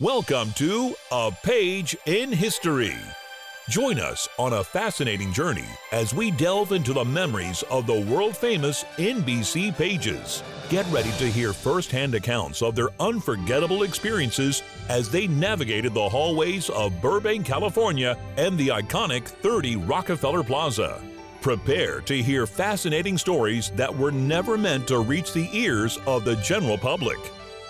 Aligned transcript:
Welcome 0.00 0.54
to 0.54 0.94
A 1.12 1.30
Page 1.42 1.94
in 2.06 2.32
History. 2.32 2.96
Join 3.68 3.98
us 3.98 4.26
on 4.38 4.54
a 4.54 4.64
fascinating 4.64 5.30
journey 5.30 5.68
as 5.92 6.14
we 6.14 6.30
delve 6.30 6.72
into 6.72 6.94
the 6.94 7.04
memories 7.04 7.62
of 7.64 7.86
the 7.86 8.00
world 8.00 8.34
famous 8.34 8.84
NBC 8.96 9.76
pages. 9.76 10.42
Get 10.70 10.86
ready 10.90 11.10
to 11.18 11.30
hear 11.30 11.52
firsthand 11.52 12.14
accounts 12.14 12.62
of 12.62 12.74
their 12.74 12.88
unforgettable 12.98 13.82
experiences 13.82 14.62
as 14.88 15.10
they 15.10 15.26
navigated 15.26 15.92
the 15.92 16.08
hallways 16.08 16.70
of 16.70 16.98
Burbank, 17.02 17.44
California 17.44 18.16
and 18.38 18.56
the 18.56 18.68
iconic 18.68 19.24
30 19.24 19.76
Rockefeller 19.76 20.42
Plaza. 20.42 20.98
Prepare 21.42 22.00
to 22.00 22.22
hear 22.22 22.46
fascinating 22.46 23.18
stories 23.18 23.68
that 23.72 23.94
were 23.94 24.12
never 24.12 24.56
meant 24.56 24.88
to 24.88 25.00
reach 25.00 25.34
the 25.34 25.50
ears 25.52 25.98
of 26.06 26.24
the 26.24 26.36
general 26.36 26.78
public. 26.78 27.18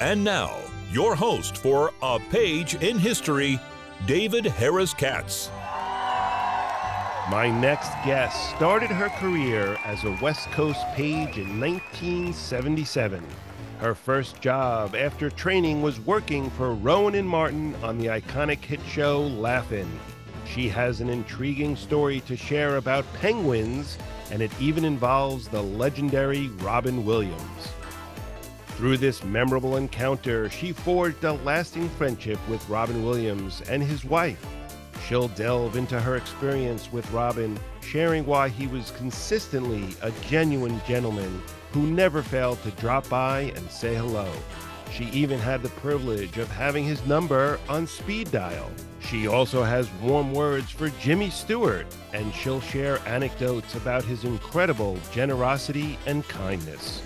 And 0.01 0.25
now, 0.25 0.57
your 0.91 1.15
host 1.15 1.59
for 1.59 1.93
A 2.01 2.19
Page 2.31 2.75
in 2.77 2.99
History, 2.99 3.61
David 4.07 4.47
Harris 4.47 4.95
Katz. 4.95 5.51
My 7.31 7.51
next 7.51 7.91
guest 8.07 8.49
started 8.57 8.89
her 8.89 9.11
career 9.11 9.77
as 9.85 10.05
a 10.05 10.17
West 10.23 10.51
Coast 10.53 10.81
page 10.95 11.37
in 11.37 11.61
1977. 11.61 13.23
Her 13.79 13.95
first 13.95 14.41
job 14.41 14.97
after 14.97 15.29
training 15.29 15.83
was 15.83 16.01
working 16.01 16.49
for 16.49 16.73
Rowan 16.73 17.15
and 17.15 17.29
Martin 17.29 17.75
on 17.83 17.99
the 17.99 18.07
iconic 18.07 18.65
hit 18.65 18.81
show 18.89 19.21
Laugh-In. 19.21 20.01
She 20.47 20.71
has 20.71 21.03
an 21.03 21.11
intriguing 21.11 21.77
story 21.77 22.21
to 22.21 22.39
share 22.39 22.79
about 22.79 23.05
penguins, 23.21 23.99
and 24.31 24.41
it 24.41 24.51
even 24.59 24.87
involves 24.87 25.47
the 25.47 25.63
legendary 25.63 26.49
Robin 26.63 27.05
Williams. 27.05 27.75
Through 28.81 28.97
this 28.97 29.23
memorable 29.23 29.77
encounter, 29.77 30.49
she 30.49 30.73
forged 30.73 31.23
a 31.25 31.35
lasting 31.35 31.91
friendship 31.91 32.39
with 32.49 32.67
Robin 32.67 33.05
Williams 33.05 33.61
and 33.69 33.83
his 33.83 34.07
wife. 34.07 34.43
She'll 35.07 35.29
delve 35.29 35.77
into 35.77 36.01
her 36.01 36.17
experience 36.17 36.91
with 36.91 37.11
Robin, 37.11 37.61
sharing 37.83 38.25
why 38.25 38.49
he 38.49 38.67
was 38.67 38.93
consistently 38.93 39.95
a 40.01 40.11
genuine 40.31 40.81
gentleman 40.89 41.43
who 41.73 41.83
never 41.89 42.23
failed 42.23 42.63
to 42.63 42.71
drop 42.71 43.07
by 43.11 43.53
and 43.55 43.71
say 43.71 43.95
hello. 43.95 44.33
She 44.91 45.05
even 45.11 45.39
had 45.39 45.63
the 45.63 45.69
privilege 45.69 46.39
of 46.39 46.51
having 46.51 46.85
his 46.85 47.05
number 47.05 47.61
on 47.69 47.87
speed 47.87 48.31
dial. 48.31 48.71
She 49.01 49.27
also 49.27 49.63
has 49.63 49.93
warm 50.01 50.33
words 50.33 50.71
for 50.71 50.89
Jimmy 50.89 51.29
Stewart, 51.29 51.87
and 52.15 52.33
she'll 52.33 52.63
share 52.63 53.07
anecdotes 53.07 53.75
about 53.75 54.05
his 54.05 54.25
incredible 54.25 54.99
generosity 55.13 55.99
and 56.07 56.27
kindness. 56.29 57.03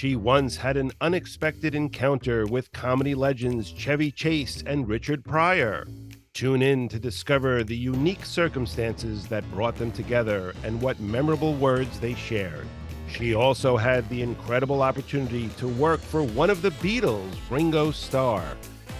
She 0.00 0.16
once 0.16 0.56
had 0.56 0.78
an 0.78 0.92
unexpected 1.02 1.74
encounter 1.74 2.46
with 2.46 2.72
comedy 2.72 3.14
legends 3.14 3.70
Chevy 3.70 4.10
Chase 4.10 4.62
and 4.64 4.88
Richard 4.88 5.22
Pryor. 5.22 5.86
Tune 6.32 6.62
in 6.62 6.88
to 6.88 6.98
discover 6.98 7.62
the 7.62 7.76
unique 7.76 8.24
circumstances 8.24 9.26
that 9.26 9.44
brought 9.50 9.76
them 9.76 9.92
together 9.92 10.54
and 10.64 10.80
what 10.80 11.00
memorable 11.00 11.52
words 11.52 12.00
they 12.00 12.14
shared. 12.14 12.66
She 13.12 13.34
also 13.34 13.76
had 13.76 14.08
the 14.08 14.22
incredible 14.22 14.80
opportunity 14.80 15.50
to 15.58 15.68
work 15.68 16.00
for 16.00 16.22
one 16.22 16.48
of 16.48 16.62
the 16.62 16.70
Beatles, 16.70 17.36
Ringo 17.50 17.90
Starr. 17.90 18.56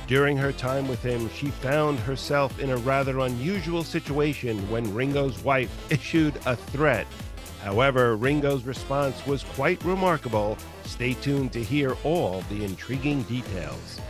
During 0.07 0.37
her 0.37 0.53
time 0.53 0.87
with 0.87 1.03
him, 1.03 1.31
she 1.31 1.47
found 1.47 1.98
herself 2.01 2.59
in 2.59 2.69
a 2.69 2.77
rather 2.77 3.20
unusual 3.20 3.85
situation 3.85 4.59
when 4.70 4.92
Ringo's 4.95 5.42
wife 5.42 5.70
issued 5.91 6.35
a 6.45 6.57
threat. 6.57 7.07
However, 7.62 8.16
Ringo's 8.16 8.64
response 8.64 9.27
was 9.27 9.42
quite 9.42 9.84
remarkable. 9.84 10.56
Stay 10.84 11.14
tuned 11.14 11.53
to 11.53 11.62
hear 11.62 11.97
all 12.05 12.42
the 12.48 12.64
intriguing 12.64 13.22
details. 13.25 14.00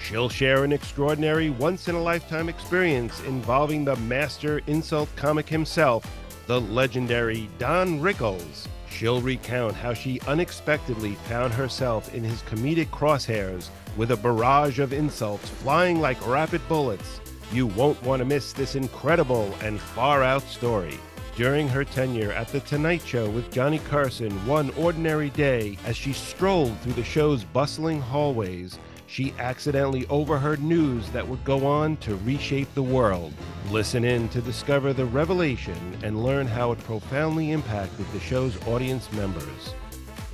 She'll 0.00 0.28
share 0.28 0.64
an 0.64 0.72
extraordinary 0.72 1.50
once 1.50 1.88
in 1.88 1.94
a 1.94 2.02
lifetime 2.02 2.48
experience 2.48 3.20
involving 3.24 3.84
the 3.84 3.96
master 3.96 4.62
insult 4.66 5.08
comic 5.16 5.48
himself, 5.48 6.04
the 6.46 6.60
legendary 6.60 7.50
Don 7.58 8.00
Rickles. 8.00 8.66
She'll 8.90 9.20
recount 9.20 9.74
how 9.74 9.92
she 9.92 10.20
unexpectedly 10.26 11.14
found 11.28 11.52
herself 11.52 12.14
in 12.14 12.24
his 12.24 12.42
comedic 12.42 12.88
crosshairs 12.88 13.68
with 13.98 14.12
a 14.12 14.16
barrage 14.16 14.78
of 14.78 14.94
insults 14.94 15.48
flying 15.48 16.00
like 16.00 16.26
rapid 16.26 16.66
bullets. 16.68 17.20
You 17.52 17.66
won't 17.66 18.02
want 18.02 18.20
to 18.20 18.24
miss 18.24 18.52
this 18.52 18.76
incredible 18.76 19.54
and 19.62 19.78
far 19.78 20.22
out 20.22 20.42
story. 20.42 20.98
During 21.38 21.68
her 21.68 21.84
tenure 21.84 22.32
at 22.32 22.48
The 22.48 22.58
Tonight 22.58 23.00
Show 23.06 23.30
with 23.30 23.52
Johnny 23.52 23.78
Carson 23.78 24.32
one 24.44 24.70
ordinary 24.70 25.30
day, 25.30 25.78
as 25.86 25.96
she 25.96 26.12
strolled 26.12 26.76
through 26.80 26.94
the 26.94 27.04
show's 27.04 27.44
bustling 27.44 28.00
hallways, 28.00 28.76
she 29.06 29.32
accidentally 29.38 30.04
overheard 30.08 30.60
news 30.60 31.08
that 31.10 31.28
would 31.28 31.44
go 31.44 31.64
on 31.64 31.96
to 31.98 32.16
reshape 32.16 32.74
the 32.74 32.82
world. 32.82 33.32
Listen 33.70 34.02
in 34.02 34.28
to 34.30 34.40
discover 34.40 34.92
the 34.92 35.04
revelation 35.04 35.78
and 36.02 36.24
learn 36.24 36.48
how 36.48 36.72
it 36.72 36.78
profoundly 36.80 37.52
impacted 37.52 38.10
the 38.10 38.18
show's 38.18 38.60
audience 38.66 39.12
members. 39.12 39.74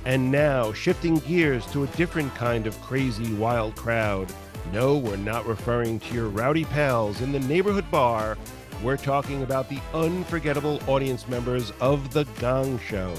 And 0.05 0.31
now, 0.31 0.73
shifting 0.73 1.19
gears 1.19 1.67
to 1.67 1.83
a 1.83 1.87
different 1.89 2.33
kind 2.33 2.65
of 2.65 2.81
crazy, 2.81 3.31
wild 3.35 3.75
crowd. 3.75 4.33
No, 4.73 4.97
we're 4.97 5.17
not 5.17 5.45
referring 5.45 5.99
to 5.99 6.15
your 6.15 6.29
rowdy 6.29 6.65
pals 6.65 7.21
in 7.21 7.31
the 7.31 7.39
neighborhood 7.41 7.91
bar. 7.91 8.39
We're 8.83 8.97
talking 8.97 9.43
about 9.43 9.69
the 9.69 9.79
unforgettable 9.93 10.79
audience 10.87 11.27
members 11.27 11.71
of 11.79 12.13
The 12.13 12.25
Gong 12.39 12.77
Show. 12.79 13.13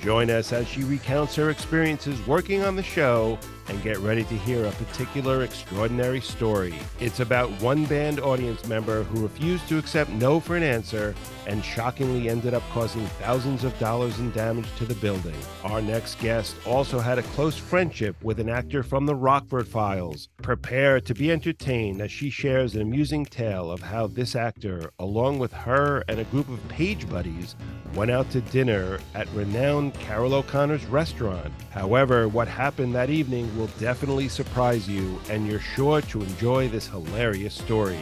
Join 0.00 0.30
us 0.30 0.52
as 0.52 0.68
she 0.68 0.84
recounts 0.84 1.34
her 1.36 1.50
experiences 1.50 2.24
working 2.26 2.62
on 2.62 2.76
the 2.76 2.82
show 2.82 3.38
and 3.68 3.82
get 3.82 3.98
ready 3.98 4.24
to 4.24 4.36
hear 4.36 4.64
a 4.64 4.72
particular 4.72 5.42
extraordinary 5.42 6.20
story. 6.20 6.74
It's 7.00 7.20
about 7.20 7.50
one 7.62 7.84
band 7.86 8.20
audience 8.20 8.66
member 8.66 9.02
who 9.04 9.22
refused 9.22 9.68
to 9.68 9.78
accept 9.78 10.10
no 10.10 10.40
for 10.40 10.56
an 10.56 10.62
answer 10.62 11.14
and 11.46 11.64
shockingly 11.64 12.28
ended 12.28 12.54
up 12.54 12.62
causing 12.70 13.06
thousands 13.20 13.64
of 13.64 13.78
dollars 13.78 14.18
in 14.18 14.30
damage 14.32 14.66
to 14.76 14.84
the 14.84 14.94
building. 14.96 15.36
Our 15.62 15.82
next 15.82 16.18
guest 16.20 16.56
also 16.66 16.98
had 16.98 17.18
a 17.18 17.22
close 17.22 17.56
friendship 17.56 18.16
with 18.22 18.40
an 18.40 18.48
actor 18.48 18.82
from 18.82 19.06
the 19.06 19.14
Rockford 19.14 19.68
Files. 19.68 20.28
Prepare 20.42 21.00
to 21.00 21.14
be 21.14 21.30
entertained 21.30 22.00
as 22.00 22.10
she 22.10 22.30
shares 22.30 22.74
an 22.74 22.82
amusing 22.82 23.24
tale 23.24 23.70
of 23.70 23.80
how 23.80 24.06
this 24.06 24.34
actor, 24.34 24.90
along 24.98 25.38
with 25.38 25.52
her 25.52 26.02
and 26.08 26.18
a 26.18 26.24
group 26.24 26.48
of 26.48 26.66
page 26.68 27.08
buddies, 27.08 27.56
went 27.94 28.10
out 28.10 28.30
to 28.30 28.40
dinner 28.40 28.98
at 29.14 29.28
renowned 29.34 29.94
Carroll 29.94 30.34
O'Connor's 30.34 30.84
restaurant. 30.86 31.52
However, 31.70 32.28
what 32.28 32.48
happened 32.48 32.94
that 32.94 33.10
evening 33.10 33.53
will 33.56 33.68
definitely 33.78 34.28
surprise 34.28 34.88
you, 34.88 35.20
and 35.30 35.46
you're 35.46 35.60
sure 35.60 36.00
to 36.02 36.22
enjoy 36.22 36.68
this 36.68 36.86
hilarious 36.86 37.54
story. 37.54 38.00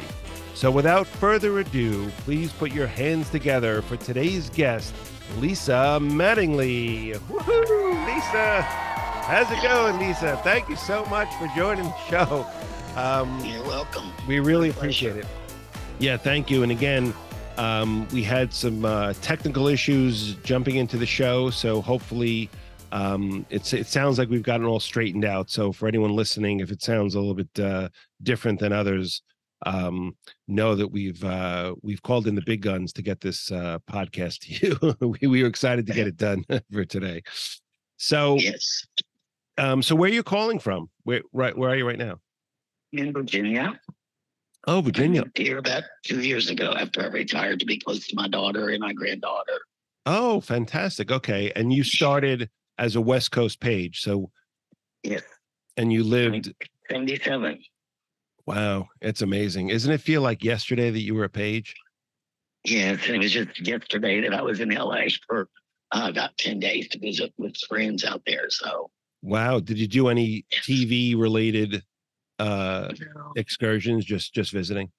So, 0.54 0.70
without 0.70 1.06
further 1.06 1.58
ado, 1.58 2.08
please 2.24 2.52
put 2.52 2.72
your 2.72 2.86
hands 2.86 3.30
together 3.30 3.82
for 3.82 3.96
today's 3.96 4.50
guest, 4.50 4.94
Lesa 5.38 5.98
Mattingly. 6.00 7.14
Woohoo, 7.28 8.06
Lesa! 8.06 8.62
How's 8.62 9.50
it 9.50 9.62
going, 9.62 9.98
Lesa? 9.98 10.40
Thank 10.42 10.68
you 10.68 10.76
so 10.76 11.04
much 11.06 11.32
for 11.36 11.48
joining 11.56 11.84
the 11.84 11.98
show. 12.08 12.46
Um, 12.96 13.42
You're 13.44 13.62
welcome. 13.62 14.12
We 14.28 14.40
really 14.40 14.68
appreciate 14.70 15.16
it. 15.16 15.26
Yeah, 15.98 16.16
thank 16.16 16.50
you. 16.50 16.62
And 16.62 16.72
again, 16.72 17.14
um, 17.56 18.06
we 18.12 18.22
had 18.22 18.52
some 18.52 18.84
uh, 18.84 19.14
technical 19.22 19.68
issues 19.68 20.34
jumping 20.36 20.76
into 20.76 20.96
the 20.96 21.06
show, 21.06 21.50
so 21.50 21.80
hopefully 21.80 22.50
um, 22.92 23.46
it's 23.48 23.72
it 23.72 23.86
sounds 23.86 24.18
like 24.18 24.28
we've 24.28 24.42
gotten 24.42 24.66
all 24.66 24.78
straightened 24.78 25.24
out. 25.24 25.50
So 25.50 25.72
for 25.72 25.88
anyone 25.88 26.14
listening, 26.14 26.60
if 26.60 26.70
it 26.70 26.82
sounds 26.82 27.14
a 27.14 27.20
little 27.20 27.34
bit 27.34 27.58
uh, 27.58 27.88
different 28.22 28.60
than 28.60 28.72
others, 28.72 29.22
um, 29.64 30.14
know 30.46 30.74
that 30.74 30.88
we've 30.88 31.24
uh, 31.24 31.74
we've 31.82 32.02
called 32.02 32.26
in 32.26 32.34
the 32.34 32.42
big 32.42 32.60
guns 32.60 32.92
to 32.92 33.02
get 33.02 33.20
this 33.20 33.50
uh, 33.50 33.78
podcast 33.90 34.40
to 34.40 34.66
you. 34.66 34.96
we, 35.20 35.26
we 35.26 35.42
were 35.42 35.48
excited 35.48 35.86
to 35.86 35.94
get 35.94 36.06
it 36.06 36.18
done 36.18 36.44
for 36.72 36.84
today. 36.84 37.22
So 37.96 38.36
yes. 38.36 38.86
Um, 39.56 39.82
so 39.82 39.94
where 39.94 40.10
are 40.10 40.14
you 40.14 40.22
calling 40.22 40.58
from? 40.58 40.90
Where 41.04 41.22
right 41.32 41.56
where 41.56 41.70
are 41.70 41.76
you 41.76 41.86
right 41.86 41.98
now? 41.98 42.20
In 42.92 43.12
Virginia. 43.14 43.80
Oh, 44.66 44.80
Virginia. 44.80 45.24
here 45.34 45.58
about 45.58 45.82
two 46.04 46.20
years 46.20 46.48
ago 46.48 46.74
after 46.76 47.02
I 47.02 47.06
retired 47.06 47.58
to 47.60 47.66
be 47.66 47.78
close 47.78 48.06
to 48.06 48.14
my 48.14 48.28
daughter 48.28 48.68
and 48.68 48.80
my 48.80 48.92
granddaughter. 48.92 49.58
Oh, 50.06 50.40
fantastic. 50.40 51.10
Okay. 51.10 51.50
And 51.56 51.72
you 51.72 51.82
started 51.82 52.48
as 52.78 52.96
a 52.96 53.00
West 53.00 53.30
Coast 53.30 53.60
page. 53.60 54.00
So, 54.00 54.30
yes. 55.02 55.22
And 55.76 55.92
you 55.92 56.04
lived 56.04 56.52
77. 56.90 57.58
Wow, 58.46 58.88
it's 59.00 59.22
amazing. 59.22 59.68
Isn't 59.68 59.92
it 59.92 60.00
feel 60.00 60.20
like 60.20 60.42
yesterday 60.42 60.90
that 60.90 61.00
you 61.00 61.14
were 61.14 61.24
a 61.24 61.30
page? 61.30 61.74
Yes, 62.64 63.06
and 63.06 63.16
it 63.16 63.18
was 63.18 63.32
just 63.32 63.66
yesterday 63.66 64.20
that 64.20 64.34
I 64.34 64.42
was 64.42 64.60
in 64.60 64.70
LA 64.70 65.04
for 65.26 65.48
uh, 65.92 66.06
about 66.08 66.36
10 66.38 66.60
days 66.60 66.88
to 66.88 66.98
visit 66.98 67.32
with 67.38 67.56
friends 67.68 68.04
out 68.04 68.22
there. 68.26 68.50
So, 68.50 68.90
wow. 69.22 69.60
Did 69.60 69.78
you 69.78 69.86
do 69.86 70.08
any 70.08 70.44
TV 70.52 71.18
related 71.18 71.82
uh, 72.38 72.88
no. 73.14 73.32
excursions, 73.36 74.04
just 74.04 74.34
just 74.34 74.52
visiting? 74.52 74.90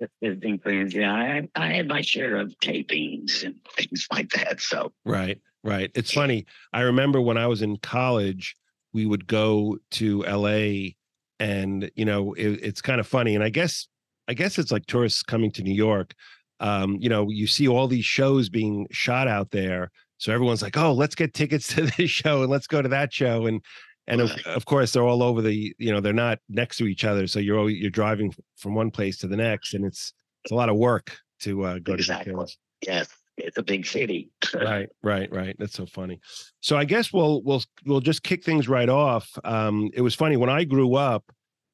Just 0.00 0.12
visiting 0.22 0.58
friends. 0.58 0.94
Yeah, 0.94 1.12
I, 1.12 1.48
I 1.54 1.72
had 1.72 1.88
my 1.88 2.00
share 2.00 2.36
of 2.36 2.54
tapings 2.62 3.44
and 3.44 3.56
things 3.76 4.06
like 4.10 4.30
that. 4.30 4.60
So, 4.60 4.92
right. 5.04 5.38
Right. 5.64 5.90
It's 5.94 6.12
funny. 6.12 6.46
I 6.72 6.80
remember 6.80 7.20
when 7.20 7.38
I 7.38 7.46
was 7.46 7.62
in 7.62 7.76
college, 7.78 8.56
we 8.92 9.06
would 9.06 9.26
go 9.26 9.78
to 9.92 10.22
LA 10.22 10.94
and 11.38 11.90
you 11.94 12.04
know 12.04 12.32
it, 12.34 12.60
it's 12.62 12.82
kind 12.82 13.00
of 13.00 13.06
funny. 13.06 13.34
And 13.34 13.44
I 13.44 13.48
guess 13.48 13.88
I 14.28 14.34
guess 14.34 14.58
it's 14.58 14.72
like 14.72 14.86
tourists 14.86 15.22
coming 15.22 15.50
to 15.52 15.62
New 15.62 15.74
York. 15.74 16.14
Um, 16.60 16.96
you 17.00 17.08
know, 17.08 17.28
you 17.28 17.46
see 17.46 17.66
all 17.66 17.88
these 17.88 18.04
shows 18.04 18.48
being 18.48 18.86
shot 18.90 19.26
out 19.26 19.50
there, 19.50 19.90
so 20.18 20.32
everyone's 20.32 20.62
like, 20.62 20.76
"Oh, 20.76 20.92
let's 20.92 21.14
get 21.14 21.34
tickets 21.34 21.68
to 21.74 21.82
this 21.82 22.10
show 22.10 22.42
and 22.42 22.50
let's 22.50 22.66
go 22.66 22.82
to 22.82 22.88
that 22.88 23.12
show." 23.12 23.46
And 23.46 23.60
and 24.06 24.20
of, 24.20 24.30
of 24.46 24.64
course 24.64 24.92
they're 24.92 25.02
all 25.02 25.22
over 25.22 25.42
the 25.42 25.74
you 25.78 25.92
know 25.92 26.00
they're 26.00 26.12
not 26.12 26.38
next 26.48 26.76
to 26.78 26.86
each 26.86 27.04
other, 27.04 27.26
so 27.26 27.38
you're 27.40 27.68
you're 27.68 27.90
driving 27.90 28.34
from 28.56 28.74
one 28.74 28.90
place 28.90 29.18
to 29.18 29.26
the 29.26 29.36
next, 29.36 29.74
and 29.74 29.84
it's 29.84 30.12
it's 30.44 30.52
a 30.52 30.54
lot 30.54 30.68
of 30.68 30.76
work 30.76 31.16
to 31.40 31.64
uh, 31.64 31.78
go 31.78 31.94
exactly. 31.94 32.32
to 32.32 32.36
the 32.36 32.42
shows. 32.42 32.56
Yes, 32.86 33.08
it's 33.36 33.58
a 33.58 33.62
big 33.62 33.86
city. 33.86 34.30
right, 34.54 34.88
right, 35.02 35.32
right. 35.32 35.56
That's 35.58 35.74
so 35.74 35.86
funny. 35.86 36.20
So 36.60 36.76
I 36.76 36.84
guess 36.84 37.12
we'll 37.12 37.42
we'll 37.42 37.62
we'll 37.84 38.00
just 38.00 38.22
kick 38.22 38.44
things 38.44 38.68
right 38.68 38.88
off. 38.88 39.28
Um, 39.44 39.90
it 39.94 40.02
was 40.02 40.14
funny 40.14 40.36
when 40.36 40.50
I 40.50 40.64
grew 40.64 40.94
up. 40.94 41.24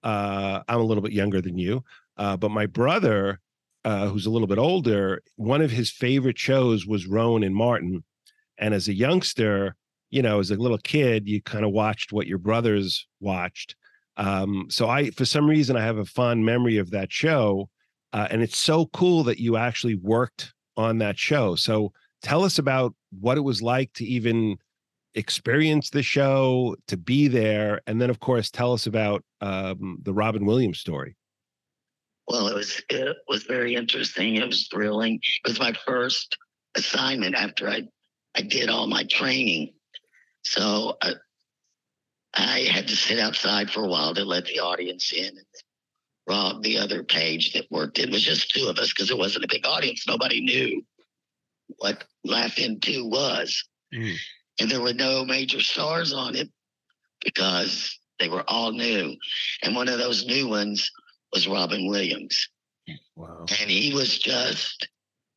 Uh, 0.02 0.60
I'm 0.68 0.80
a 0.80 0.84
little 0.84 1.02
bit 1.02 1.12
younger 1.12 1.40
than 1.40 1.58
you, 1.58 1.82
uh, 2.16 2.36
but 2.36 2.50
my 2.50 2.66
brother, 2.66 3.40
uh, 3.84 4.08
who's 4.08 4.26
a 4.26 4.30
little 4.30 4.46
bit 4.46 4.58
older, 4.58 5.22
one 5.36 5.60
of 5.60 5.70
his 5.70 5.90
favorite 5.90 6.38
shows 6.38 6.86
was 6.86 7.06
Rowan 7.06 7.42
and 7.42 7.54
Martin. 7.54 8.04
And 8.58 8.74
as 8.74 8.88
a 8.88 8.94
youngster, 8.94 9.76
you 10.10 10.22
know, 10.22 10.38
as 10.38 10.50
a 10.50 10.56
little 10.56 10.78
kid, 10.78 11.28
you 11.28 11.42
kind 11.42 11.64
of 11.64 11.72
watched 11.72 12.12
what 12.12 12.26
your 12.26 12.38
brothers 12.38 13.06
watched. 13.20 13.76
Um, 14.16 14.66
so 14.68 14.88
I, 14.88 15.10
for 15.10 15.24
some 15.24 15.48
reason, 15.48 15.76
I 15.76 15.84
have 15.84 15.98
a 15.98 16.04
fond 16.04 16.44
memory 16.44 16.78
of 16.78 16.90
that 16.90 17.12
show, 17.12 17.68
uh, 18.12 18.26
and 18.30 18.42
it's 18.42 18.58
so 18.58 18.86
cool 18.86 19.22
that 19.24 19.38
you 19.38 19.56
actually 19.56 19.94
worked 19.94 20.52
on 20.78 20.98
that 20.98 21.18
show. 21.18 21.56
So 21.56 21.92
tell 22.22 22.44
us 22.44 22.58
about 22.58 22.94
what 23.20 23.36
it 23.36 23.42
was 23.42 23.60
like 23.60 23.92
to 23.94 24.04
even 24.04 24.56
experience 25.14 25.90
the 25.90 26.02
show, 26.02 26.76
to 26.86 26.96
be 26.96 27.28
there, 27.28 27.80
and 27.86 28.00
then, 28.00 28.08
of 28.08 28.20
course, 28.20 28.50
tell 28.50 28.72
us 28.72 28.86
about 28.86 29.24
um, 29.40 29.98
the 30.02 30.14
Robin 30.14 30.46
Williams 30.46 30.78
story. 30.78 31.16
Well, 32.28 32.46
it 32.46 32.54
was 32.54 32.82
it 32.90 33.16
was 33.26 33.44
very 33.44 33.74
interesting. 33.74 34.36
It 34.36 34.46
was 34.46 34.68
thrilling. 34.68 35.14
It 35.14 35.48
was 35.48 35.58
my 35.58 35.72
first 35.86 36.36
assignment 36.76 37.34
after 37.34 37.68
I 37.68 37.82
I 38.34 38.42
did 38.42 38.68
all 38.68 38.86
my 38.86 39.04
training. 39.04 39.72
So 40.42 40.96
I, 41.02 41.10
uh, 41.10 41.14
I 42.34 42.60
had 42.70 42.86
to 42.88 42.96
sit 42.96 43.18
outside 43.18 43.70
for 43.70 43.84
a 43.84 43.88
while 43.88 44.14
to 44.14 44.24
let 44.24 44.44
the 44.44 44.60
audience 44.60 45.12
in. 45.12 45.26
And 45.26 45.46
Rob, 46.28 46.62
the 46.62 46.78
other 46.78 47.02
page 47.02 47.54
that 47.54 47.70
worked, 47.70 47.98
it 47.98 48.10
was 48.10 48.22
just 48.22 48.50
two 48.50 48.68
of 48.68 48.78
us 48.78 48.92
because 48.92 49.10
it 49.10 49.18
wasn't 49.18 49.44
a 49.44 49.48
big 49.48 49.66
audience. 49.66 50.06
Nobody 50.06 50.40
knew 50.40 50.84
what 51.78 52.04
Laugh-In 52.24 52.80
2 52.80 53.06
was. 53.06 53.64
Mm. 53.94 54.14
And 54.60 54.70
there 54.70 54.80
were 54.80 54.92
no 54.92 55.24
major 55.24 55.60
stars 55.60 56.12
on 56.12 56.36
it 56.36 56.50
because 57.24 57.98
they 58.18 58.28
were 58.28 58.44
all 58.48 58.72
new. 58.72 59.16
And 59.62 59.74
one 59.74 59.88
of 59.88 59.98
those 59.98 60.26
new 60.26 60.48
ones 60.48 60.90
was 61.32 61.48
Robin 61.48 61.88
Williams. 61.88 62.48
Wow. 63.16 63.46
And 63.60 63.70
he 63.70 63.94
was 63.94 64.18
just, 64.18 64.88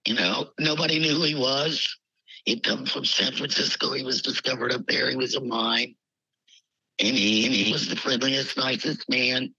you 0.05 0.15
know, 0.15 0.47
nobody 0.59 0.99
knew 0.99 1.15
who 1.15 1.23
he 1.23 1.35
was. 1.35 1.97
He'd 2.45 2.63
come 2.63 2.85
from 2.85 3.05
San 3.05 3.33
Francisco. 3.33 3.94
He 3.94 4.03
was 4.03 4.21
discovered 4.21 4.73
up 4.73 4.85
there. 4.87 5.09
He 5.09 5.15
was 5.15 5.35
a 5.35 5.41
mime. 5.41 5.95
And 6.99 7.15
he, 7.15 7.45
and 7.45 7.53
he 7.53 7.71
was 7.71 7.87
the 7.87 7.95
friendliest, 7.95 8.57
nicest 8.57 9.09
man 9.09 9.53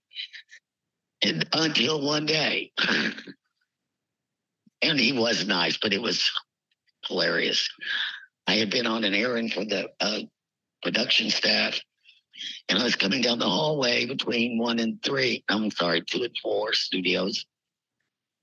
and, 1.23 1.47
until 1.53 2.01
one 2.05 2.25
day. 2.25 2.71
and 4.81 4.99
he 4.99 5.13
was 5.13 5.47
nice, 5.47 5.77
but 5.77 5.93
it 5.93 6.01
was 6.01 6.29
hilarious. 7.07 7.69
I 8.45 8.55
had 8.55 8.69
been 8.69 8.85
on 8.85 9.03
an 9.03 9.13
errand 9.13 9.53
for 9.53 9.63
the 9.63 9.89
uh, 9.99 10.19
production 10.81 11.29
staff, 11.29 11.79
and 12.67 12.77
I 12.77 12.83
was 12.83 12.95
coming 12.95 13.21
down 13.21 13.39
the 13.39 13.49
hallway 13.49 14.05
between 14.05 14.57
one 14.57 14.79
and 14.79 15.01
three. 15.01 15.43
I'm 15.49 15.71
sorry, 15.71 16.01
two 16.01 16.23
and 16.23 16.35
four 16.41 16.73
studios. 16.73 17.45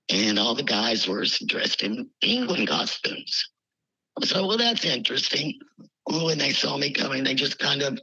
And 0.09 0.39
all 0.39 0.55
the 0.55 0.63
guys 0.63 1.07
were 1.07 1.23
dressed 1.45 1.83
in 1.83 2.09
penguin 2.21 2.65
costumes. 2.65 3.49
So, 4.23 4.45
well, 4.45 4.57
that's 4.57 4.83
interesting. 4.83 5.59
When 6.05 6.37
they 6.37 6.51
saw 6.51 6.77
me 6.77 6.91
coming, 6.91 7.23
they 7.23 7.33
just 7.33 7.59
kind 7.59 7.81
of, 7.81 7.99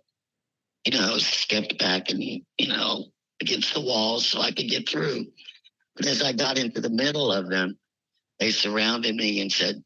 you 0.84 0.98
know, 0.98 1.18
stepped 1.18 1.78
back 1.78 2.08
and, 2.08 2.22
you 2.22 2.68
know, 2.68 3.06
against 3.40 3.74
the 3.74 3.80
walls 3.80 4.26
so 4.26 4.40
I 4.40 4.52
could 4.52 4.68
get 4.68 4.88
through. 4.88 5.26
But 5.96 6.06
as 6.06 6.22
I 6.22 6.32
got 6.32 6.58
into 6.58 6.80
the 6.80 6.90
middle 6.90 7.32
of 7.32 7.48
them, 7.48 7.78
they 8.38 8.50
surrounded 8.50 9.16
me 9.16 9.40
and 9.40 9.50
said, 9.50 9.82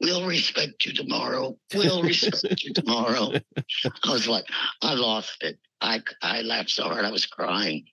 We'll 0.00 0.26
respect 0.26 0.84
you 0.84 0.92
tomorrow. 0.92 1.56
We'll 1.72 2.02
respect 2.02 2.62
you 2.62 2.74
tomorrow. 2.74 3.32
I 4.04 4.12
was 4.12 4.28
like, 4.28 4.44
I 4.82 4.94
lost 4.94 5.42
it. 5.42 5.58
I, 5.80 6.02
I 6.20 6.42
laughed 6.42 6.70
so 6.70 6.84
hard 6.84 7.04
I 7.04 7.12
was 7.12 7.26
crying. 7.26 7.86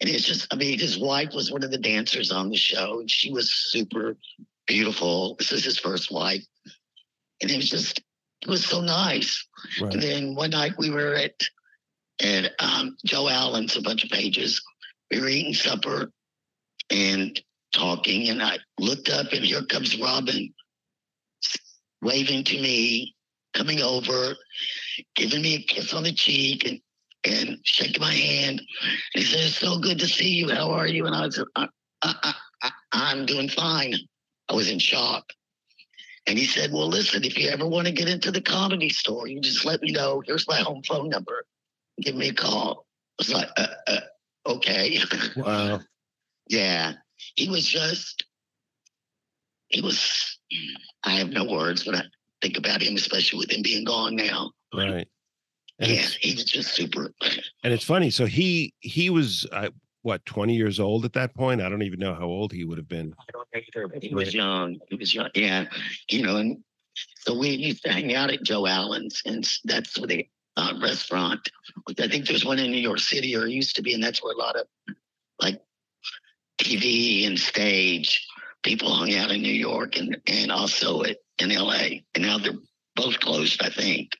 And 0.00 0.10
it's 0.10 0.26
just, 0.26 0.52
I 0.52 0.56
mean, 0.56 0.78
his 0.78 0.98
wife 0.98 1.30
was 1.32 1.50
one 1.50 1.62
of 1.62 1.70
the 1.70 1.78
dancers 1.78 2.32
on 2.32 2.50
the 2.50 2.56
show, 2.56 2.98
and 3.00 3.10
she 3.10 3.32
was 3.32 3.52
super 3.52 4.16
beautiful. 4.66 5.36
This 5.36 5.52
is 5.52 5.64
his 5.64 5.78
first 5.78 6.10
wife 6.10 6.44
and 7.42 7.50
it 7.50 7.56
was 7.56 7.68
just 7.68 8.00
it 8.40 8.48
was 8.48 8.64
so 8.64 8.80
nice. 8.80 9.46
Right. 9.80 9.92
And 9.92 10.02
then 10.02 10.34
one 10.34 10.50
night 10.50 10.72
we 10.78 10.90
were 10.90 11.14
at 11.14 11.34
at 12.22 12.52
um, 12.58 12.96
Joe 13.04 13.28
Allen's 13.28 13.76
a 13.76 13.82
bunch 13.82 14.04
of 14.04 14.10
pages. 14.10 14.62
We 15.10 15.20
were 15.20 15.28
eating 15.28 15.54
supper 15.54 16.10
and 16.90 17.40
talking, 17.74 18.28
and 18.28 18.42
I 18.42 18.58
looked 18.78 19.08
up, 19.08 19.32
and 19.32 19.44
here 19.44 19.62
comes 19.62 19.98
Robin 19.98 20.52
waving 22.00 22.44
to 22.44 22.60
me, 22.60 23.14
coming 23.54 23.80
over, 23.80 24.34
giving 25.16 25.42
me 25.42 25.56
a 25.56 25.62
kiss 25.62 25.94
on 25.94 26.02
the 26.02 26.12
cheek, 26.12 26.66
and 26.66 26.80
and 27.24 27.58
shaking 27.64 28.00
my 28.00 28.12
hand. 28.12 28.60
And 29.14 29.22
he 29.22 29.24
said, 29.24 29.40
"It's 29.40 29.56
so 29.56 29.78
good 29.78 29.98
to 30.00 30.08
see 30.08 30.30
you. 30.30 30.50
How 30.50 30.70
are 30.70 30.86
you?" 30.86 31.06
And 31.06 31.14
I 31.14 31.28
said, 31.28 31.44
I, 31.54 31.68
I, 32.02 32.34
I, 32.62 32.70
I'm 32.92 33.26
doing 33.26 33.48
fine. 33.48 33.94
I 34.48 34.54
was 34.54 34.70
in 34.70 34.78
shock. 34.78 35.32
And 36.26 36.38
he 36.38 36.46
said, 36.46 36.72
Well, 36.72 36.88
listen, 36.88 37.24
if 37.24 37.36
you 37.36 37.48
ever 37.48 37.66
want 37.66 37.86
to 37.86 37.92
get 37.92 38.08
into 38.08 38.30
the 38.30 38.40
comedy 38.40 38.88
store, 38.88 39.26
you 39.26 39.40
just 39.40 39.64
let 39.64 39.82
me 39.82 39.90
know. 39.90 40.22
Here's 40.24 40.46
my 40.46 40.58
home 40.58 40.82
phone 40.86 41.08
number. 41.08 41.44
Give 42.02 42.14
me 42.14 42.28
a 42.28 42.34
call. 42.34 42.86
I 43.18 43.22
was 43.22 43.32
like, 43.32 43.48
uh, 43.56 43.66
uh, 43.86 44.00
Okay. 44.46 44.98
Wow. 45.36 45.80
yeah. 46.48 46.94
He 47.36 47.48
was 47.48 47.64
just, 47.66 48.24
he 49.68 49.80
was, 49.80 50.38
I 51.04 51.12
have 51.12 51.30
no 51.30 51.44
words 51.44 51.86
when 51.86 51.96
I 51.96 52.02
think 52.40 52.58
about 52.58 52.82
him, 52.82 52.96
especially 52.96 53.38
with 53.38 53.52
him 53.52 53.62
being 53.62 53.84
gone 53.84 54.16
now. 54.16 54.50
Right. 54.74 55.06
And 55.78 55.90
yeah, 55.90 56.06
he 56.20 56.34
was 56.34 56.44
just 56.44 56.74
super. 56.74 57.12
And 57.64 57.72
it's 57.72 57.84
funny. 57.84 58.10
So 58.10 58.26
he 58.26 58.74
he 58.80 59.10
was 59.10 59.46
uh, 59.52 59.70
what 60.02 60.24
20 60.26 60.54
years 60.54 60.78
old 60.78 61.04
at 61.04 61.12
that 61.12 61.34
point 61.34 61.60
i 61.60 61.68
don't 61.68 61.82
even 61.82 61.98
know 61.98 62.14
how 62.14 62.26
old 62.26 62.52
he 62.52 62.64
would 62.64 62.76
have 62.78 62.88
been 62.88 63.14
i 63.20 63.24
don't 63.32 63.48
either 63.54 63.88
but 63.88 64.02
he 64.02 64.14
was 64.14 64.34
young 64.34 64.76
he 64.88 64.96
was 64.96 65.14
young 65.14 65.28
yeah 65.34 65.64
you 66.10 66.22
know 66.22 66.36
and 66.36 66.58
so 67.18 67.38
we 67.38 67.50
used 67.50 67.82
to 67.84 67.90
hang 67.90 68.14
out 68.14 68.30
at 68.30 68.42
joe 68.42 68.66
allen's 68.66 69.22
and 69.24 69.48
that's 69.64 69.98
where 69.98 70.08
the 70.08 70.28
uh, 70.56 70.72
restaurant 70.82 71.40
i 72.00 72.08
think 72.08 72.26
there's 72.26 72.44
one 72.44 72.58
in 72.58 72.70
new 72.70 72.80
york 72.80 72.98
city 72.98 73.36
or 73.36 73.46
used 73.46 73.76
to 73.76 73.82
be 73.82 73.94
and 73.94 74.02
that's 74.02 74.22
where 74.22 74.34
a 74.34 74.38
lot 74.38 74.56
of 74.56 74.66
like 75.40 75.60
tv 76.60 77.26
and 77.26 77.38
stage 77.38 78.26
people 78.62 78.92
hung 78.92 79.14
out 79.14 79.30
in 79.30 79.42
new 79.42 79.52
york 79.52 79.96
and 79.96 80.16
and 80.26 80.52
also 80.52 81.02
at 81.04 81.16
in 81.38 81.50
la 81.54 81.72
and 81.72 82.02
now 82.18 82.38
they're 82.38 82.52
both 82.94 83.18
closed 83.20 83.62
i 83.62 83.70
think 83.70 84.10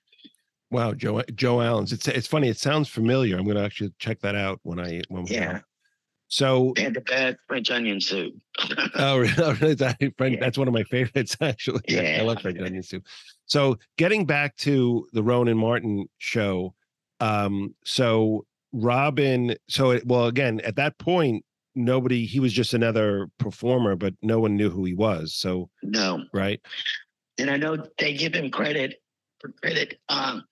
Wow, 0.73 0.95
Joe 0.95 1.23
Joe 1.35 1.61
Allen's. 1.61 1.93
It's 1.93 2.09
it's 2.09 2.27
funny. 2.27 2.49
It 2.49 2.57
sounds 2.57 2.89
familiar. 2.89 3.37
I'm 3.37 3.45
going 3.45 3.59
to 3.59 3.63
actually 3.63 3.93
check 3.99 4.21
that 4.21 4.35
out 4.35 4.59
when 4.63 4.81
I 4.81 5.03
when 5.09 5.27
yeah. 5.27 5.61
So 6.33 6.73
and 6.79 6.97
the 6.97 7.03
bad 7.03 7.37
French 7.47 7.71
onion 7.71 8.01
soup. 8.01 8.33
oh, 8.95 9.19
really? 9.19 9.75
That, 9.75 9.99
French, 10.17 10.37
yeah. 10.37 10.41
That's 10.41 10.57
one 10.57 10.67
of 10.67 10.73
my 10.73 10.83
favorites, 10.85 11.37
actually. 11.43 11.83
Yeah, 11.87 12.21
I 12.21 12.23
love 12.23 12.41
French 12.41 12.59
onion 12.59 12.83
soup. 12.83 13.05
So, 13.45 13.77
getting 13.99 14.25
back 14.25 14.57
to 14.59 15.07
the 15.13 15.23
Rowan 15.23 15.55
Martin 15.59 16.09
show, 16.17 16.73
um, 17.21 17.75
so 17.85 18.47
Robin, 18.73 19.55
so 19.69 19.91
it, 19.91 20.07
well, 20.07 20.25
again, 20.25 20.63
at 20.65 20.77
that 20.77 20.97
point, 20.97 21.45
nobody, 21.75 22.25
he 22.25 22.41
was 22.41 22.55
just 22.55 22.73
another 22.73 23.29
performer, 23.39 23.95
but 23.95 24.15
no 24.23 24.41
one 24.41 24.57
knew 24.57 24.71
who 24.71 24.87
he 24.87 24.95
was. 24.95 25.35
So, 25.35 25.69
no, 25.83 26.25
right. 26.33 26.63
And 27.37 27.51
I 27.51 27.59
know 27.59 27.77
they 27.99 28.15
give 28.15 28.33
him 28.33 28.51
credit 28.51 29.03
for 29.39 29.53
credit. 29.61 30.01
Um, 30.09 30.45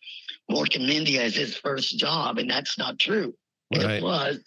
Mork 0.51 0.77
and 0.77 0.87
Mindy 0.87 1.19
as 1.19 1.35
his 1.35 1.57
first 1.57 1.97
job, 1.97 2.37
and 2.37 2.51
that's 2.51 2.77
not 2.77 2.99
true. 2.99 3.33
Right. 3.75 3.93
It 3.93 4.03
was 4.03 4.41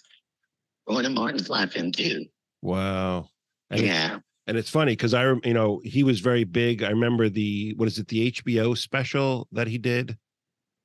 Rowan 0.87 1.13
Martin's 1.13 1.49
Laugh-In 1.49 1.91
too. 1.91 2.25
Wow. 2.61 3.27
And 3.69 3.81
yeah. 3.81 4.15
It's, 4.15 4.23
and 4.47 4.57
it's 4.57 4.69
funny 4.69 4.93
because 4.93 5.13
I, 5.13 5.23
you 5.43 5.53
know, 5.53 5.81
he 5.83 6.03
was 6.03 6.19
very 6.19 6.43
big. 6.43 6.83
I 6.83 6.89
remember 6.89 7.29
the 7.29 7.73
what 7.77 7.87
is 7.87 7.97
it, 7.97 8.07
the 8.07 8.31
HBO 8.31 8.77
special 8.77 9.47
that 9.51 9.67
he 9.67 9.77
did, 9.77 10.17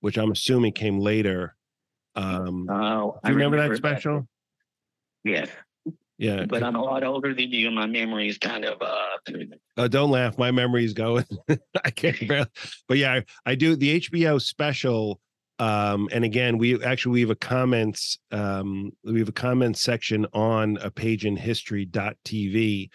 which 0.00 0.16
I'm 0.16 0.30
assuming 0.30 0.72
came 0.72 0.98
later. 0.98 1.56
Um, 2.14 2.68
oh, 2.70 3.18
do 3.24 3.30
you 3.30 3.36
remember, 3.36 3.56
remember 3.56 3.68
that 3.68 3.76
special? 3.76 4.28
That. 5.24 5.30
Yes. 5.30 5.48
Yeah. 6.18 6.46
But 6.46 6.64
I'm 6.64 6.74
a 6.74 6.82
lot 6.82 7.04
older 7.04 7.32
than 7.32 7.50
you. 7.50 7.70
My 7.70 7.86
memory 7.86 8.28
is 8.28 8.38
kind 8.38 8.64
of 8.64 8.82
uh 8.82 9.34
oh, 9.76 9.88
don't 9.88 10.10
laugh. 10.10 10.36
My 10.36 10.50
memory 10.50 10.84
is 10.84 10.92
going. 10.92 11.24
I 11.84 11.90
can't 11.90 12.16
barely 12.28 12.46
but 12.88 12.98
yeah, 12.98 13.14
I, 13.14 13.24
I 13.46 13.54
do 13.54 13.76
the 13.76 14.00
HBO 14.00 14.40
special 14.42 15.20
Um, 15.58 16.08
and 16.12 16.24
again, 16.24 16.56
we 16.58 16.82
actually 16.84 17.12
we 17.12 17.20
have 17.22 17.30
a 17.30 17.36
comments 17.36 18.18
um, 18.30 18.92
we 19.02 19.18
have 19.18 19.28
a 19.28 19.32
comments 19.32 19.80
section 19.80 20.26
on 20.32 20.78
a 20.78 20.90
page 20.90 21.24
in 21.24 21.36
history.tv. 21.36 22.90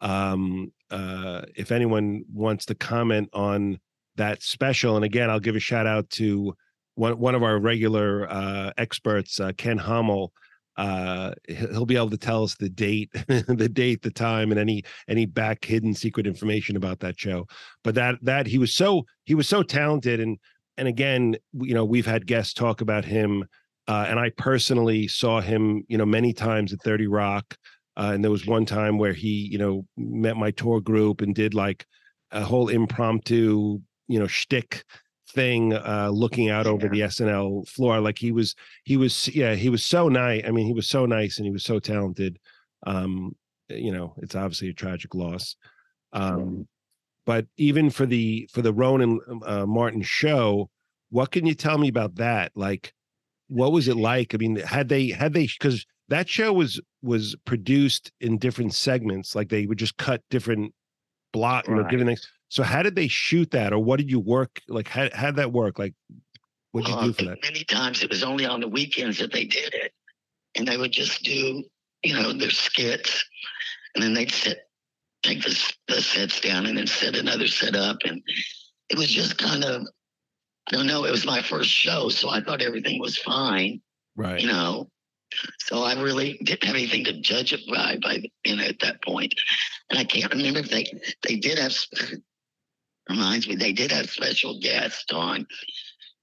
Um, 0.00 0.72
uh, 0.90 1.42
if 1.56 1.70
anyone 1.70 2.24
wants 2.32 2.64
to 2.66 2.74
comment 2.74 3.28
on 3.32 3.78
that 4.16 4.42
special, 4.42 4.96
and 4.96 5.04
again, 5.04 5.30
I'll 5.30 5.40
give 5.40 5.56
a 5.56 5.60
shout 5.60 5.86
out 5.86 6.10
to 6.10 6.54
one 6.94 7.18
one 7.18 7.34
of 7.34 7.42
our 7.42 7.58
regular 7.58 8.28
uh, 8.28 8.72
experts, 8.76 9.38
uh, 9.38 9.52
Ken 9.56 9.78
Hummel. 9.78 10.32
Uh, 10.76 11.32
he'll 11.48 11.86
be 11.86 11.96
able 11.96 12.10
to 12.10 12.16
tell 12.16 12.44
us 12.44 12.54
the 12.54 12.68
date, 12.68 13.10
the 13.26 13.68
date, 13.72 14.02
the 14.02 14.10
time, 14.10 14.50
and 14.50 14.60
any 14.60 14.82
any 15.08 15.26
back 15.26 15.64
hidden 15.64 15.94
secret 15.94 16.26
information 16.26 16.76
about 16.76 17.00
that 17.00 17.18
show. 17.18 17.46
But 17.84 17.94
that 17.94 18.16
that 18.22 18.46
he 18.46 18.58
was 18.58 18.74
so 18.74 19.04
he 19.24 19.34
was 19.34 19.48
so 19.48 19.62
talented, 19.62 20.20
and 20.20 20.38
and 20.78 20.88
again, 20.88 21.36
you 21.52 21.74
know, 21.74 21.84
we've 21.84 22.06
had 22.06 22.26
guests 22.26 22.54
talk 22.54 22.80
about 22.80 23.04
him, 23.04 23.44
uh, 23.86 24.06
and 24.08 24.18
I 24.18 24.30
personally 24.30 25.08
saw 25.08 25.40
him, 25.40 25.84
you 25.88 25.98
know, 25.98 26.06
many 26.06 26.32
times 26.32 26.72
at 26.72 26.80
Thirty 26.80 27.06
Rock. 27.06 27.56
Uh, 27.96 28.12
and 28.14 28.22
there 28.22 28.30
was 28.30 28.46
one 28.46 28.64
time 28.64 28.96
where 28.96 29.12
he, 29.12 29.48
you 29.50 29.58
know, 29.58 29.84
met 29.96 30.36
my 30.36 30.52
tour 30.52 30.80
group 30.80 31.20
and 31.20 31.34
did 31.34 31.52
like 31.52 31.84
a 32.30 32.44
whole 32.44 32.68
impromptu, 32.68 33.80
you 34.06 34.18
know, 34.18 34.26
shtick 34.28 34.84
thing 35.30 35.74
uh 35.74 36.08
looking 36.10 36.48
out 36.48 36.66
over 36.66 36.88
the 36.88 37.00
SNL 37.00 37.68
floor. 37.68 38.00
Like 38.00 38.18
he 38.18 38.32
was 38.32 38.54
he 38.84 38.96
was 38.96 39.28
yeah 39.28 39.54
he 39.54 39.68
was 39.68 39.84
so 39.84 40.08
nice 40.08 40.42
I 40.46 40.50
mean 40.50 40.66
he 40.66 40.72
was 40.72 40.88
so 40.88 41.06
nice 41.06 41.38
and 41.38 41.46
he 41.46 41.52
was 41.52 41.64
so 41.64 41.78
talented. 41.78 42.38
Um 42.86 43.36
you 43.68 43.92
know 43.92 44.14
it's 44.18 44.34
obviously 44.34 44.70
a 44.70 44.74
tragic 44.74 45.14
loss. 45.14 45.56
Um 46.12 46.66
but 47.28 47.44
even 47.58 47.90
for 47.90 48.06
the 48.06 48.48
for 48.52 48.62
the 48.62 48.72
Rowan 48.72 49.20
uh, 49.44 49.66
Martin 49.66 50.02
show 50.02 50.70
what 51.10 51.30
can 51.30 51.46
you 51.46 51.54
tell 51.54 51.76
me 51.78 51.88
about 51.88 52.16
that 52.16 52.52
like 52.54 52.92
what 53.48 53.70
was 53.72 53.86
it 53.86 53.96
like 53.96 54.34
I 54.34 54.38
mean 54.38 54.56
had 54.56 54.88
they 54.88 55.08
had 55.08 55.34
they 55.34 55.46
cuz 55.60 55.84
that 56.08 56.28
show 56.28 56.52
was 56.52 56.80
was 57.02 57.36
produced 57.44 58.10
in 58.20 58.38
different 58.38 58.72
segments 58.74 59.34
like 59.34 59.50
they 59.50 59.66
would 59.66 59.78
just 59.78 59.98
cut 59.98 60.22
different 60.30 60.74
block 61.32 61.68
you 61.68 61.74
know 61.74 61.82
Right. 61.82 61.90
different 61.90 62.08
things 62.08 62.26
so 62.48 62.62
how 62.62 62.82
did 62.82 62.94
they 62.94 63.08
shoot 63.08 63.50
that, 63.50 63.72
or 63.72 63.78
what 63.78 63.98
did 63.98 64.10
you 64.10 64.20
work 64.20 64.60
like? 64.68 64.88
How 64.88 65.08
how'd 65.12 65.36
that 65.36 65.52
work? 65.52 65.78
Like, 65.78 65.94
what 66.72 66.84
did 66.84 66.90
you 66.90 66.96
Uh, 66.96 67.04
do 67.06 67.12
for 67.12 67.24
that? 67.24 67.42
Many 67.42 67.64
times 67.64 68.02
it 68.02 68.10
was 68.10 68.22
only 68.22 68.46
on 68.46 68.60
the 68.60 68.68
weekends 68.68 69.18
that 69.18 69.32
they 69.32 69.44
did 69.44 69.74
it. 69.74 69.92
And 70.54 70.66
they 70.66 70.78
would 70.78 70.92
just 70.92 71.22
do, 71.22 71.62
you 72.02 72.14
know, 72.14 72.32
their 72.32 72.50
skits. 72.50 73.22
And 73.94 74.02
then 74.02 74.14
they'd 74.14 74.32
sit, 74.32 74.58
take 75.22 75.42
the, 75.42 75.72
the 75.88 76.00
sets 76.02 76.40
down 76.40 76.66
and 76.66 76.78
then 76.78 76.86
set 76.86 77.16
another 77.16 77.46
set 77.48 77.74
up. 77.74 77.98
And 78.04 78.22
it 78.88 78.98
was 78.98 79.08
just 79.08 79.38
kind 79.38 79.64
of, 79.64 79.86
I 80.68 80.72
don't 80.76 80.86
know, 80.86 81.04
it 81.04 81.10
was 81.10 81.26
my 81.26 81.42
first 81.42 81.70
show. 81.70 82.08
So 82.08 82.28
I 82.30 82.40
thought 82.40 82.62
everything 82.62 83.00
was 83.00 83.16
fine, 83.18 83.80
Right. 84.16 84.40
you 84.40 84.46
know. 84.48 84.90
So 85.58 85.82
I 85.82 86.00
really 86.00 86.38
didn't 86.42 86.64
have 86.64 86.74
anything 86.74 87.04
to 87.04 87.20
judge 87.20 87.52
it 87.52 87.60
by, 87.68 87.98
by 88.02 88.22
you 88.46 88.56
know, 88.56 88.64
at 88.64 88.80
that 88.80 89.02
point. 89.02 89.34
And 89.90 89.98
I 89.98 90.04
can't 90.04 90.32
remember 90.32 90.60
if 90.60 90.70
they, 90.70 90.86
they 91.26 91.36
did 91.36 91.58
have, 91.58 91.74
reminds 93.08 93.48
me, 93.48 93.54
they 93.56 93.72
did 93.72 93.90
have 93.92 94.10
special 94.10 94.58
guests 94.60 95.12
on 95.12 95.46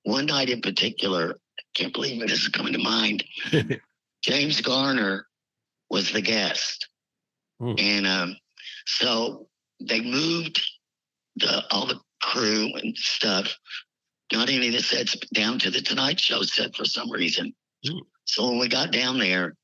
one 0.04 0.26
night 0.26 0.50
in 0.50 0.62
particular. 0.62 1.36
I 1.60 1.64
can't 1.76 1.94
believe 1.94 2.20
this 2.22 2.42
is 2.44 2.48
coming 2.50 2.74
to 2.74 2.80
mind. 2.80 3.24
James 4.24 4.62
Garner 4.62 5.28
was 5.90 6.12
the 6.12 6.22
guest, 6.22 6.88
Hmm. 7.60 7.74
and 7.78 8.06
um, 8.08 8.36
so 8.86 9.48
they 9.82 10.02
moved 10.02 10.62
the 11.38 11.64
all 11.72 11.86
the 11.88 12.00
crew 12.22 12.72
and 12.76 12.96
stuff, 12.98 13.56
not 14.32 14.50
any 14.50 14.68
of 14.68 14.74
the 14.74 14.82
sets 14.82 15.16
down 15.34 15.60
to 15.60 15.70
the 15.70 15.82
Tonight 15.82 16.20
Show 16.20 16.42
set 16.44 16.76
for 16.76 16.86
some 16.86 17.12
reason. 17.12 17.54
Hmm. 17.86 18.00
So 18.26 18.48
when 18.50 18.60
we 18.60 18.68
got 18.68 18.92
down 18.92 19.20
there, 19.20 19.56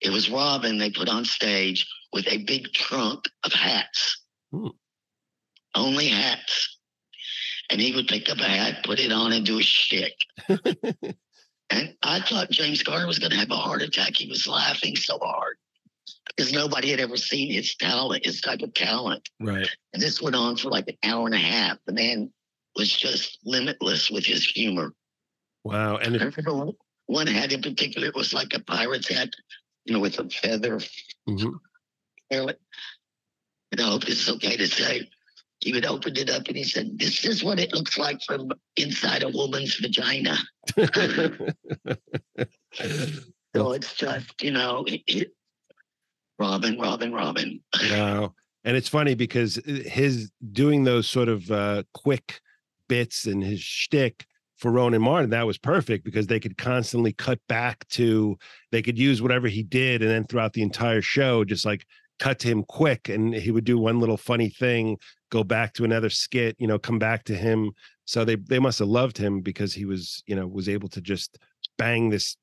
it 0.00 0.10
was 0.10 0.30
Robin 0.30 0.78
they 0.78 0.90
put 0.90 1.08
on 1.08 1.24
stage 1.24 1.86
with 2.12 2.26
a 2.28 2.44
big 2.44 2.72
trunk 2.72 3.26
of 3.44 3.52
hats, 3.52 4.22
Hmm. 4.50 4.68
only 5.74 6.08
hats. 6.08 6.76
And 7.68 7.80
he 7.80 7.94
would 7.94 8.08
pick 8.08 8.28
up 8.28 8.38
a 8.38 8.48
hat, 8.48 8.84
put 8.84 8.98
it 8.98 9.12
on, 9.12 9.32
and 9.32 9.46
do 9.46 9.58
a 9.58 9.62
shtick. 9.62 10.14
And 11.70 11.94
I 12.02 12.20
thought 12.20 12.50
James 12.50 12.82
Garner 12.82 13.06
was 13.06 13.20
going 13.20 13.30
to 13.30 13.36
have 13.36 13.52
a 13.52 13.56
heart 13.56 13.82
attack. 13.82 14.16
He 14.16 14.28
was 14.28 14.48
laughing 14.48 14.96
so 14.96 15.18
hard 15.22 15.56
because 16.36 16.52
nobody 16.52 16.90
had 16.90 17.00
ever 17.00 17.16
seen 17.16 17.52
his 17.52 17.74
talent, 17.76 18.24
his 18.24 18.40
type 18.40 18.60
of 18.62 18.72
talent. 18.74 19.28
right. 19.40 19.68
And 19.92 20.02
this 20.02 20.22
went 20.22 20.36
on 20.36 20.56
for 20.56 20.70
like 20.70 20.88
an 20.88 20.96
hour 21.02 21.26
and 21.26 21.34
a 21.34 21.38
half. 21.38 21.78
The 21.86 21.92
man 21.92 22.32
was 22.76 22.90
just 22.90 23.38
limitless 23.44 24.10
with 24.10 24.24
his 24.24 24.46
humor. 24.46 24.94
Wow. 25.64 25.96
And 25.96 26.14
I 26.16 26.26
it, 26.26 26.36
remember 26.36 26.72
one- 27.06 27.26
hat 27.26 27.52
in 27.52 27.62
particular 27.62 28.08
it 28.08 28.14
was 28.14 28.32
like 28.32 28.54
a 28.54 28.60
pirate's 28.60 29.08
hat, 29.08 29.30
you 29.84 29.94
know, 29.94 30.00
with 30.00 30.18
a 30.18 30.28
feather. 30.30 30.80
Mhm. 31.28 31.58
And 32.30 32.56
I 33.78 33.82
hope 33.82 34.08
it's 34.08 34.28
okay 34.30 34.56
to 34.56 34.66
say. 34.66 35.08
He 35.58 35.74
would 35.74 35.84
open 35.84 36.16
it 36.16 36.30
up 36.30 36.46
and 36.48 36.56
he 36.56 36.64
said, 36.64 36.98
This 36.98 37.22
is 37.24 37.44
what 37.44 37.60
it 37.60 37.74
looks 37.74 37.98
like 37.98 38.22
from 38.22 38.50
inside 38.76 39.22
a 39.22 39.28
woman's 39.28 39.74
vagina. 39.76 40.38
So 43.54 43.72
it's 43.72 43.94
just, 43.94 44.40
you 44.42 44.52
know, 44.52 44.84
it, 44.86 45.02
it, 45.08 45.32
Robin, 46.40 46.78
Robin, 46.80 47.12
Robin. 47.12 47.60
wow. 47.90 48.34
And 48.64 48.76
it's 48.76 48.88
funny 48.88 49.14
because 49.14 49.58
uh, 49.58 49.82
his 49.86 50.30
doing 50.52 50.84
those 50.84 51.08
sort 51.08 51.28
of 51.28 51.50
uh, 51.50 51.82
quick 51.92 52.40
bits 52.88 53.26
and 53.26 53.44
his 53.44 53.60
shtick 53.60 54.26
for 54.56 54.70
Rowan 54.70 55.00
Martin, 55.00 55.30
that 55.30 55.46
was 55.46 55.58
perfect 55.58 56.04
because 56.04 56.26
they 56.26 56.40
could 56.40 56.58
constantly 56.58 57.12
cut 57.12 57.38
back 57.48 57.86
to, 57.88 58.38
they 58.72 58.82
could 58.82 58.98
use 58.98 59.22
whatever 59.22 59.48
he 59.48 59.62
did. 59.62 60.02
And 60.02 60.10
then 60.10 60.24
throughout 60.24 60.54
the 60.54 60.62
entire 60.62 61.02
show, 61.02 61.44
just 61.44 61.64
like 61.64 61.86
cut 62.18 62.38
to 62.40 62.48
him 62.48 62.64
quick. 62.64 63.08
And 63.08 63.34
he 63.34 63.50
would 63.50 63.64
do 63.64 63.78
one 63.78 64.00
little 64.00 64.18
funny 64.18 64.48
thing, 64.48 64.98
go 65.30 65.44
back 65.44 65.74
to 65.74 65.84
another 65.84 66.10
skit, 66.10 66.56
you 66.58 66.66
know, 66.66 66.78
come 66.78 66.98
back 66.98 67.24
to 67.24 67.34
him. 67.34 67.72
So 68.04 68.24
they, 68.24 68.36
they 68.36 68.58
must 68.58 68.80
have 68.80 68.88
loved 68.88 69.16
him 69.16 69.40
because 69.40 69.72
he 69.72 69.84
was, 69.84 70.22
you 70.26 70.36
know, 70.36 70.46
was 70.46 70.68
able 70.68 70.88
to 70.88 71.00
just 71.00 71.38
bang 71.78 72.10
this, 72.10 72.36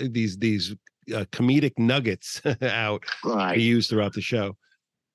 these, 0.00 0.38
these 0.38 0.74
uh, 1.14 1.24
comedic 1.32 1.78
nuggets 1.78 2.40
out 2.62 3.04
to 3.24 3.60
use 3.60 3.88
throughout 3.88 4.12
the 4.12 4.20
show. 4.20 4.56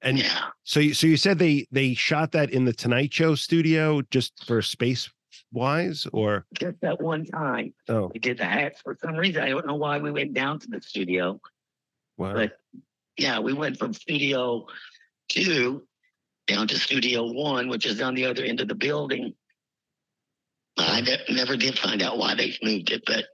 And 0.02 0.18
Yeah. 0.20 0.46
so, 0.64 0.80
you, 0.80 0.94
so 0.94 1.08
you 1.08 1.18
said 1.18 1.40
they 1.40 1.68
they 1.72 1.94
shot 1.94 2.32
that 2.32 2.52
in 2.52 2.66
the 2.66 2.74
Tonight 2.74 3.14
Show 3.14 3.36
studio 3.36 4.02
just 4.12 4.46
for 4.46 4.62
space 4.62 5.10
wise, 5.52 6.08
or 6.14 6.46
Just 6.54 6.80
that 6.82 7.02
one 7.02 7.26
time. 7.26 7.74
oh 7.90 8.10
We 8.14 8.20
did 8.20 8.38
the 8.38 8.46
hats 8.46 8.82
for 8.82 8.98
some 9.02 9.16
reason. 9.16 9.44
I 9.44 9.50
don't 9.50 9.66
know 9.68 9.76
why 9.76 9.98
we 9.98 10.12
went 10.12 10.34
down 10.34 10.60
to 10.60 10.68
the 10.70 10.82
studio. 10.82 11.40
wow, 12.18 12.34
But 12.34 12.58
yeah, 13.18 13.40
we 13.40 13.54
went 13.54 13.78
from 13.78 13.94
studio 13.94 14.68
two 15.28 15.86
down 16.48 16.68
to 16.68 16.80
studio 16.80 17.32
one, 17.32 17.68
which 17.68 17.86
is 17.86 18.02
on 18.02 18.16
the 18.16 18.26
other 18.26 18.44
end 18.44 18.62
of 18.62 18.68
the 18.68 18.76
building. 18.76 19.34
I 20.78 21.02
ne- 21.02 21.36
never 21.36 21.58
did 21.58 21.78
find 21.78 22.02
out 22.02 22.18
why 22.18 22.36
they 22.36 22.58
moved 22.64 22.92
it, 22.92 23.04
but 23.06 23.26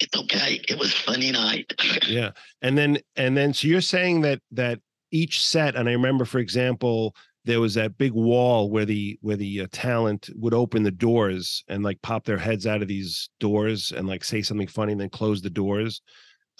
it's 0.00 0.16
okay. 0.16 0.60
It 0.68 0.78
was 0.78 0.92
funny 0.92 1.32
night. 1.32 1.72
yeah. 2.06 2.30
And 2.62 2.76
then 2.76 2.98
and 3.16 3.36
then 3.36 3.52
so 3.52 3.68
you're 3.68 3.80
saying 3.80 4.22
that 4.22 4.40
that 4.52 4.80
each 5.10 5.44
set, 5.44 5.74
and 5.74 5.88
I 5.88 5.92
remember, 5.92 6.24
for 6.24 6.38
example, 6.38 7.14
there 7.44 7.60
was 7.60 7.74
that 7.74 7.96
big 7.96 8.12
wall 8.12 8.70
where 8.70 8.84
the 8.84 9.18
where 9.22 9.36
the 9.36 9.62
uh, 9.62 9.66
talent 9.72 10.28
would 10.34 10.54
open 10.54 10.82
the 10.82 10.90
doors 10.90 11.64
and 11.68 11.82
like 11.82 12.00
pop 12.02 12.24
their 12.24 12.38
heads 12.38 12.66
out 12.66 12.82
of 12.82 12.88
these 12.88 13.30
doors 13.40 13.92
and 13.92 14.06
like 14.06 14.22
say 14.22 14.42
something 14.42 14.68
funny 14.68 14.92
and 14.92 15.00
then 15.00 15.10
close 15.10 15.40
the 15.40 15.50
doors. 15.50 16.02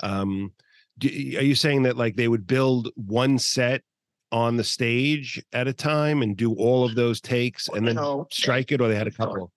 Um, 0.03 0.53
do, 0.99 1.09
are 1.09 1.43
you 1.43 1.55
saying 1.55 1.83
that 1.83 1.97
like 1.97 2.17
they 2.17 2.29
would 2.29 2.47
build 2.47 2.89
one 2.95 3.39
set 3.39 3.83
on 4.33 4.57
the 4.57 4.65
stage 4.65 5.43
at 5.53 5.69
a 5.69 5.73
time 5.73 6.23
and 6.23 6.37
do 6.37 6.55
all 6.55 6.85
of 6.85 6.95
those 6.95 7.21
takes 7.21 7.69
and 7.69 7.87
then 7.87 7.97
No, 7.97 8.27
strike 8.31 8.73
it, 8.73 8.81
or 8.81 8.89
they 8.89 8.97
had 8.97 9.07
a 9.07 9.13
couple? 9.13 9.53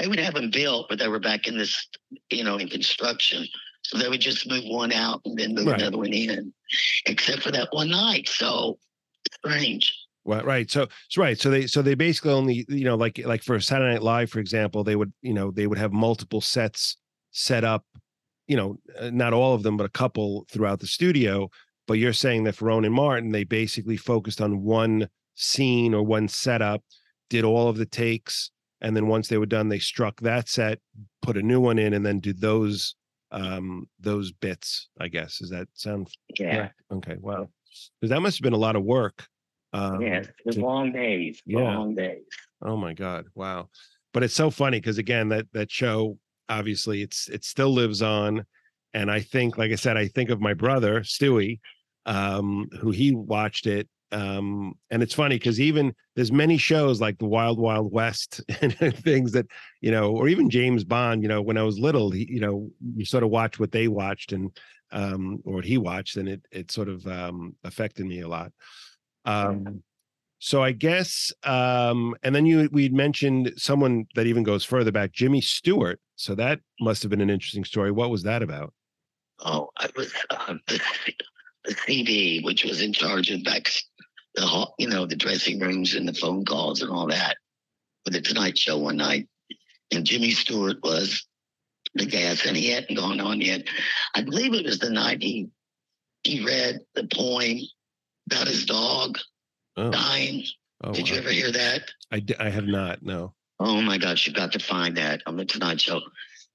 They 0.00 0.08
would 0.08 0.18
have 0.18 0.34
them 0.34 0.50
built, 0.50 0.86
but 0.88 0.98
they 0.98 1.08
were 1.08 1.18
back 1.20 1.46
in 1.46 1.58
this, 1.58 1.86
you 2.30 2.42
know, 2.42 2.56
in 2.56 2.68
construction. 2.68 3.46
So 3.82 3.98
they 3.98 4.08
would 4.08 4.20
just 4.20 4.48
move 4.48 4.64
one 4.66 4.92
out 4.92 5.20
and 5.24 5.38
then 5.38 5.54
move 5.54 5.66
Right. 5.66 5.80
another 5.80 5.98
one 5.98 6.12
in, 6.12 6.52
except 7.06 7.42
for 7.42 7.50
that 7.52 7.68
one 7.72 7.90
night. 7.90 8.28
So 8.28 8.78
strange. 9.34 9.94
Well, 10.24 10.42
right. 10.42 10.70
So, 10.70 10.86
so 11.08 11.22
right. 11.22 11.38
So 11.38 11.50
they 11.50 11.66
so 11.66 11.82
they 11.82 11.94
basically 11.94 12.32
only 12.32 12.66
you 12.68 12.84
know 12.84 12.94
like 12.94 13.20
like 13.24 13.42
for 13.42 13.58
Saturday 13.60 13.92
Night 13.94 14.02
Live, 14.02 14.30
for 14.30 14.38
example, 14.38 14.84
they 14.84 14.96
would 14.96 15.12
you 15.22 15.34
know 15.34 15.50
they 15.50 15.66
would 15.66 15.78
have 15.78 15.92
multiple 15.92 16.40
sets 16.40 16.96
set 17.32 17.64
up, 17.64 17.84
you 18.46 18.56
know, 18.56 18.78
uh, 18.98 19.10
not 19.10 19.32
all 19.32 19.54
of 19.54 19.62
them, 19.62 19.76
but 19.76 19.84
a 19.84 19.90
couple 19.90 20.46
throughout 20.50 20.80
the 20.80 20.86
studio. 20.86 21.48
But 21.86 21.94
you're 21.94 22.12
saying 22.12 22.44
that 22.44 22.54
for 22.54 22.66
Rowan 22.66 22.90
Martin, 22.92 23.32
they 23.32 23.44
basically 23.44 23.96
focused 23.96 24.40
on 24.40 24.62
one 24.62 25.08
scene 25.34 25.94
or 25.94 26.02
one 26.02 26.28
setup, 26.28 26.82
did 27.30 27.44
all 27.44 27.68
of 27.68 27.76
the 27.78 27.86
takes, 27.86 28.50
and 28.80 28.96
then 28.96 29.06
once 29.08 29.28
they 29.28 29.38
were 29.38 29.46
done, 29.46 29.68
they 29.68 29.78
struck 29.78 30.20
that 30.20 30.48
set, 30.48 30.78
put 31.22 31.36
a 31.36 31.42
new 31.42 31.60
one 31.60 31.78
in, 31.78 31.92
and 31.94 32.04
then 32.04 32.20
did 32.20 32.40
those 32.40 32.94
um 33.32 33.88
those 34.00 34.32
bits. 34.32 34.88
I 35.00 35.08
guess 35.08 35.38
does 35.38 35.50
that 35.50 35.68
sound 35.74 36.08
Yeah. 36.38 36.54
correct? 36.56 36.74
Okay. 36.92 37.16
Wow. 37.20 37.48
Because 38.00 38.10
that 38.10 38.20
must 38.20 38.38
have 38.38 38.42
been 38.42 38.52
a 38.52 38.56
lot 38.56 38.76
of 38.76 38.82
work. 38.82 39.26
Um, 39.72 40.00
yes. 40.02 40.26
Was 40.44 40.56
to- 40.56 40.62
long 40.62 40.92
days. 40.92 41.40
Yeah. 41.46 41.60
Long 41.60 41.94
days. 41.94 42.24
Oh 42.62 42.76
my 42.76 42.92
God! 42.92 43.26
Wow, 43.34 43.68
but 44.12 44.22
it's 44.24 44.34
so 44.34 44.50
funny 44.50 44.78
because 44.78 44.98
again, 44.98 45.28
that 45.28 45.46
that 45.52 45.70
show, 45.70 46.18
obviously 46.48 47.02
it's 47.02 47.28
it 47.28 47.44
still 47.44 47.70
lives 47.72 48.02
on 48.02 48.44
and 48.92 49.08
i 49.08 49.20
think 49.20 49.56
like 49.56 49.70
i 49.70 49.76
said 49.76 49.96
i 49.96 50.08
think 50.08 50.30
of 50.30 50.40
my 50.40 50.52
brother 50.52 51.00
stewie 51.02 51.60
um 52.06 52.66
who 52.80 52.90
he 52.90 53.14
watched 53.14 53.68
it 53.68 53.88
um 54.12 54.74
and 54.90 55.02
it's 55.02 55.14
funny 55.14 55.36
because 55.36 55.60
even 55.60 55.94
there's 56.16 56.32
many 56.32 56.56
shows 56.56 57.00
like 57.00 57.18
the 57.18 57.26
wild 57.26 57.58
wild 57.58 57.92
west 57.92 58.40
and 58.60 58.74
things 58.98 59.32
that 59.32 59.46
you 59.80 59.90
know 59.90 60.10
or 60.10 60.28
even 60.28 60.50
james 60.50 60.84
bond 60.84 61.22
you 61.22 61.28
know 61.28 61.40
when 61.40 61.56
i 61.56 61.62
was 61.62 61.78
little 61.78 62.10
he, 62.10 62.26
you 62.28 62.40
know 62.40 62.70
you 62.96 63.04
sort 63.04 63.22
of 63.22 63.30
watch 63.30 63.60
what 63.60 63.72
they 63.72 63.88
watched 63.88 64.32
and 64.32 64.56
um 64.92 65.40
or 65.44 65.54
what 65.54 65.64
he 65.64 65.78
watched 65.78 66.16
and 66.16 66.28
it 66.28 66.42
it 66.50 66.70
sort 66.70 66.88
of 66.88 67.06
um 67.06 67.54
affected 67.64 68.06
me 68.06 68.20
a 68.20 68.28
lot. 68.28 68.52
Um 69.24 69.82
so 70.42 70.62
i 70.62 70.72
guess 70.72 71.32
um 71.44 72.14
and 72.22 72.34
then 72.34 72.46
you 72.46 72.68
we'd 72.72 72.94
mentioned 72.94 73.52
someone 73.56 74.06
that 74.14 74.26
even 74.26 74.42
goes 74.42 74.64
further 74.64 74.90
back 74.90 75.12
jimmy 75.12 75.40
stewart. 75.40 76.00
So 76.16 76.34
that 76.34 76.60
must 76.80 77.02
have 77.02 77.10
been 77.10 77.20
an 77.20 77.30
interesting 77.30 77.64
story. 77.64 77.90
What 77.90 78.10
was 78.10 78.24
that 78.24 78.42
about? 78.42 78.74
Oh, 79.38 79.70
I 79.78 79.88
was 79.96 80.12
uh, 80.30 80.54
the, 80.66 80.80
the 81.64 81.74
CD, 81.86 82.42
which 82.42 82.64
was 82.64 82.82
in 82.82 82.92
charge 82.92 83.30
of 83.30 83.42
back 83.44 83.70
the 84.40 84.46
hall, 84.46 84.74
you 84.78 84.88
know, 84.88 85.06
the 85.06 85.16
dressing 85.16 85.60
rooms 85.60 85.94
and 85.94 86.08
the 86.08 86.14
phone 86.14 86.44
calls 86.44 86.82
and 86.82 86.90
all 86.90 87.06
that 87.08 87.36
for 88.04 88.10
the 88.10 88.20
Tonight 88.20 88.56
Show 88.56 88.78
one 88.78 88.96
night. 88.96 89.28
And 89.92 90.04
Jimmy 90.04 90.30
Stewart 90.30 90.78
was 90.82 91.26
the 91.94 92.06
guest, 92.06 92.46
and 92.46 92.56
he 92.56 92.70
hadn't 92.70 92.96
gone 92.96 93.20
on 93.20 93.40
yet. 93.40 93.66
I 94.14 94.22
believe 94.22 94.54
it 94.54 94.64
was 94.64 94.78
the 94.78 94.90
night 94.90 95.22
he 95.22 95.50
he 96.22 96.44
read 96.44 96.80
the 96.94 97.08
poem 97.12 97.58
about 98.30 98.46
his 98.46 98.66
dog 98.66 99.18
oh, 99.76 99.90
dying. 99.90 100.44
oh, 100.84 100.92
Did 100.92 101.08
you 101.08 101.16
ever 101.16 101.30
hear 101.30 101.50
that? 101.50 101.90
I, 102.10 102.20
d- 102.20 102.34
I 102.38 102.50
have 102.50 102.66
not 102.66 103.02
no 103.02 103.32
Oh 103.58 103.80
my 103.80 103.96
gosh, 103.98 104.26
You've 104.26 104.36
got 104.36 104.52
to 104.52 104.58
find 104.58 104.96
that 104.96 105.22
on 105.26 105.36
the 105.36 105.44
Tonight 105.44 105.80
Show. 105.80 106.00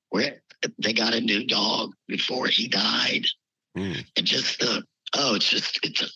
Where 0.10 0.42
they 0.80 0.94
got 0.94 1.14
a 1.14 1.22
new 1.22 1.46
dog 1.46 1.94
before 2.08 2.48
he 2.48 2.68
died. 2.68 3.26
Mm. 3.78 4.06
And 4.16 4.26
just 4.26 4.60
the 4.60 4.84
oh, 5.16 5.36
it's 5.36 5.50
just 5.50 5.80
it's 5.84 6.02
a, 6.02 6.08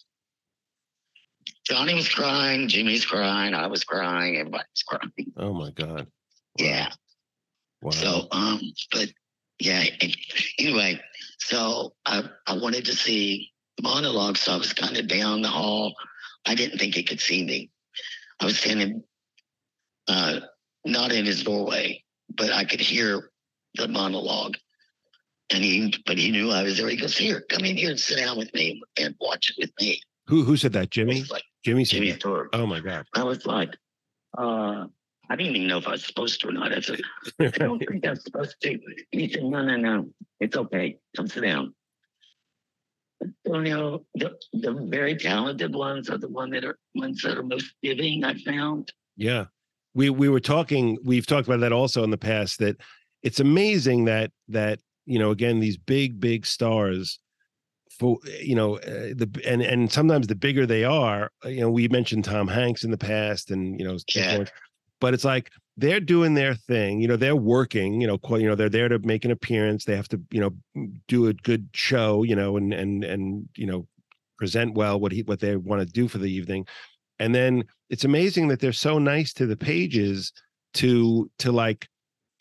Johnny 1.69 1.93
was 1.93 2.09
crying, 2.09 2.67
Jimmy's 2.67 3.05
crying, 3.05 3.53
I 3.53 3.67
was 3.67 3.83
crying, 3.83 4.37
everybody's 4.37 4.83
crying. 4.87 5.11
oh 5.37 5.53
my 5.53 5.71
god 5.71 6.07
Yeah. 6.57 6.89
wow 7.81 7.91
So 7.91 8.27
um, 8.31 8.59
but 8.91 9.09
yeah, 9.59 9.83
anyway, 10.57 10.99
so 11.39 11.93
I 12.05 12.23
I 12.47 12.57
wanted 12.57 12.85
to 12.85 12.95
see 12.95 13.51
the 13.77 13.83
monologue, 13.83 14.37
so 14.37 14.53
I 14.53 14.57
was 14.57 14.71
kind 14.73 14.97
of 14.97 15.07
down 15.07 15.41
the 15.41 15.49
hall. 15.49 15.93
I 16.45 16.55
didn't 16.55 16.79
think 16.79 16.95
he 16.95 17.03
could 17.03 17.19
see 17.19 17.43
me. 17.43 17.69
I 18.39 18.45
was 18.45 18.57
standing 18.57 19.03
uh 20.07 20.39
not 20.85 21.11
in 21.11 21.25
his 21.25 21.43
doorway, 21.43 22.03
but 22.35 22.51
I 22.51 22.63
could 22.63 22.79
hear 22.79 23.31
the 23.75 23.87
monologue. 23.89 24.55
And 25.51 25.63
he 25.63 25.93
but 26.05 26.17
he 26.17 26.31
knew 26.31 26.51
I 26.51 26.63
was 26.63 26.77
there. 26.77 26.87
He 26.87 26.95
goes, 26.95 27.17
Here, 27.17 27.41
come 27.49 27.65
in 27.65 27.75
here 27.75 27.89
and 27.89 27.99
sit 27.99 28.17
down 28.17 28.37
with 28.37 28.53
me 28.53 28.81
and 28.97 29.13
watch 29.19 29.49
it 29.51 29.55
with 29.61 29.71
me. 29.81 30.01
who 30.27 30.43
who 30.45 30.55
said 30.55 30.73
that 30.73 30.89
jimmy 30.91 31.23
like 31.29 31.43
jimmy 31.63 31.85
said 31.85 31.97
Jimmy 31.97 32.11
that. 32.11 32.19
Stewart. 32.19 32.49
oh 32.53 32.65
my 32.65 32.79
god 32.79 33.05
I 33.13 33.23
was 33.23 33.45
like, 33.45 33.75
uh, 34.37 34.85
I 35.29 35.35
didn't 35.35 35.55
even 35.55 35.67
know 35.67 35.77
if 35.77 35.87
I 35.87 35.91
was 35.91 36.05
supposed 36.05 36.41
to 36.41 36.49
or 36.49 36.51
not. 36.51 36.73
I 36.73 36.79
said, 36.79 37.01
I 37.39 37.47
don't 37.53 37.79
think 37.79 38.05
I'm 38.05 38.15
supposed 38.15 38.55
to. 38.63 38.79
He 39.11 39.31
said, 39.31 39.43
No, 39.43 39.63
no, 39.63 39.75
no. 39.77 40.09
It's 40.39 40.57
okay. 40.57 40.97
Come 41.15 41.27
sit 41.27 41.41
down. 41.43 41.73
Know, 43.45 44.05
the, 44.15 44.37
the 44.53 44.73
very 44.89 45.15
talented 45.17 45.75
ones 45.75 46.09
are 46.09 46.17
the 46.17 46.29
one 46.29 46.49
that 46.51 46.63
are 46.63 46.77
ones 46.95 47.21
that 47.23 47.37
are 47.37 47.43
most 47.43 47.73
giving, 47.83 48.23
I 48.23 48.35
found. 48.35 48.91
Yeah. 49.17 49.45
We 49.93 50.09
we 50.09 50.29
were 50.29 50.39
talking 50.39 50.97
we've 51.03 51.27
talked 51.27 51.47
about 51.47 51.59
that 51.59 51.73
also 51.73 52.03
in 52.03 52.11
the 52.11 52.17
past 52.17 52.59
that 52.59 52.77
it's 53.21 53.39
amazing 53.39 54.05
that 54.05 54.31
that 54.47 54.79
you 55.05 55.19
know 55.19 55.31
again 55.31 55.59
these 55.59 55.77
big 55.77 56.19
big 56.19 56.45
stars 56.45 57.19
for 57.99 58.17
you 58.41 58.55
know 58.55 58.77
uh, 58.77 59.13
the 59.13 59.29
and 59.45 59.61
and 59.61 59.91
sometimes 59.91 60.27
the 60.27 60.35
bigger 60.35 60.65
they 60.65 60.83
are 60.83 61.29
uh, 61.45 61.49
you 61.49 61.61
know 61.61 61.69
we 61.69 61.87
mentioned 61.89 62.23
Tom 62.23 62.47
Hanks 62.47 62.83
in 62.83 62.91
the 62.91 62.97
past 62.97 63.51
and 63.51 63.79
you 63.79 63.85
know 63.85 63.97
Yeah. 64.15 64.45
But 65.01 65.13
it's 65.13 65.23
like 65.23 65.49
they're 65.77 66.01
doing 66.01 66.33
their 66.33 66.55
thing 66.55 66.99
you 66.99 67.07
know 67.07 67.15
they're 67.15 67.35
working 67.35 68.01
you 68.01 68.07
know 68.07 68.17
quite, 68.17 68.41
you 68.41 68.47
know 68.47 68.55
they're 68.55 68.69
there 68.69 68.89
to 68.89 68.99
make 68.99 69.23
an 69.23 69.31
appearance 69.31 69.85
they 69.85 69.95
have 69.95 70.09
to 70.09 70.21
you 70.31 70.41
know 70.41 70.89
do 71.07 71.27
a 71.27 71.33
good 71.33 71.69
show 71.73 72.23
you 72.23 72.35
know 72.35 72.57
and 72.57 72.73
and 72.73 73.03
and 73.03 73.47
you 73.55 73.65
know 73.65 73.87
present 74.37 74.73
well 74.73 74.99
what 74.99 75.11
he 75.11 75.23
what 75.23 75.39
they 75.39 75.55
want 75.55 75.81
to 75.81 75.85
do 75.85 76.07
for 76.07 76.17
the 76.17 76.31
evening 76.31 76.65
and 77.19 77.33
then 77.33 77.63
it's 77.89 78.03
amazing 78.03 78.47
that 78.49 78.59
they're 78.59 78.73
so 78.73 78.99
nice 78.99 79.33
to 79.33 79.45
the 79.45 79.55
pages 79.55 80.33
to 80.73 81.29
to 81.39 81.51
like 81.51 81.87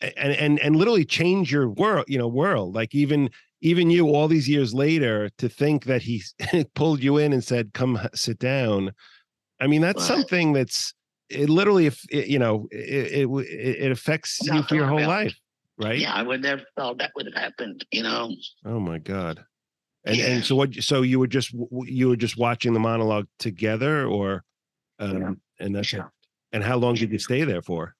and 0.01 0.33
and 0.33 0.59
and 0.59 0.75
literally 0.75 1.05
change 1.05 1.51
your 1.51 1.69
world 1.69 2.05
you 2.07 2.17
know 2.17 2.27
world 2.27 2.75
like 2.75 2.93
even 2.93 3.29
even 3.61 3.89
you 3.89 4.07
all 4.09 4.27
these 4.27 4.47
years 4.47 4.73
later 4.73 5.29
to 5.37 5.49
think 5.49 5.85
that 5.85 6.01
he 6.01 6.23
pulled 6.75 7.03
you 7.03 7.17
in 7.17 7.33
and 7.33 7.43
said 7.43 7.73
come 7.73 7.99
sit 8.13 8.39
down 8.39 8.91
i 9.59 9.67
mean 9.67 9.81
that's 9.81 10.01
Wow. 10.01 10.15
something 10.15 10.53
that's 10.53 10.93
it 11.29 11.49
literally 11.49 11.85
if 11.85 12.01
it, 12.09 12.27
you 12.27 12.39
know 12.39 12.67
it, 12.71 13.27
it 13.27 13.29
it 13.29 13.83
it 13.85 13.91
affects 13.91 14.39
you 14.45 14.63
for 14.63 14.75
your 14.75 14.87
whole 14.87 14.99
about. 14.99 15.09
life 15.09 15.35
right 15.77 15.99
Yeah, 15.99 16.13
I 16.13 16.23
would 16.23 16.41
never 16.41 16.63
thought 16.75 16.97
that 16.97 17.11
would 17.15 17.25
have 17.27 17.35
happened, 17.35 17.85
you 17.91 18.03
know. 18.03 18.31
oh 18.65 18.79
my 18.79 18.97
god 18.97 19.43
and 20.05 20.17
Yeah. 20.17 20.25
and 20.27 20.45
so 20.45 20.55
what 20.55 20.73
so 20.75 21.01
you 21.01 21.19
were 21.19 21.27
just 21.27 21.53
you 21.83 22.09
were 22.09 22.15
just 22.15 22.37
watching 22.37 22.73
the 22.73 22.79
monologue 22.79 23.27
together 23.37 24.05
or 24.05 24.43
um 24.99 25.17
Yeah. 25.21 25.65
and 25.65 25.75
that's 25.75 25.93
Yeah. 25.93 26.07
and 26.51 26.63
how 26.63 26.77
long 26.77 26.95
did 26.95 27.11
you 27.11 27.19
stay 27.19 27.43
there 27.43 27.61
for 27.61 27.95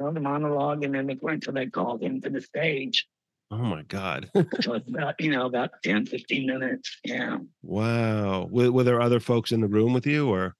Well, 0.00 0.12
the 0.12 0.20
monologue, 0.20 0.84
and 0.84 0.94
then 0.94 1.06
they 1.08 1.18
went 1.20 1.46
until 1.46 1.54
they 1.54 1.66
called 1.66 2.02
him 2.02 2.20
to 2.20 2.30
the 2.30 2.40
stage. 2.40 3.06
Oh 3.50 3.56
my 3.56 3.82
god 3.82 4.30
So 4.60 4.74
it's 4.74 4.88
about, 4.88 5.14
you 5.20 5.30
know, 5.30 5.46
about 5.46 5.70
10, 5.82 6.06
15 6.06 6.46
minutes. 6.46 6.98
Yeah. 7.04 7.38
wow 7.62 8.46
were, 8.50 8.70
were 8.72 8.84
there 8.84 9.00
other 9.00 9.20
folks 9.20 9.52
in 9.52 9.60
the 9.60 9.68
room 9.68 9.92
with 9.92 10.06
you 10.06 10.28
or 10.28 10.54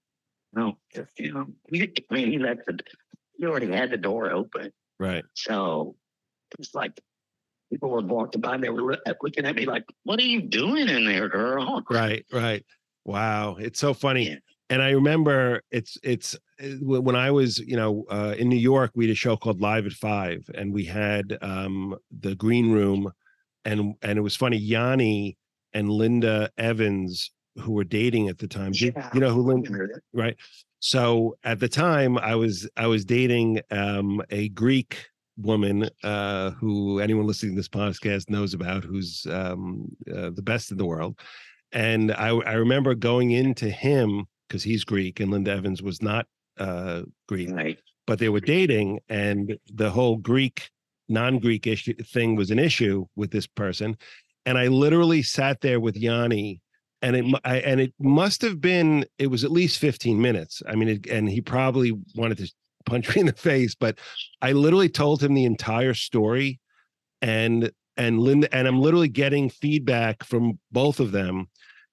No, 0.52 0.78
just, 0.94 1.18
you 1.18 1.32
know, 1.32 1.46
he, 1.70 1.82
I 2.10 2.14
mean, 2.14 2.30
he 2.30 2.38
left 2.38 2.60
the, 2.66 2.78
he 3.36 3.44
already 3.46 3.70
had 3.70 3.90
the 3.90 3.96
door 3.98 4.30
open. 4.30 4.72
right 4.98 5.24
So 5.34 5.96
it's 6.58 6.74
like 6.74 6.98
people 7.70 7.90
were 7.90 8.00
walking 8.00 8.40
by, 8.40 8.54
and 8.54 8.64
they 8.64 8.70
were 8.70 8.96
looking 9.22 9.44
at 9.44 9.54
me 9.54 9.66
like, 9.66 9.84
what 10.04 10.18
are 10.18 10.22
you 10.22 10.40
doing 10.40 10.88
in 10.88 11.04
there, 11.04 11.28
girl? 11.28 11.82
right 11.90 12.24
right 12.32 12.64
wow 13.04 13.56
it's 13.56 13.78
so 13.78 13.94
funny 13.94 14.28
Yeah. 14.30 14.36
and 14.70 14.82
i 14.82 14.90
remember 14.90 15.62
it's 15.70 15.96
it's 16.02 16.36
when 16.80 17.14
i 17.16 17.30
was 17.30 17.58
you 17.60 17.76
know 17.76 18.04
uh, 18.10 18.34
in 18.38 18.48
new 18.48 18.56
york 18.56 18.90
we 18.94 19.06
had 19.06 19.12
a 19.12 19.16
show 19.16 19.36
called 19.36 19.60
live 19.60 19.86
at 19.86 19.92
five 19.92 20.48
and 20.54 20.72
we 20.72 20.84
had 20.84 21.38
um 21.42 21.94
the 22.20 22.34
green 22.34 22.72
room 22.72 23.10
and 23.64 23.94
and 24.02 24.18
it 24.18 24.22
was 24.22 24.34
funny 24.36 24.56
yanni 24.56 25.36
and 25.72 25.88
linda 25.90 26.50
evans 26.58 27.30
who 27.56 27.72
were 27.72 27.84
dating 27.84 28.28
at 28.28 28.38
the 28.38 28.48
time 28.48 28.72
Yeah. 28.74 29.10
you 29.14 29.20
know 29.20 29.30
who 29.30 29.42
linda 29.42 29.70
right 30.12 30.36
so 30.80 31.36
at 31.44 31.60
the 31.60 31.68
time 31.68 32.18
i 32.18 32.34
was 32.34 32.68
i 32.76 32.86
was 32.86 33.04
dating 33.04 33.60
um 33.70 34.20
a 34.30 34.48
greek 34.50 35.06
woman 35.36 35.88
uh 36.02 36.50
who 36.52 36.98
anyone 36.98 37.26
listening 37.26 37.52
to 37.52 37.56
this 37.60 37.68
podcast 37.68 38.28
knows 38.30 38.54
about 38.54 38.82
who's 38.84 39.26
um 39.30 39.86
uh, 40.12 40.30
the 40.30 40.42
best 40.42 40.72
in 40.72 40.76
the 40.78 40.86
world 40.86 41.18
and 41.72 42.10
i 42.12 42.28
i 42.30 42.54
remember 42.54 42.94
going 42.94 43.30
into 43.30 43.70
him 43.70 44.24
because 44.48 44.64
he's 44.64 44.82
greek 44.84 45.20
and 45.20 45.30
linda 45.30 45.52
evans 45.52 45.80
was 45.82 46.02
not 46.02 46.26
uh 46.58 47.02
greek 47.28 47.50
Right. 47.50 47.78
but 48.06 48.18
they 48.18 48.28
were 48.28 48.40
dating 48.40 49.00
and 49.08 49.56
the 49.72 49.90
whole 49.90 50.16
greek 50.16 50.70
non-greek 51.08 51.66
issue 51.66 51.94
thing 51.94 52.36
was 52.36 52.50
an 52.50 52.58
issue 52.58 53.06
with 53.16 53.30
this 53.30 53.46
person 53.46 53.96
and 54.46 54.58
i 54.58 54.66
literally 54.66 55.22
sat 55.22 55.60
there 55.60 55.80
with 55.80 55.96
yanni 55.96 56.60
and 57.02 57.16
it 57.16 57.24
I, 57.44 57.58
and 57.58 57.80
it 57.80 57.94
must 57.98 58.42
have 58.42 58.60
been 58.60 59.04
it 59.18 59.28
was 59.28 59.44
at 59.44 59.50
least 59.50 59.78
15 59.78 60.20
minutes 60.20 60.62
i 60.68 60.74
mean 60.74 60.88
it, 60.88 61.06
and 61.06 61.28
he 61.28 61.40
probably 61.40 61.92
wanted 62.14 62.38
to 62.38 62.52
punch 62.86 63.14
me 63.14 63.20
in 63.20 63.26
the 63.26 63.32
face 63.32 63.74
but 63.74 63.98
i 64.42 64.52
literally 64.52 64.88
told 64.88 65.22
him 65.22 65.34
the 65.34 65.44
entire 65.44 65.94
story 65.94 66.60
and 67.22 67.70
and 67.96 68.20
linda 68.20 68.54
and 68.54 68.66
i'm 68.68 68.80
literally 68.80 69.08
getting 69.08 69.48
feedback 69.48 70.24
from 70.24 70.58
both 70.72 71.00
of 71.00 71.12
them 71.12 71.46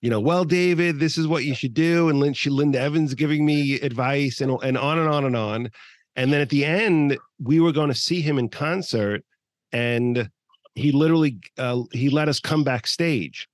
you 0.06 0.12
know 0.12 0.20
well 0.20 0.46
david 0.46 1.00
this 1.00 1.18
is 1.18 1.28
what 1.28 1.46
you 1.46 1.56
should 1.56 1.74
do 1.74 2.10
and 2.10 2.20
Lin, 2.20 2.32
she, 2.32 2.52
linda 2.52 2.80
evans 2.80 3.16
giving 3.16 3.44
me 3.44 3.80
advice 3.80 4.40
and 4.40 4.56
and 4.62 4.78
on 4.78 5.00
and 5.00 5.10
on 5.10 5.26
and 5.26 5.36
on. 5.36 5.72
And 6.16 6.32
then 6.32 6.42
at 6.42 6.50
the 6.50 6.64
end 6.64 7.18
we 7.42 7.60
were 7.60 7.72
going 7.72 7.90
to 7.90 7.96
see 7.96 8.22
him 8.22 8.38
in 8.38 8.48
concert 8.48 9.26
and 9.72 10.30
he 10.76 10.92
literally 10.92 11.40
uh, 11.58 11.82
he 11.92 12.10
let 12.12 12.30
us 12.30 12.40
come 12.40 12.64
backstage. 12.64 13.48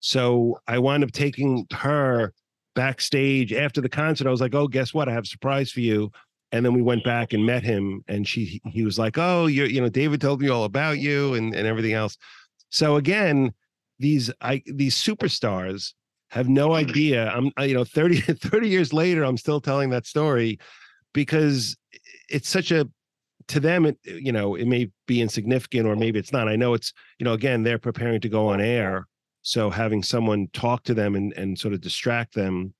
So 0.00 0.58
i 0.66 0.76
wound 0.76 1.04
up 1.04 1.12
taking 1.12 1.68
her 1.70 2.32
backstage 2.74 3.52
after 3.52 3.80
the 3.80 3.88
concert. 3.88 4.26
I 4.26 4.32
was 4.32 4.40
like 4.40 4.56
oh 4.56 4.66
guess 4.66 4.92
what? 4.92 5.08
I 5.08 5.12
have 5.12 5.22
a 5.22 5.28
surprise 5.28 5.70
for 5.70 5.82
you. 5.82 6.10
And 6.50 6.66
then 6.66 6.74
we 6.74 6.82
went 6.82 7.04
back 7.04 7.32
and 7.32 7.46
met 7.46 7.62
him 7.62 8.02
and 8.08 8.26
she 8.26 8.60
he 8.66 8.82
was 8.82 8.98
like 8.98 9.18
oh 9.18 9.46
you're 9.46 9.68
you 9.68 9.80
know 9.80 9.88
david 9.88 10.20
told 10.20 10.40
me 10.40 10.48
all 10.48 10.64
about 10.64 10.98
you 10.98 11.34
and, 11.34 11.54
and 11.54 11.64
everything 11.64 11.92
else. 11.92 12.18
So 12.70 12.96
again 12.96 13.54
these 14.02 14.30
i 14.40 14.62
these 14.66 14.94
superstars 14.94 15.94
have 16.30 16.48
no 16.48 16.74
idea 16.74 17.30
i'm 17.30 17.50
you 17.60 17.74
know 17.74 17.84
30 17.84 18.20
30 18.20 18.68
years 18.68 18.92
later 18.92 19.24
i'm 19.24 19.36
still 19.36 19.60
telling 19.60 19.90
that 19.90 20.06
story 20.06 20.58
because 21.12 21.76
it's 22.28 22.48
such 22.48 22.70
a 22.70 22.86
to 23.48 23.60
them, 23.60 23.86
it 23.86 23.98
you 24.04 24.32
know 24.32 24.54
it 24.54 24.66
may 24.66 24.90
be 25.06 25.20
insignificant 25.20 25.86
or 25.86 25.96
maybe 25.96 26.18
it's 26.18 26.32
not. 26.32 26.48
I 26.48 26.56
know 26.56 26.74
it's 26.74 26.92
you 27.18 27.24
know 27.24 27.32
again 27.32 27.62
they're 27.62 27.78
preparing 27.78 28.20
to 28.20 28.28
go 28.28 28.48
on 28.48 28.60
air, 28.60 29.06
so 29.42 29.70
having 29.70 30.02
someone 30.02 30.48
talk 30.52 30.84
to 30.84 30.94
them 30.94 31.14
and 31.14 31.32
and 31.36 31.58
sort 31.58 31.74
of 31.74 31.80
distract 31.80 32.34
them, 32.34 32.74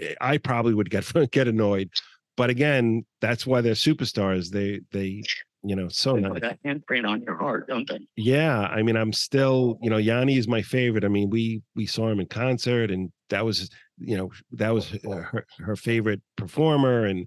eh, 0.00 0.14
I 0.20 0.38
probably 0.38 0.74
would 0.74 0.90
get 0.90 1.10
get 1.32 1.48
annoyed. 1.48 1.90
But 2.36 2.50
again, 2.50 3.04
that's 3.20 3.46
why 3.46 3.60
they're 3.60 3.74
superstars. 3.74 4.50
They 4.50 4.80
they 4.92 5.22
you 5.68 5.76
know 5.76 5.88
so 5.88 6.14
They 6.14 6.22
nice. 6.22 6.42
a 6.42 6.58
handprint 6.66 7.06
on 7.06 7.22
your 7.22 7.36
heart, 7.36 7.68
don't 7.68 7.88
they? 7.88 8.00
Yeah, 8.16 8.60
I 8.60 8.82
mean, 8.82 8.96
I'm 8.96 9.12
still, 9.12 9.78
you 9.82 9.90
know, 9.90 9.98
Yanni 9.98 10.36
is 10.38 10.48
my 10.48 10.62
favorite. 10.62 11.04
I 11.04 11.08
mean, 11.08 11.28
we 11.28 11.62
we 11.76 11.84
saw 11.84 12.08
him 12.08 12.20
in 12.20 12.26
concert, 12.26 12.90
and 12.90 13.12
that 13.28 13.44
was, 13.44 13.68
you 13.98 14.16
know, 14.16 14.30
that 14.52 14.70
was 14.70 14.94
uh, 15.06 15.16
her 15.16 15.46
her 15.58 15.76
favorite 15.76 16.22
performer, 16.36 17.04
and 17.04 17.26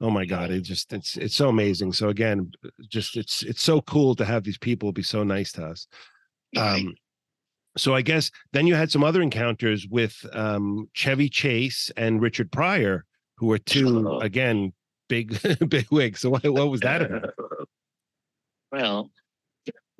oh 0.00 0.10
my 0.10 0.24
God, 0.24 0.50
it 0.50 0.60
just 0.62 0.92
it's 0.92 1.16
it's 1.16 1.34
so 1.34 1.48
amazing. 1.48 1.92
So 1.92 2.08
again, 2.08 2.52
just 2.88 3.16
it's 3.16 3.42
it's 3.42 3.62
so 3.62 3.80
cool 3.82 4.14
to 4.14 4.24
have 4.24 4.44
these 4.44 4.58
people 4.58 4.92
be 4.92 5.02
so 5.02 5.24
nice 5.24 5.52
to 5.52 5.66
us. 5.66 5.86
Right. 6.56 6.80
Um, 6.80 6.94
so 7.76 7.94
I 7.94 8.02
guess 8.02 8.30
then 8.52 8.66
you 8.66 8.74
had 8.74 8.90
some 8.90 9.04
other 9.04 9.22
encounters 9.22 9.86
with 9.88 10.14
um, 10.32 10.88
Chevy 10.92 11.28
Chase 11.28 11.90
and 11.96 12.20
Richard 12.20 12.50
Pryor, 12.52 13.04
who 13.36 13.46
were 13.46 13.58
two 13.58 14.18
again 14.22 14.72
big 15.10 15.38
big 15.68 15.86
wigs. 15.90 16.20
So 16.20 16.30
what, 16.30 16.44
what 16.48 16.70
was 16.70 16.80
that 16.80 17.02
about? 17.02 17.34
Well, 18.72 19.10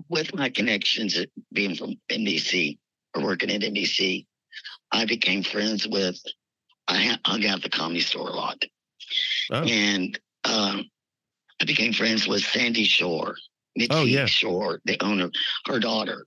with 0.08 0.34
my 0.34 0.48
connections 0.50 1.18
being 1.52 1.74
from 1.74 1.94
NBC 2.10 2.78
or 3.14 3.22
working 3.22 3.50
at 3.50 3.60
NBC, 3.62 4.26
I 4.92 5.04
became 5.04 5.42
friends 5.42 5.86
with. 5.86 6.20
I 6.88 7.16
hung 7.24 7.46
out 7.46 7.56
at 7.58 7.62
the 7.62 7.68
comedy 7.70 8.00
store 8.00 8.28
a 8.28 8.32
lot, 8.32 8.64
Oh. 9.52 9.62
and 9.62 10.18
um, 10.44 10.84
I 11.60 11.64
became 11.64 11.92
friends 11.92 12.26
with 12.26 12.42
Sandy 12.42 12.82
Shore, 12.84 13.36
Mitzi 13.76 13.88
Oh, 13.92 14.02
yeah. 14.04 14.26
Shore, 14.26 14.80
the 14.86 14.96
owner, 15.00 15.30
her 15.66 15.78
daughter, 15.78 16.26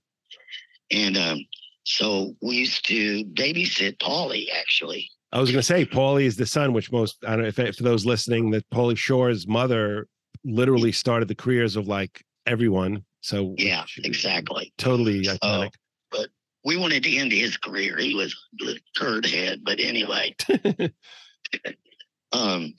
and 0.90 1.18
um, 1.18 1.38
so 1.84 2.34
we 2.40 2.56
used 2.56 2.86
to 2.88 3.24
babysit 3.26 3.98
Pauly 3.98 4.46
actually. 4.58 5.06
I 5.32 5.40
was 5.40 5.50
going 5.50 5.58
to 5.58 5.66
say 5.66 5.84
Pauly 5.84 6.24
is 6.24 6.36
the 6.36 6.46
son, 6.46 6.72
which 6.72 6.90
most 6.90 7.18
I 7.26 7.32
don't 7.36 7.42
know 7.42 7.48
if 7.48 7.76
for 7.76 7.82
those 7.82 8.06
listening 8.06 8.50
that 8.52 8.64
Pauly 8.70 8.96
Shore's 8.96 9.46
mother 9.46 10.06
literally 10.44 10.92
started 10.92 11.28
the 11.28 11.34
careers 11.34 11.76
of 11.76 11.88
like 11.88 12.24
everyone. 12.46 13.04
So 13.20 13.54
Yeah, 13.58 13.84
exactly. 13.98 14.72
totally 14.78 15.26
Oh, 15.28 15.34
iconic. 15.36 15.72
But 16.10 16.28
we 16.64 16.76
wanted 16.76 17.02
to 17.04 17.16
end 17.16 17.32
his 17.32 17.56
career. 17.56 17.96
He 17.98 18.14
was 18.14 18.36
the 18.58 18.78
turd 18.96 19.26
head, 19.26 19.60
but 19.64 19.80
anyway. 19.80 20.34
um, 22.32 22.74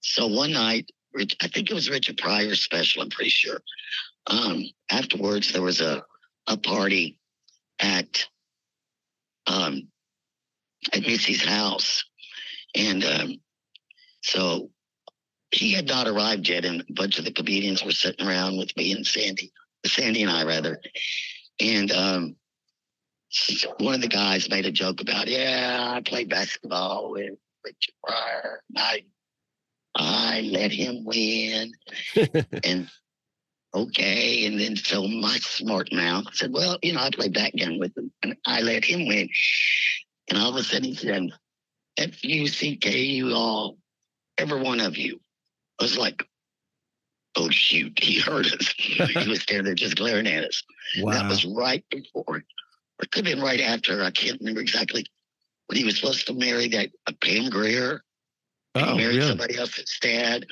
so 0.00 0.26
one 0.26 0.52
night, 0.52 0.90
Rich, 1.12 1.36
I 1.42 1.48
think 1.48 1.70
it 1.70 1.74
was 1.74 1.88
Richard 1.90 2.18
Pryor's 2.18 2.62
special. 2.62 3.02
I'm 3.02 3.10
pretty 3.10 3.30
sure. 3.30 3.60
Um, 4.26 4.64
afterwards, 4.90 5.52
there 5.52 5.62
was 5.62 5.80
a 5.80 6.02
a 6.48 6.56
party 6.56 7.18
at 7.80 8.26
um 9.46 9.88
at 10.92 11.02
Mitzi's 11.02 11.44
house, 11.44 12.04
and 12.74 13.04
um, 13.04 13.40
so 14.22 14.70
he 15.56 15.72
had 15.72 15.86
not 15.86 16.06
arrived 16.06 16.48
yet, 16.48 16.64
and 16.64 16.82
a 16.82 16.92
bunch 16.92 17.18
of 17.18 17.24
the 17.24 17.32
comedians 17.32 17.84
were 17.84 17.92
sitting 17.92 18.26
around 18.26 18.58
with 18.58 18.76
me 18.76 18.92
and 18.92 19.06
Sandy, 19.06 19.52
Sandy 19.84 20.22
and 20.22 20.30
I 20.30 20.44
rather, 20.44 20.80
and 21.60 21.90
um, 21.92 22.36
one 23.78 23.94
of 23.94 24.00
the 24.00 24.08
guys 24.08 24.50
made 24.50 24.66
a 24.66 24.72
joke 24.72 25.00
about, 25.00 25.28
yeah, 25.28 25.92
I 25.96 26.00
played 26.02 26.28
basketball 26.28 27.10
with 27.10 27.38
Richard 27.64 27.94
Pryor. 28.04 28.62
And 28.68 28.78
I 28.78 29.04
I 29.98 30.40
let 30.42 30.72
him 30.72 31.04
win. 31.04 31.72
and 32.64 32.88
okay. 33.74 34.46
And 34.46 34.60
then 34.60 34.76
so 34.76 35.06
my 35.08 35.38
smart 35.40 35.92
mouth 35.92 36.34
said, 36.34 36.52
Well, 36.52 36.78
you 36.82 36.92
know, 36.92 37.00
I 37.00 37.10
played 37.10 37.34
backgammon 37.34 37.78
with 37.78 37.96
him 37.96 38.12
and 38.22 38.36
I 38.44 38.60
let 38.60 38.84
him 38.84 39.06
win. 39.06 39.28
And 40.28 40.38
all 40.38 40.50
of 40.50 40.56
a 40.56 40.62
sudden 40.62 40.84
he 40.84 40.94
said, 40.94 41.30
F 41.96 42.22
U 42.24 42.46
C 42.46 42.76
K 42.76 43.00
you 43.00 43.32
all, 43.32 43.78
every 44.38 44.60
one 44.60 44.80
of 44.80 44.96
you. 44.96 45.18
I 45.80 45.84
was 45.84 45.98
like, 45.98 46.26
Oh 47.38 47.50
shoot, 47.50 47.98
he 48.02 48.18
heard 48.18 48.46
us. 48.46 48.68
he 48.78 48.98
was 49.28 49.42
standing 49.42 49.64
there 49.64 49.74
just 49.74 49.96
glaring 49.96 50.26
at 50.26 50.44
us. 50.44 50.62
That 50.96 51.28
was 51.28 51.44
right 51.44 51.84
before, 51.90 52.24
or 52.28 52.36
it 53.02 53.10
could 53.10 53.26
have 53.26 53.36
been 53.36 53.44
right 53.44 53.60
after. 53.60 54.02
I 54.02 54.10
can't 54.10 54.40
remember 54.40 54.60
exactly. 54.60 55.04
When 55.66 55.76
he 55.76 55.84
was 55.84 55.98
supposed 55.98 56.26
to 56.28 56.32
marry 56.34 56.68
that 56.68 56.90
uh, 57.06 57.12
Pam 57.22 57.50
Grier, 57.50 58.02
he 58.74 58.82
Oh, 58.82 58.96
married 58.96 59.16
really? 59.16 59.28
somebody 59.28 59.56
else 59.58 59.78
instead, 59.78 60.46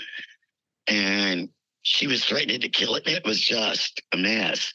and 0.86 1.48
she 1.82 2.06
was 2.06 2.24
threatening 2.24 2.60
to 2.60 2.68
kill 2.68 2.96
it. 2.96 3.06
It 3.06 3.24
was 3.24 3.40
just 3.40 4.02
a 4.12 4.16
mess. 4.16 4.74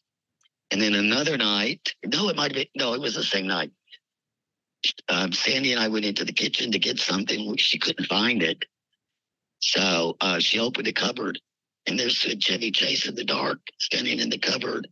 And 0.71 0.81
then 0.81 0.93
another 0.95 1.35
night, 1.37 1.93
no, 2.05 2.29
it 2.29 2.35
might 2.35 2.51
have 2.51 2.53
been 2.53 2.67
no, 2.75 2.93
it 2.93 3.01
was 3.01 3.15
the 3.15 3.23
same 3.23 3.47
night. 3.47 3.71
Um, 5.09 5.33
Sandy 5.33 5.73
and 5.73 5.81
I 5.81 5.89
went 5.89 6.05
into 6.05 6.23
the 6.25 6.31
kitchen 6.33 6.71
to 6.71 6.79
get 6.79 6.99
something. 6.99 7.57
She 7.57 7.77
couldn't 7.79 8.05
find 8.05 8.41
it, 8.41 8.65
so 9.59 10.15
uh, 10.21 10.39
she 10.39 10.59
opened 10.59 10.87
the 10.87 10.93
cupboard, 10.93 11.39
and 11.87 11.99
there 11.99 12.09
stood 12.09 12.41
Chevy 12.41 12.71
Chase 12.71 13.07
in 13.07 13.15
the 13.15 13.23
dark, 13.25 13.59
standing 13.79 14.19
in 14.19 14.29
the 14.29 14.37
cupboard. 14.37 14.87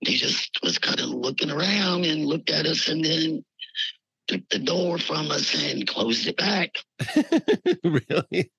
He 0.00 0.16
just 0.16 0.58
was 0.62 0.78
kind 0.78 1.00
of 1.00 1.10
looking 1.10 1.50
around 1.50 2.04
and 2.04 2.26
looked 2.26 2.50
at 2.50 2.66
us, 2.66 2.88
and 2.88 3.04
then 3.04 3.44
took 4.28 4.48
the 4.50 4.58
door 4.58 4.98
from 4.98 5.30
us 5.30 5.54
and 5.70 5.86
closed 5.86 6.26
it 6.26 6.36
back. 6.36 6.76
really? 7.84 8.50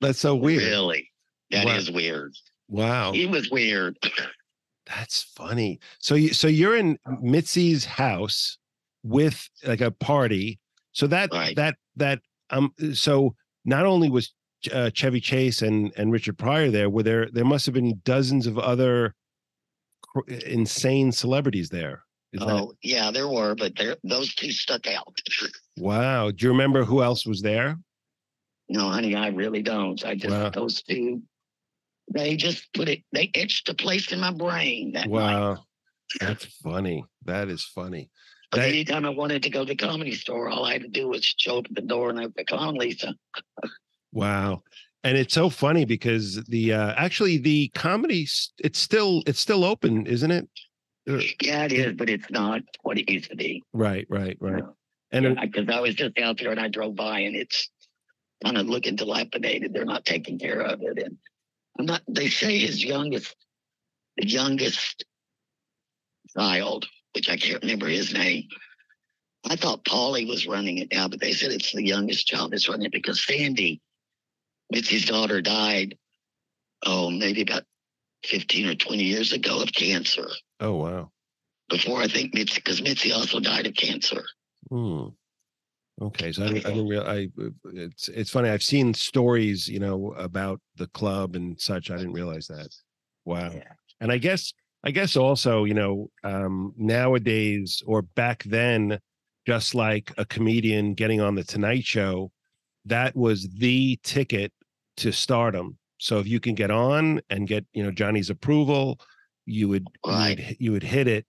That's 0.00 0.18
so 0.18 0.34
weird. 0.34 0.62
Really, 0.62 1.10
that 1.50 1.66
is 1.68 1.90
Wow. 1.90 1.96
weird. 1.96 2.34
Wow. 2.68 3.12
It 3.12 3.30
was 3.30 3.50
weird. 3.50 3.96
That's 4.86 5.22
funny. 5.22 5.80
So 5.98 6.14
you 6.14 6.32
so 6.32 6.46
you're 6.46 6.76
in 6.76 6.98
Mitzi's 7.22 7.84
house 7.84 8.58
with 9.02 9.48
like 9.64 9.80
a 9.80 9.90
party. 9.90 10.60
So 10.92 11.06
that 11.08 11.30
Right. 11.32 11.56
that 11.56 11.76
that 11.96 12.20
um 12.50 12.72
so 12.94 13.34
not 13.64 13.84
only 13.84 14.08
was 14.10 14.32
uh, 14.72 14.90
Chevy 14.90 15.20
Chase 15.20 15.62
and 15.62 15.92
and 15.96 16.12
Richard 16.12 16.38
Pryor 16.38 16.70
there, 16.70 16.90
were 16.90 17.02
there 17.02 17.28
there 17.30 17.44
must 17.44 17.66
have 17.66 17.74
been 17.74 18.00
dozens 18.04 18.46
of 18.46 18.58
other 18.58 19.14
cr- 20.02 20.28
insane 20.46 21.12
celebrities 21.12 21.68
there. 21.68 22.02
Is 22.32 22.40
that 22.40 22.48
Oh, 22.52 22.72
yeah, 22.82 23.10
there 23.10 23.28
were, 23.28 23.54
but 23.54 23.76
there 23.76 23.96
those 24.04 24.34
two 24.34 24.50
stuck 24.50 24.86
out. 24.86 25.16
wow? 25.78 26.30
Do 26.30 26.44
you 26.46 26.50
remember 26.50 26.84
who 26.84 27.02
else 27.02 27.24
was 27.26 27.40
there? 27.42 27.78
no, 28.68 28.90
honey, 28.90 29.14
I 29.14 29.28
really 29.28 29.62
don't. 29.62 30.04
I 30.04 30.16
just 30.16 30.30
Wow. 30.34 30.50
those 30.50 30.82
two. 30.82 31.22
They 32.12 32.36
just 32.36 32.72
put 32.72 32.88
it. 32.88 33.02
They 33.12 33.30
etched 33.34 33.68
a 33.68 33.74
place 33.74 34.10
in 34.12 34.20
my 34.20 34.32
brain. 34.32 34.92
That 34.92 35.08
night. 35.08 35.10
Wow. 35.10 35.64
That's 36.20 36.44
funny. 36.62 37.04
That 37.24 37.48
is 37.48 37.64
funny. 37.64 38.10
But 38.50 38.58
That- 38.60 38.68
anytime 38.68 39.04
I 39.04 39.10
wanted 39.10 39.42
to 39.44 39.50
go 39.50 39.64
to 39.64 39.68
the 39.68 39.76
comedy 39.76 40.14
store, 40.14 40.48
all 40.48 40.64
I 40.64 40.72
had 40.72 40.82
to 40.82 40.88
do 40.88 41.08
was 41.08 41.24
show 41.24 41.58
up 41.58 41.66
at 41.66 41.74
the 41.74 41.80
door 41.82 42.10
and 42.10 42.18
I'd 42.20 42.34
be, 42.34 42.44
"Come 42.44 42.58
on, 42.60 42.74
Lesa." 42.74 43.14
Wow. 44.16 44.62
And 45.04 45.16
it's 45.16 45.34
so 45.34 45.50
funny 45.50 45.84
because 45.84 46.42
the 46.44 46.72
uh 46.72 46.94
actually 46.96 47.38
the 47.38 47.68
comedy 47.74 48.26
it's 48.58 48.78
still 48.78 49.22
it's 49.26 49.38
still 49.38 49.64
open, 49.64 50.06
isn't 50.06 50.30
it? 50.30 50.48
Yeah, 51.06 51.64
it 51.64 51.72
is, 51.72 51.92
but 51.92 52.10
it's 52.10 52.28
not 52.30 52.62
what 52.82 52.98
it 52.98 53.08
used 53.08 53.30
to 53.30 53.36
be. 53.36 53.62
Right, 53.72 54.06
right, 54.08 54.36
right. 54.40 54.64
And 55.12 55.38
because 55.40 55.68
I 55.68 55.80
was 55.80 55.94
just 55.94 56.18
out 56.18 56.38
there 56.38 56.50
and 56.50 56.58
I 56.58 56.68
drove 56.68 56.96
by 56.96 57.20
and 57.20 57.36
it's 57.36 57.68
kind 58.42 58.58
of 58.58 58.66
looking 58.66 58.96
dilapidated. 58.96 59.72
They're 59.72 59.84
not 59.84 60.04
taking 60.04 60.38
care 60.38 60.60
of 60.60 60.80
it. 60.82 60.98
And 60.98 61.16
I'm 61.78 61.86
not, 61.86 62.02
they 62.08 62.28
say 62.28 62.58
his 62.58 62.84
youngest, 62.84 63.36
the 64.16 64.26
youngest 64.26 65.04
child, 66.36 66.86
which 67.14 67.30
I 67.30 67.36
can't 67.36 67.62
remember 67.62 67.86
his 67.86 68.12
name. 68.12 68.44
I 69.48 69.54
thought 69.54 69.84
Pauly 69.84 70.26
was 70.26 70.46
running 70.48 70.78
it 70.78 70.88
now, 70.92 71.06
but 71.06 71.20
they 71.20 71.32
said 71.32 71.52
it's 71.52 71.72
the 71.72 71.86
youngest 71.86 72.26
child 72.26 72.52
that's 72.52 72.68
running 72.68 72.86
it 72.86 72.92
because 72.92 73.24
Sandy, 73.24 73.80
Mitzi's 74.70 75.04
daughter, 75.04 75.40
died, 75.40 75.96
oh, 76.84 77.10
maybe 77.10 77.42
about 77.42 77.64
15 78.24 78.68
or 78.68 78.74
20 78.74 79.02
years 79.02 79.32
ago 79.32 79.62
of 79.62 79.72
cancer. 79.72 80.28
oh 80.60 80.74
wow. 80.74 81.10
Before 81.68 82.00
I 82.00 82.06
think 82.06 82.32
Mitzi, 82.32 82.56
because 82.56 82.80
Mitzi 82.80 83.12
also 83.12 83.40
died 83.40 83.66
of 83.66 83.74
cancer. 83.74 84.24
Hmm. 84.70 85.08
Okay, 86.00 86.30
so 86.30 86.44
I 86.44 86.48
didn't, 86.48 86.66
I 86.66 86.68
didn't 86.70 86.88
real 86.88 87.02
I 87.02 87.28
it's 87.72 88.08
it's 88.08 88.30
funny. 88.30 88.50
I've 88.50 88.62
seen 88.62 88.92
stories, 88.92 89.66
you 89.66 89.80
know, 89.80 90.12
about 90.18 90.60
the 90.76 90.88
club 90.88 91.34
and 91.34 91.58
such. 91.58 91.90
I 91.90 91.96
didn't 91.96 92.12
realize 92.12 92.46
that. 92.48 92.68
Wow. 93.24 93.50
Yeah. 93.54 93.72
And 94.00 94.12
I 94.12 94.18
guess 94.18 94.52
I 94.84 94.90
guess 94.90 95.16
also, 95.16 95.64
you 95.64 95.74
know, 95.74 96.10
um 96.22 96.74
nowadays 96.76 97.82
or 97.86 98.02
back 98.02 98.42
then, 98.44 99.00
just 99.46 99.74
like 99.74 100.12
a 100.18 100.26
comedian 100.26 100.94
getting 100.94 101.20
on 101.22 101.34
the 101.34 101.44
Tonight 101.44 101.84
Show, 101.84 102.30
that 102.86 103.14
was 103.14 103.48
the 103.58 103.98
ticket 104.02 104.52
to 104.98 105.12
stardom. 105.12 105.76
So 105.98 106.18
if 106.18 106.26
you 106.26 106.40
can 106.40 106.54
get 106.54 106.70
on 106.70 107.20
and 107.30 107.46
get, 107.48 107.64
you 107.72 107.82
know, 107.82 107.90
Johnny's 107.90 108.30
approval, 108.30 108.98
you 109.44 109.68
would 109.68 109.86
you 110.04 110.12
would, 110.46 110.56
you 110.58 110.72
would 110.72 110.82
hit 110.82 111.08
it. 111.08 111.26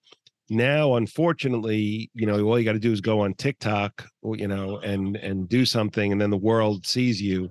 Now, 0.49 0.95
unfortunately, 0.95 2.09
you 2.13 2.25
know, 2.25 2.41
all 2.41 2.57
you 2.57 2.65
got 2.65 2.73
to 2.73 2.79
do 2.79 2.91
is 2.91 3.01
go 3.01 3.19
on 3.19 3.33
TikTok, 3.33 4.07
you 4.23 4.47
know, 4.47 4.77
and 4.79 5.17
and 5.17 5.49
do 5.49 5.65
something, 5.65 6.11
and 6.11 6.21
then 6.21 6.29
the 6.29 6.37
world 6.37 6.85
sees 6.87 7.21
you. 7.21 7.49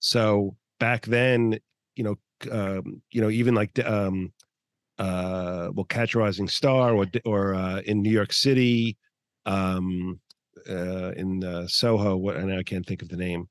So 0.00 0.56
back 0.78 1.06
then, 1.06 1.58
you 1.96 2.04
know, 2.04 2.16
um, 2.52 3.02
you 3.10 3.22
know, 3.22 3.30
even 3.30 3.54
like 3.54 3.78
um, 3.86 4.32
uh, 4.98 5.70
well, 5.72 5.84
Catch 5.84 6.14
Rising 6.14 6.48
Star, 6.48 6.94
or 6.94 7.06
or 7.24 7.54
uh, 7.54 7.80
in 7.80 8.02
New 8.02 8.12
York 8.12 8.32
City, 8.32 8.98
um, 9.46 10.20
uh, 10.68 11.12
in 11.12 11.42
uh, 11.44 11.66
Soho. 11.66 12.16
What 12.16 12.36
and 12.36 12.52
I 12.52 12.62
can't 12.62 12.86
think 12.86 13.02
of 13.02 13.08
the 13.08 13.16
name. 13.16 13.46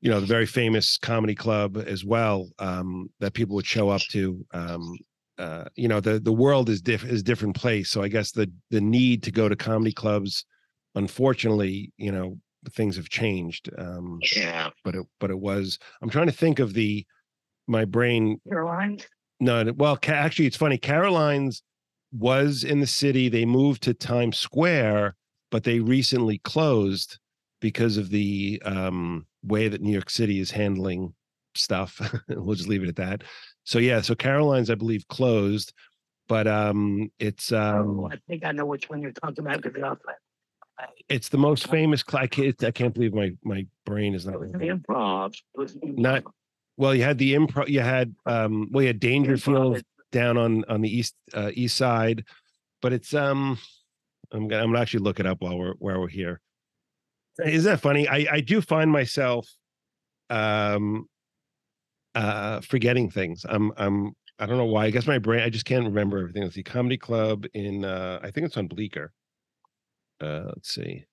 You 0.00 0.10
know, 0.10 0.20
the 0.20 0.26
very 0.26 0.46
famous 0.46 0.98
comedy 0.98 1.34
club 1.34 1.76
as 1.86 2.04
well 2.04 2.48
um, 2.58 3.08
that 3.20 3.34
people 3.34 3.54
would 3.56 3.66
show 3.66 3.88
up 3.88 4.02
to. 4.10 4.44
Um, 4.52 4.98
uh, 5.38 5.64
you 5.76 5.88
know, 5.88 6.00
the 6.00 6.18
the 6.20 6.32
world 6.32 6.68
is 6.68 6.80
diff 6.82 7.04
is 7.04 7.22
different 7.22 7.56
place. 7.56 7.90
So 7.90 8.02
I 8.02 8.08
guess 8.08 8.32
the 8.32 8.50
the 8.70 8.80
need 8.80 9.22
to 9.24 9.30
go 9.30 9.48
to 9.48 9.56
comedy 9.56 9.92
clubs, 9.92 10.44
unfortunately, 10.94 11.92
you 11.96 12.12
know, 12.12 12.38
things 12.70 12.96
have 12.96 13.08
changed. 13.08 13.70
Um, 13.78 14.18
Yeah. 14.36 14.70
but 14.84 14.94
it 14.94 15.06
but 15.20 15.30
it 15.30 15.38
was. 15.38 15.78
I'm 16.00 16.10
trying 16.10 16.26
to 16.26 16.32
think 16.32 16.58
of 16.58 16.74
the 16.74 17.06
my 17.66 17.84
brain 17.84 18.40
Carolines? 18.48 19.06
no, 19.40 19.62
no, 19.62 19.72
well, 19.72 19.96
Ca- 19.96 20.12
actually, 20.12 20.46
it's 20.46 20.56
funny. 20.56 20.78
Caroline's 20.78 21.62
was 22.12 22.64
in 22.64 22.80
the 22.80 22.86
city. 22.86 23.28
They 23.28 23.44
moved 23.46 23.82
to 23.84 23.94
Times 23.94 24.38
Square, 24.38 25.16
but 25.52 25.62
they 25.62 25.78
recently 25.78 26.38
closed 26.38 27.18
because 27.60 27.98
of 27.98 28.08
the 28.08 28.60
um, 28.64 29.26
way 29.44 29.68
that 29.68 29.82
New 29.82 29.92
York 29.92 30.10
City 30.10 30.40
is 30.40 30.50
handling 30.50 31.14
stuff. 31.54 32.00
we'll 32.28 32.56
just 32.56 32.68
leave 32.68 32.82
it 32.82 32.88
at 32.88 32.96
that. 32.96 33.22
So 33.62 33.78
yeah, 33.78 34.00
so 34.00 34.16
Caroline's, 34.16 34.70
I 34.70 34.74
believe, 34.74 35.06
closed, 35.06 35.72
but 36.26 36.48
um, 36.48 37.12
it's 37.20 37.52
um, 37.52 38.00
oh, 38.00 38.10
I 38.10 38.16
think 38.26 38.44
I 38.44 38.50
know 38.50 38.64
which 38.64 38.88
one 38.90 39.02
you're 39.02 39.12
talking 39.12 39.46
about 39.46 39.62
because 39.62 39.98
it's 41.08 41.28
the 41.28 41.38
most 41.38 41.68
famous. 41.68 42.02
Cl- 42.08 42.24
I 42.24 42.26
can't, 42.26 42.64
I 42.64 42.70
can't 42.70 42.94
believe 42.94 43.14
my 43.14 43.36
my 43.44 43.66
brain 43.84 44.14
is 44.14 44.26
not. 44.26 44.36
it 44.36 44.40
was 44.40 44.52
the 44.52 44.68
improv. 44.68 45.34
Not- 45.82 46.24
Well, 46.78 46.94
you 46.94 47.04
had 47.04 47.18
the 47.18 47.34
improv. 47.34 47.68
You 47.68 47.80
had 47.80 48.14
um, 48.26 48.68
well, 48.72 48.82
you 48.82 48.88
had 48.88 48.98
Dangerfield 48.98 49.82
down 50.10 50.38
on 50.38 50.64
on 50.64 50.80
the 50.80 50.88
east 50.88 51.14
uh, 51.34 51.50
east 51.52 51.76
side, 51.76 52.24
but 52.80 52.92
it's 52.92 53.14
um, 53.14 53.58
I'm 54.32 54.48
gonna 54.48 54.62
I'm 54.62 54.68
gonna 54.70 54.80
actually 54.80 55.00
look 55.00 55.20
it 55.20 55.26
up 55.26 55.42
while 55.42 55.58
we're 55.58 55.74
while 55.78 56.00
we're 56.00 56.08
here. 56.08 56.40
Isn't 57.44 57.70
that 57.70 57.80
funny? 57.80 58.08
I 58.08 58.26
I 58.30 58.40
do 58.40 58.60
find 58.60 58.90
myself 58.90 59.48
um 60.30 61.06
uh 62.14 62.60
forgetting 62.60 63.10
things. 63.10 63.44
I'm 63.48 63.72
I'm 63.76 64.12
I 64.38 64.46
don't 64.46 64.58
know 64.58 64.64
why. 64.66 64.86
I 64.86 64.90
guess 64.90 65.06
my 65.06 65.18
brain 65.18 65.42
I 65.42 65.50
just 65.50 65.64
can't 65.64 65.84
remember 65.84 66.18
everything. 66.18 66.42
Let's 66.42 66.54
see, 66.54 66.62
comedy 66.62 66.96
club 66.98 67.46
in 67.54 67.84
uh 67.84 68.20
I 68.22 68.30
think 68.30 68.46
it's 68.46 68.56
on 68.56 68.68
Bleecker. 68.68 69.12
Uh 70.20 70.44
let's 70.46 70.72
see. 70.72 71.04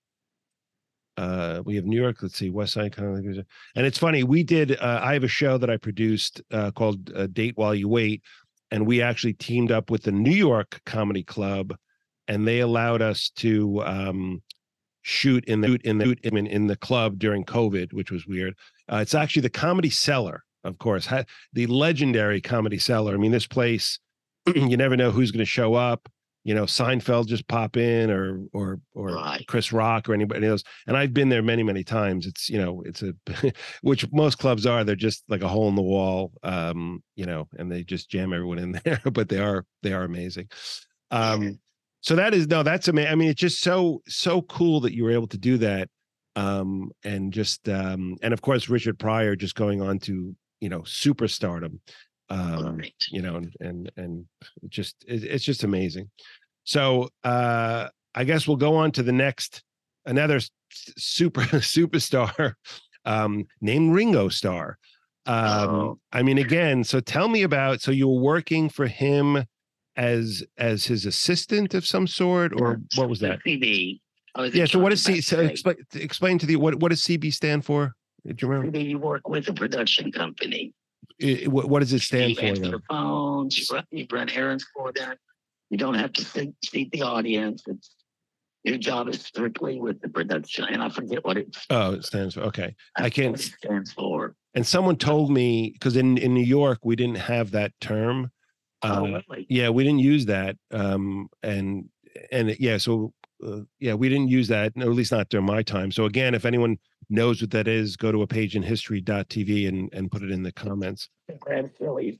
Uh 1.18 1.62
we 1.66 1.76
have 1.76 1.86
New 1.86 2.02
York, 2.02 2.18
let's 2.22 2.38
see, 2.38 2.50
West 2.50 2.74
Side 2.74 2.96
Comedy. 2.96 3.44
And 3.76 3.86
it's 3.86 3.98
funny, 3.98 4.24
we 4.24 4.44
did 4.44 4.78
uh 4.80 5.00
I 5.04 5.14
have 5.14 5.24
a 5.24 5.30
show 5.30 5.58
that 5.58 5.70
I 5.70 5.78
produced 5.78 6.42
uh 6.52 6.72
called 6.72 7.12
uh, 7.14 7.28
Date 7.28 7.58
While 7.58 7.76
You 7.76 7.90
Wait, 7.90 8.24
and 8.72 8.86
we 8.86 9.02
actually 9.02 9.34
teamed 9.34 9.72
up 9.72 9.90
with 9.90 10.04
the 10.04 10.12
New 10.12 10.32
York 10.32 10.82
Comedy 10.86 11.24
Club 11.24 11.76
and 12.30 12.48
they 12.48 12.60
allowed 12.62 13.02
us 13.02 13.30
to 13.38 13.84
um 13.84 14.42
shoot 15.02 15.44
in 15.46 15.62
the 15.62 15.80
in 15.84 15.98
the 15.98 16.16
in, 16.24 16.48
in 16.48 16.68
the 16.68 16.78
club 16.78 17.20
during 17.20 17.44
COVID, 17.44 17.92
which 17.92 18.12
was 18.12 18.26
weird. 18.26 18.54
Uh, 18.92 18.98
it's 18.98 19.16
actually 19.16 19.42
the 19.42 19.50
Comedy 19.50 19.90
Cellar, 19.90 20.44
of 20.64 20.78
course, 20.78 21.06
ha- 21.06 21.26
the 21.54 21.68
legendary 21.68 22.40
Comedy 22.42 22.78
Cellar. 22.78 23.14
I 23.14 23.18
mean, 23.18 23.32
this 23.32 23.48
place, 23.48 24.00
you 24.56 24.78
never 24.78 24.96
know 24.96 25.12
who's 25.12 25.32
going 25.32 25.40
to 25.40 25.46
show 25.46 25.74
up. 25.74 26.08
You 26.46 26.56
know, 26.56 26.64
Seinfeld 26.64 27.28
just 27.28 27.48
pop 27.48 27.76
in, 27.76 28.10
or 28.10 28.42
or 28.54 28.80
or 28.94 29.14
Right. 29.16 29.46
Chris 29.48 29.74
Rock, 29.74 30.08
or 30.08 30.14
anybody 30.14 30.48
else. 30.48 30.64
And 30.88 30.96
I've 30.96 31.14
been 31.14 31.30
there 31.30 31.44
many, 31.44 31.64
many 31.64 31.84
times. 31.84 32.26
It's 32.26 32.50
you 32.50 32.60
know, 32.60 32.82
it's 32.86 33.04
a 33.04 33.14
which 33.82 34.10
most 34.12 34.38
clubs 34.38 34.66
are. 34.66 34.84
They're 34.84 34.96
just 34.96 35.24
like 35.28 35.42
a 35.42 35.48
hole 35.48 35.68
in 35.68 35.76
the 35.76 35.82
wall, 35.82 36.32
um, 36.44 37.04
you 37.16 37.26
know, 37.26 37.48
and 37.58 37.72
they 37.72 37.84
just 37.84 38.10
jam 38.10 38.34
everyone 38.34 38.60
in 38.60 38.72
there. 38.86 39.02
But 39.12 39.30
they 39.30 39.40
are 39.40 39.66
they 39.84 39.94
are 39.94 40.04
amazing. 40.04 40.50
Um, 41.12 41.60
so 42.02 42.16
that 42.16 42.34
is 42.34 42.48
no 42.48 42.64
that's 42.64 42.88
amazing 42.88 43.12
i 43.12 43.16
mean 43.16 43.30
it's 43.30 43.40
just 43.42 43.62
so 43.62 44.02
so 44.08 44.42
cool 44.44 44.80
that 44.80 44.94
you 44.94 45.04
were 45.04 45.12
able 45.12 45.28
to 45.28 45.38
do 45.38 45.58
that 45.58 45.90
um 46.36 46.90
and 47.04 47.34
just 47.34 47.68
um 47.70 48.16
and 48.22 48.34
of 48.34 48.42
course 48.42 48.70
richard 48.70 48.98
pryor 49.00 49.36
just 49.36 49.56
going 49.56 49.82
on 49.82 50.00
to 50.00 50.36
you 50.62 50.70
know 50.70 50.82
superstardom 50.82 51.80
um 52.30 52.78
Right. 52.78 52.94
you 53.12 53.22
know 53.22 53.36
and 53.38 53.54
and 53.60 53.92
and 53.98 54.26
it 54.64 54.70
just 54.70 54.96
it, 55.08 55.24
it's 55.24 55.44
just 55.44 55.64
amazing 55.64 56.10
so 56.64 57.10
uh 57.24 57.88
i 58.16 58.24
guess 58.24 58.48
we'll 58.48 58.58
go 58.58 58.76
on 58.76 58.92
to 58.94 59.04
the 59.04 59.12
next 59.12 59.64
another 60.06 60.40
super 60.72 61.42
superstar 61.42 62.54
um 63.06 63.46
named 63.62 63.94
ringo 63.94 64.30
starr 64.30 64.78
um 65.26 65.70
Oh. 65.70 66.00
i 66.12 66.22
mean 66.24 66.38
again 66.38 66.84
so 66.84 67.00
tell 67.00 67.28
me 67.28 67.42
about 67.44 67.82
so 67.82 67.92
you 67.92 68.08
were 68.08 68.22
working 68.22 68.70
for 68.70 68.88
him 68.88 69.44
as 70.00 70.44
as 70.58 70.86
his 70.86 71.06
assistant 71.06 71.74
of 71.74 71.86
some 71.86 72.08
sort 72.08 72.54
or 72.60 72.80
what 72.96 73.10
was 73.10 73.20
that 73.20 73.40
CB. 73.46 74.00
I 74.36 74.42
was 74.42 74.56
yeah 74.56 74.66
so 74.66 74.80
what 74.80 74.92
does 74.92 75.04
charge 75.04 75.16
c 75.18 75.22
so 75.22 75.40
explain 75.42 75.76
explain 75.96 76.40
to 76.40 76.46
the 76.46 76.56
what 76.56 76.76
what 76.76 76.90
does 76.90 77.02
cb 77.02 77.34
stand 77.34 77.66
for 77.66 77.94
do 78.26 78.34
you 78.40 78.48
remember 78.48 78.78
CB, 78.78 78.90
you 78.90 78.98
work 78.98 79.28
with 79.28 79.48
a 79.50 79.54
production 79.54 80.12
company. 80.12 80.74
I- 81.22 81.46
what, 81.48 81.70
what 81.70 81.80
does 81.82 81.92
it 81.92 82.02
stand 82.02 82.30
you 82.32 82.36
for 82.38 82.42
answer 82.46 82.72
the 82.72 82.82
phones, 82.90 83.58
you 83.60 83.66
run, 83.76 83.84
you 83.92 84.06
run 84.12 84.30
errands 84.30 84.66
for 84.74 84.92
them. 84.94 85.16
You 85.70 85.78
don't 85.78 85.96
have 85.96 86.14
to 86.14 86.24
seat, 86.24 86.54
seat 86.64 86.92
the 86.92 87.02
audience. 87.02 87.64
It's 87.68 87.92
your 88.64 88.78
job 88.78 89.08
is 89.10 89.22
strictly 89.22 89.80
with 89.80 90.02
the 90.02 90.10
production, 90.10 90.66
and 90.66 90.82
I 90.84 90.90
forget 90.90 91.24
what 91.26 91.38
it, 91.38 91.56
oh 91.70 91.94
it 91.94 92.06
stands 92.06 92.36
for 92.36 92.42
okay 92.44 92.76
I 92.96 93.10
can't- 93.10 93.32
what 93.32 93.40
it 93.42 93.54
stands 93.64 93.92
for. 93.94 94.36
and 94.54 94.66
someone 94.66 94.96
told 94.98 95.30
me 95.32 95.72
because 95.74 95.96
in 95.98 96.18
in 96.18 96.34
new 96.34 96.50
york 96.60 96.80
we 96.84 96.96
didn't 96.96 97.18
have 97.34 97.52
that 97.52 97.72
term 97.82 98.32
uh, 98.84 99.22
really? 99.30 99.46
yeah 99.50 99.70
we 99.70 99.84
didn't 99.84 100.00
use 100.00 100.26
that 100.26 100.56
um 100.72 101.28
and 101.44 101.90
and 102.32 102.56
yeah 102.60 102.78
so 102.78 103.14
uh, 103.46 103.60
yeah 103.80 103.94
we 103.94 104.10
didn't 104.10 104.28
use 104.30 104.48
that 104.48 104.76
no, 104.76 104.86
at 104.86 104.94
least 104.96 105.12
not 105.12 105.28
during 105.30 105.46
my 105.46 105.62
time 105.62 105.92
so 105.92 106.06
again 106.06 106.34
if 106.34 106.46
anyone 106.46 106.78
knows 107.10 107.42
what 107.42 107.52
that 107.52 107.68
is 107.68 107.96
go 107.98 108.12
to 108.12 108.22
a 108.22 108.28
page 108.28 108.56
in 108.56 108.64
history.tv 108.64 109.68
and 109.68 109.90
and 109.94 110.12
put 110.12 110.22
it 110.24 110.32
in 110.32 110.44
the 110.44 110.52
comments 110.52 111.10
Brad 111.42 111.72
Phillies. 111.78 112.18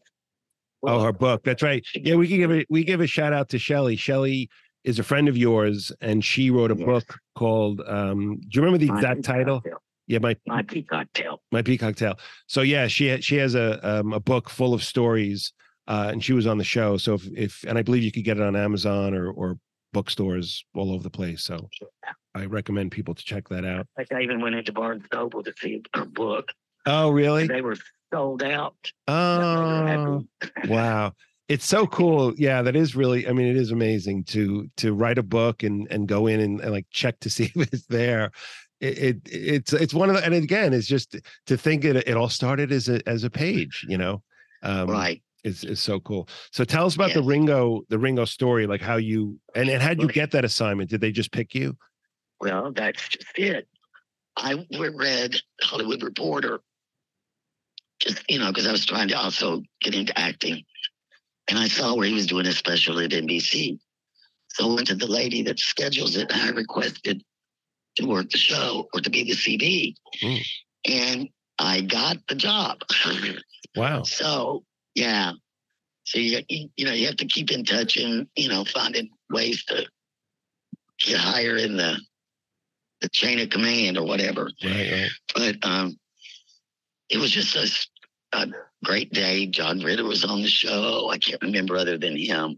oh 0.84 1.02
her 1.02 1.12
book 1.14 1.44
that's 1.44 1.64
right 1.64 1.86
yeah 1.96 2.16
we 2.16 2.28
can 2.28 2.38
give 2.38 2.52
it 2.52 2.68
we 2.70 2.84
give 2.84 3.02
a 3.02 3.08
shout 3.08 3.34
out 3.34 3.50
to 3.50 3.60
shelly 3.60 3.96
shelly 3.96 4.50
is 4.86 4.98
a 5.00 5.04
friend 5.04 5.28
of 5.28 5.36
yours 5.38 5.92
and 6.02 6.24
she 6.24 6.50
wrote 6.50 6.72
a 6.72 6.76
Yes. 6.78 6.86
book 6.86 7.18
called 7.36 7.82
um 7.86 8.38
do 8.40 8.48
you 8.54 8.62
remember 8.62 8.78
the 8.78 8.92
exact 8.94 9.18
Peacock 9.22 9.36
title 9.38 9.62
Tale. 9.62 9.82
yeah 10.08 10.20
my 10.20 10.36
My 10.48 10.62
peacock 10.64 11.08
tail. 11.14 11.42
my 11.52 11.62
peacock 11.62 11.96
tail 11.96 12.18
so 12.48 12.62
yeah 12.62 12.88
she 12.88 13.20
she 13.22 13.36
has 13.38 13.56
a 13.56 13.68
um, 13.88 14.14
a 14.14 14.20
book 14.20 14.50
full 14.50 14.74
of 14.74 14.84
stories 14.84 15.52
uh 15.90 16.08
and 16.12 16.24
she 16.24 16.32
was 16.32 16.48
on 16.48 16.58
the 16.58 16.64
show 16.64 16.96
so 16.96 17.16
if, 17.16 17.28
if 17.36 17.66
and 17.68 17.78
i 17.78 17.82
believe 17.82 18.04
you 18.04 18.12
could 18.12 18.24
get 18.24 18.38
it 18.38 18.44
on 18.44 18.56
amazon 18.56 19.14
or 19.14 19.30
or 19.32 19.58
bookstores 19.92 20.64
all 20.76 20.94
over 20.94 21.04
the 21.04 21.10
place 21.10 21.44
so 21.44 21.68
i 22.36 22.46
recommend 22.46 22.92
people 22.92 23.14
to 23.16 23.24
check 23.24 23.50
that 23.50 23.66
out. 23.66 23.88
Like 23.98 24.12
I 24.14 24.22
even 24.22 24.40
went 24.40 24.56
into 24.56 24.72
Barnes 24.72 25.04
Noble 25.12 25.44
to 25.44 25.54
see 25.60 25.82
her 25.96 26.06
book. 26.06 26.52
oh 26.86 27.10
really? 27.10 27.48
They 27.48 27.62
were 27.62 27.76
sold 28.14 28.44
out. 28.44 28.76
oh 29.08 30.24
wow. 30.68 31.14
It's 31.48 31.66
so 31.66 31.88
cool. 31.98 32.34
Yeah 32.38 32.62
that 32.62 32.76
is 32.76 32.96
really 32.96 33.28
i 33.28 33.32
mean 33.34 33.48
it 33.48 33.58
is 33.58 33.72
amazing 33.72 34.26
to 34.26 34.70
to 34.78 34.94
write 34.94 35.18
a 35.18 35.24
book 35.24 35.64
and 35.64 35.88
and 35.92 36.08
go 36.08 36.28
in 36.28 36.40
and, 36.40 36.62
and 36.62 36.72
like 36.72 36.86
check 36.92 37.20
to 37.22 37.30
see 37.36 37.52
if 37.56 37.74
it's 37.74 37.88
there. 37.88 38.32
It, 38.80 38.98
it 38.98 39.18
it's 39.26 39.74
it's 39.74 39.94
one 39.94 40.10
of 40.10 40.16
the 40.16 40.24
and 40.24 40.34
again 40.36 40.72
it's 40.74 40.88
just 40.88 41.18
to 41.48 41.58
think 41.58 41.84
it 41.84 41.96
it 41.96 42.16
all 42.16 42.30
started 42.30 42.72
as 42.72 42.88
a 42.90 43.02
as 43.10 43.24
a 43.24 43.30
page 43.30 43.86
you 43.90 43.98
know? 43.98 44.22
Um 44.62 44.90
right. 44.90 45.22
Is 45.44 45.64
is 45.64 45.80
so 45.80 46.00
cool. 46.00 46.28
So 46.52 46.64
tell 46.64 46.86
us 46.86 46.96
about 46.96 47.14
the 47.14 47.24
Ringo 47.24 47.82
the 47.90 48.00
Ringo 48.00 48.26
story, 48.26 48.68
like 48.68 48.82
how 48.82 48.98
you 48.98 49.40
and 49.56 49.70
and 49.70 49.82
how'd 49.82 50.02
you 50.02 50.08
get 50.08 50.32
that 50.32 50.46
assignment? 50.46 50.90
Did 50.90 51.02
they 51.02 51.12
just 51.12 51.32
pick 51.32 51.54
you? 51.56 51.78
Well, 52.40 52.72
that's 52.72 53.08
just 53.10 53.28
it. 53.36 53.68
I 54.38 54.66
read 54.80 55.36
Hollywood 55.62 56.02
Reporter, 56.04 56.62
just 58.00 58.24
you 58.30 58.40
know, 58.40 58.48
because 58.48 58.68
I 58.68 58.72
was 58.72 58.86
trying 58.86 59.10
to 59.10 59.18
also 59.18 59.62
get 59.82 59.96
into 59.96 60.18
acting, 60.18 60.64
and 61.50 61.60
I 61.60 61.68
saw 61.68 61.96
where 61.96 62.08
he 62.08 62.14
was 62.14 62.28
doing 62.28 62.46
a 62.46 62.52
special 62.54 63.00
at 63.00 63.12
NBC. 63.12 63.80
So 64.54 64.72
I 64.72 64.76
went 64.76 64.88
to 64.88 64.96
the 64.96 65.08
lady 65.08 65.44
that 65.44 65.60
schedules 65.60 66.16
it, 66.16 66.32
and 66.32 66.42
I 66.42 66.50
requested 66.50 67.24
to 67.98 68.06
work 68.06 68.30
the 68.30 68.38
show 68.38 68.88
or 68.94 69.02
to 69.02 69.10
be 69.10 69.24
the 69.24 69.34
CD, 69.34 69.96
Mm. 70.24 70.46
and 70.88 71.30
I 71.60 71.82
got 71.82 72.18
the 72.28 72.36
job. 72.36 72.80
Wow. 73.76 74.02
So 74.02 74.64
yeah, 74.96 75.32
so 76.04 76.20
you, 76.20 76.40
you 76.50 76.86
know 76.86 76.92
you 76.94 77.06
have 77.08 77.18
to 77.18 77.26
keep 77.28 77.52
in 77.52 77.64
touch 77.64 77.98
and 77.98 78.28
you 78.36 78.50
know 78.50 78.64
finding 78.66 79.10
ways 79.30 79.64
to 79.66 79.86
get 81.00 81.18
higher 81.18 81.56
in 81.58 81.78
the 81.78 81.98
the 83.02 83.10
chain 83.10 83.40
of 83.40 83.50
command 83.50 83.98
or 83.98 84.06
whatever. 84.06 84.50
Right, 84.64 84.92
right. 84.92 85.10
But 85.34 85.56
um, 85.70 85.98
it 87.10 87.18
was 87.18 87.32
just 87.32 87.90
a 88.34 88.48
great 88.84 89.12
day. 89.14 89.46
John 89.48 89.80
Ritter 89.80 90.04
was 90.04 90.26
on 90.26 90.42
the 90.42 90.50
show. 90.50 91.10
I 91.10 91.18
can't 91.18 91.42
remember 91.42 91.78
other 91.78 91.98
than 91.98 92.18
him 92.18 92.58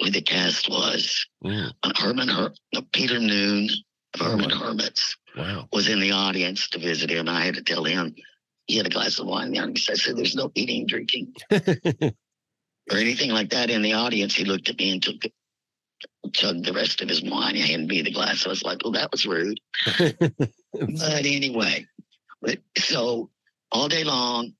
who 0.00 0.10
the 0.10 0.20
cast 0.22 0.68
was. 0.68 1.26
Mm, 1.44 1.72
Uh, 1.82 1.92
Herman 1.96 2.28
Her- 2.28 2.52
no, 2.72 2.82
Peter 2.92 3.18
Noone 3.20 3.68
of 4.14 4.20
Oh, 4.22 4.24
Herman 4.30 4.50
wow. 4.50 4.56
Hermits 4.58 5.16
wow. 5.36 5.68
was 5.72 5.88
in 5.88 6.00
the 6.00 6.10
audience 6.12 6.68
to 6.70 6.78
visit 6.80 7.10
him. 7.10 7.28
I 7.28 7.44
had 7.44 7.54
to 7.54 7.62
tell 7.62 7.84
him, 7.84 8.14
he 8.70 8.76
had 8.76 8.86
a 8.86 8.90
glass 8.90 9.18
of 9.18 9.26
wine. 9.26 9.56
And 9.56 9.76
I 9.76 9.94
said, 9.94 10.16
There's 10.16 10.36
no 10.36 10.52
eating, 10.54 10.86
drinking, 10.86 11.34
or 11.50 11.58
anything 12.96 13.30
like 13.30 13.50
that 13.50 13.68
in 13.70 13.82
the 13.82 13.94
audience. 13.94 14.34
He 14.34 14.44
looked 14.44 14.68
at 14.68 14.78
me 14.78 14.92
and 14.92 15.02
took 15.02 15.22
chugged 16.32 16.64
the 16.64 16.72
rest 16.72 17.00
of 17.00 17.08
his 17.08 17.22
wine. 17.22 17.56
He 17.56 17.62
handed 17.62 17.88
me 17.88 18.02
the 18.02 18.12
glass. 18.12 18.46
I 18.46 18.48
was 18.48 18.62
like, 18.62 18.82
Well, 18.84 18.92
that 18.92 19.10
was 19.10 19.26
rude. 19.26 19.60
but 19.98 21.26
anyway, 21.26 21.86
but 22.40 22.58
so 22.78 23.30
all 23.72 23.88
day 23.88 24.04
long, 24.04 24.52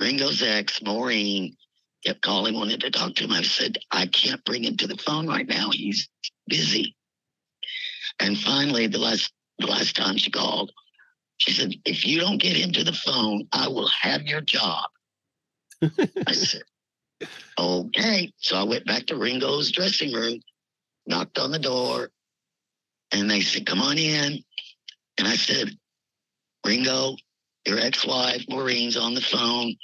Ringo's 0.00 0.42
ex, 0.42 0.82
Maureen, 0.82 1.56
kept 2.04 2.22
calling, 2.22 2.54
wanted 2.54 2.80
to 2.80 2.90
talk 2.90 3.14
to 3.16 3.24
him. 3.24 3.32
I 3.32 3.42
said, 3.42 3.78
I 3.90 4.06
can't 4.06 4.44
bring 4.44 4.64
him 4.64 4.76
to 4.78 4.86
the 4.86 4.96
phone 4.96 5.26
right 5.26 5.46
now. 5.46 5.70
He's 5.70 6.08
busy. 6.48 6.96
And 8.20 8.38
finally, 8.38 8.86
the 8.86 8.98
last 8.98 9.32
the 9.58 9.66
last 9.66 9.94
time 9.96 10.16
she 10.16 10.30
called, 10.30 10.72
she 11.38 11.52
said, 11.52 11.74
if 11.84 12.06
you 12.06 12.20
don't 12.20 12.40
get 12.40 12.56
him 12.56 12.72
to 12.72 12.84
the 12.84 12.92
phone, 12.92 13.48
I 13.52 13.68
will 13.68 13.88
have 13.88 14.22
your 14.22 14.40
job. 14.40 14.84
I 15.82 16.32
said, 16.32 16.62
okay. 17.58 18.32
So 18.38 18.56
I 18.56 18.62
went 18.62 18.86
back 18.86 19.06
to 19.06 19.16
Ringo's 19.16 19.70
dressing 19.72 20.12
room, 20.12 20.40
knocked 21.06 21.38
on 21.38 21.50
the 21.50 21.58
door, 21.58 22.10
and 23.12 23.30
they 23.30 23.40
said, 23.40 23.66
come 23.66 23.80
on 23.80 23.98
in. 23.98 24.42
And 25.18 25.28
I 25.28 25.36
said, 25.36 25.70
Ringo, 26.64 27.16
your 27.66 27.78
ex-wife 27.78 28.44
Maureen's 28.48 28.96
on 28.96 29.14
the 29.14 29.20
phone. 29.20 29.74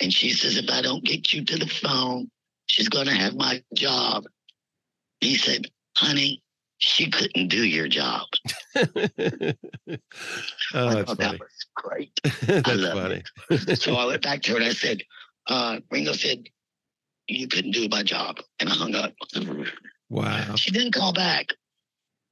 And 0.00 0.12
she 0.12 0.30
says, 0.30 0.56
if 0.56 0.70
I 0.70 0.82
don't 0.82 1.04
get 1.04 1.32
you 1.32 1.44
to 1.44 1.58
the 1.58 1.66
phone, 1.66 2.30
she's 2.66 2.88
going 2.88 3.06
to 3.06 3.14
have 3.14 3.34
my 3.34 3.62
job. 3.74 4.24
He 5.20 5.36
said, 5.36 5.66
honey, 5.96 6.42
she 6.80 7.10
couldn't 7.10 7.48
do 7.48 7.62
your 7.62 7.88
job. 7.88 8.26
oh, 8.76 8.82
that's 9.44 11.12
funny. 11.12 11.16
That 11.16 11.38
was 11.38 11.66
great. 11.76 12.20
that's 12.42 12.68
love 12.68 13.22
funny. 13.50 13.76
so 13.76 13.94
I 13.94 14.06
went 14.06 14.22
back 14.22 14.42
to 14.42 14.52
her 14.52 14.56
and 14.56 14.66
I 14.66 14.72
said, 14.72 15.02
uh, 15.46 15.80
Ringo 15.90 16.12
said, 16.12 16.48
you 17.28 17.46
couldn't 17.48 17.72
do 17.72 17.86
my 17.88 18.02
job. 18.02 18.40
And 18.58 18.70
I 18.70 18.72
hung 18.72 18.94
up. 18.94 19.12
Wow. 20.08 20.56
She 20.56 20.70
didn't 20.70 20.94
call 20.94 21.12
back. 21.12 21.48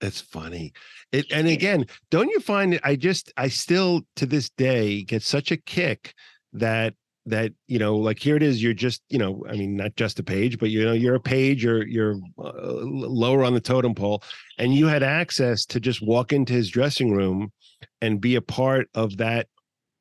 That's 0.01 0.21
funny. 0.21 0.73
It, 1.13 1.31
and 1.31 1.47
again, 1.47 1.87
don't 2.11 2.31
you 2.31 2.41
find 2.41 2.75
it? 2.75 2.81
I 2.83 2.97
just, 2.97 3.33
I 3.37 3.49
still 3.49 4.03
to 4.17 4.25
this 4.25 4.49
day 4.49 5.03
get 5.03 5.23
such 5.23 5.53
a 5.53 5.57
kick 5.59 6.15
that 6.55 6.95
that 7.29 7.53
you 7.67 7.79
know 7.79 7.97
like 7.97 8.19
here 8.19 8.37
it 8.37 8.43
is 8.43 8.63
you're 8.63 8.73
just 8.75 9.03
you 9.09 9.19
know 9.19 9.45
i 9.49 9.53
mean 9.53 9.77
not 9.77 9.95
just 9.97 10.19
a 10.19 10.23
page 10.23 10.59
but 10.59 10.71
you 10.71 10.85
know 10.85 10.93
you're 10.93 11.15
a 11.15 11.21
page 11.21 11.63
you're 11.65 11.87
you're 11.87 12.17
uh, 12.39 12.53
lower 12.83 13.45
on 13.45 13.55
the 13.55 13.61
totem 13.61 13.95
pole 13.95 14.23
and 14.59 14.75
you 14.75 14.87
had 14.87 15.03
access 15.03 15.65
to 15.65 15.81
just 15.81 16.01
walk 16.03 16.33
into 16.33 16.53
his 16.53 16.69
dressing 16.69 17.13
room 17.13 17.53
and 18.01 18.21
be 18.21 18.35
a 18.37 18.41
part 18.43 18.89
of 18.95 19.17
that 19.19 19.47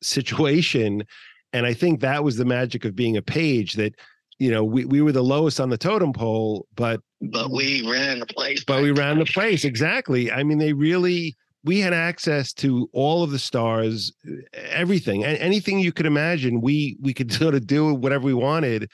situation 0.02 1.04
and 1.54 1.66
i 1.66 1.74
think 1.74 2.00
that 2.00 2.24
was 2.24 2.38
the 2.38 2.46
magic 2.46 2.86
of 2.86 2.96
being 2.96 3.18
a 3.18 3.22
page 3.22 3.74
that 3.74 3.94
you 4.40 4.52
know 4.52 4.64
we, 4.64 4.86
we 4.86 5.02
were 5.02 5.12
the 5.12 5.24
lowest 5.24 5.60
on 5.60 5.70
the 5.70 5.78
totem 5.78 6.14
pole 6.14 6.68
but 6.76 7.00
But 7.22 7.52
we 7.52 7.88
ran 7.90 8.20
the 8.20 8.26
place. 8.28 8.64
but 8.64 8.82
we 8.82 8.92
ran 8.92 9.18
the 9.20 9.26
place 9.26 9.66
exactly 9.66 10.32
i 10.32 10.44
mean 10.44 10.58
they 10.60 10.74
really 10.74 11.36
we 11.64 11.80
had 11.80 11.94
access 11.94 12.54
to 12.54 12.90
all 12.94 13.24
of 13.24 13.32
the 13.32 13.40
stars 13.40 14.14
everything 14.54 15.24
and 15.26 15.38
anything 15.40 15.80
you 15.80 15.92
could 15.92 16.06
imagine 16.06 16.62
we 16.62 16.98
we 17.02 17.14
could 17.14 17.32
sort 17.42 17.56
of 17.56 17.66
do 17.68 17.94
whatever 17.94 18.26
we 18.26 18.34
wanted 18.34 18.90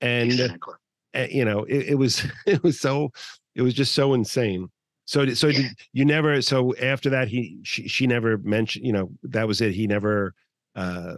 and 0.00 0.32
Exactly. 0.32 0.74
uh, 1.14 1.26
you 1.30 1.44
know 1.44 1.64
it, 1.64 1.90
it 1.90 1.94
was 1.94 2.24
it 2.46 2.62
was 2.62 2.80
so 2.80 3.10
it 3.54 3.62
was 3.62 3.74
just 3.74 3.94
so 3.94 4.14
insane 4.14 4.68
so 5.06 5.26
so 5.34 5.48
Yeah. 5.48 5.58
did 5.58 5.66
you 5.92 6.04
never 6.04 6.42
so 6.42 6.74
after 6.76 7.10
that 7.10 7.28
he 7.28 7.58
she, 7.62 7.86
she 7.88 8.06
never 8.06 8.38
mentioned 8.38 8.84
you 8.86 8.92
know 8.92 9.10
that 9.24 9.46
was 9.46 9.60
it 9.60 9.72
he 9.72 9.86
never 9.86 10.34
uh 10.74 11.14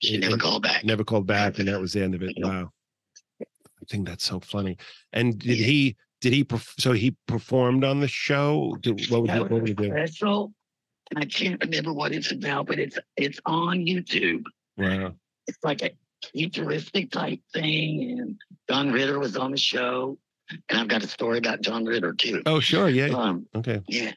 She 0.00 0.18
never 0.18 0.36
it 0.36 0.40
called 0.40 0.62
back. 0.62 0.84
never 0.84 1.04
called 1.04 1.26
back 1.26 1.58
and 1.58 1.68
that 1.68 1.80
was 1.80 1.92
the 1.92 2.02
end 2.02 2.14
of 2.14 2.22
it 2.22 2.34
wow 2.40 2.70
i 3.40 3.84
think 3.88 4.06
that's 4.06 4.24
so 4.24 4.38
funny 4.40 4.76
and 5.12 5.38
did 5.38 5.58
Yeah. 5.58 5.66
he 5.66 5.96
did 6.22 6.32
he 6.32 6.42
perf- 6.44 6.80
so 6.80 6.92
he 6.92 7.14
performed 7.28 7.84
on 7.84 8.00
the 8.00 8.08
show 8.08 8.76
did, 8.80 9.08
what 9.10 9.20
would 9.22 9.28
That 9.30 9.36
he, 9.36 9.42
was 9.42 9.50
what 9.50 9.60
would 9.62 9.64
a 9.64 9.82
he 9.82 9.88
do 9.88 9.94
special. 9.94 10.52
And 11.10 11.22
I 11.22 11.26
can't 11.26 11.62
remember 11.62 11.92
what 11.92 12.12
it's 12.12 12.32
about, 12.32 12.66
but 12.66 12.78
it's 12.78 12.98
it's 13.16 13.38
on 13.44 13.80
YouTube. 13.80 14.44
wow 14.78 15.12
It's 15.46 15.58
like 15.62 15.82
a 15.82 15.90
futuristic 16.32 17.10
type 17.10 17.40
thing. 17.52 18.18
And 18.18 18.36
John 18.70 18.92
Ritter 18.92 19.18
was 19.18 19.36
on 19.36 19.50
the 19.50 19.58
show. 19.58 20.18
And 20.68 20.78
I've 20.80 20.88
got 20.88 21.02
a 21.04 21.06
story 21.08 21.38
about 21.38 21.60
John 21.60 21.84
Ritter 21.84 22.12
too. 22.14 22.42
oh 22.46 22.60
sure 22.60 22.88
yeah 22.88 23.08
Um, 23.08 23.46
okay 23.54 23.80
yeah. 23.88 24.12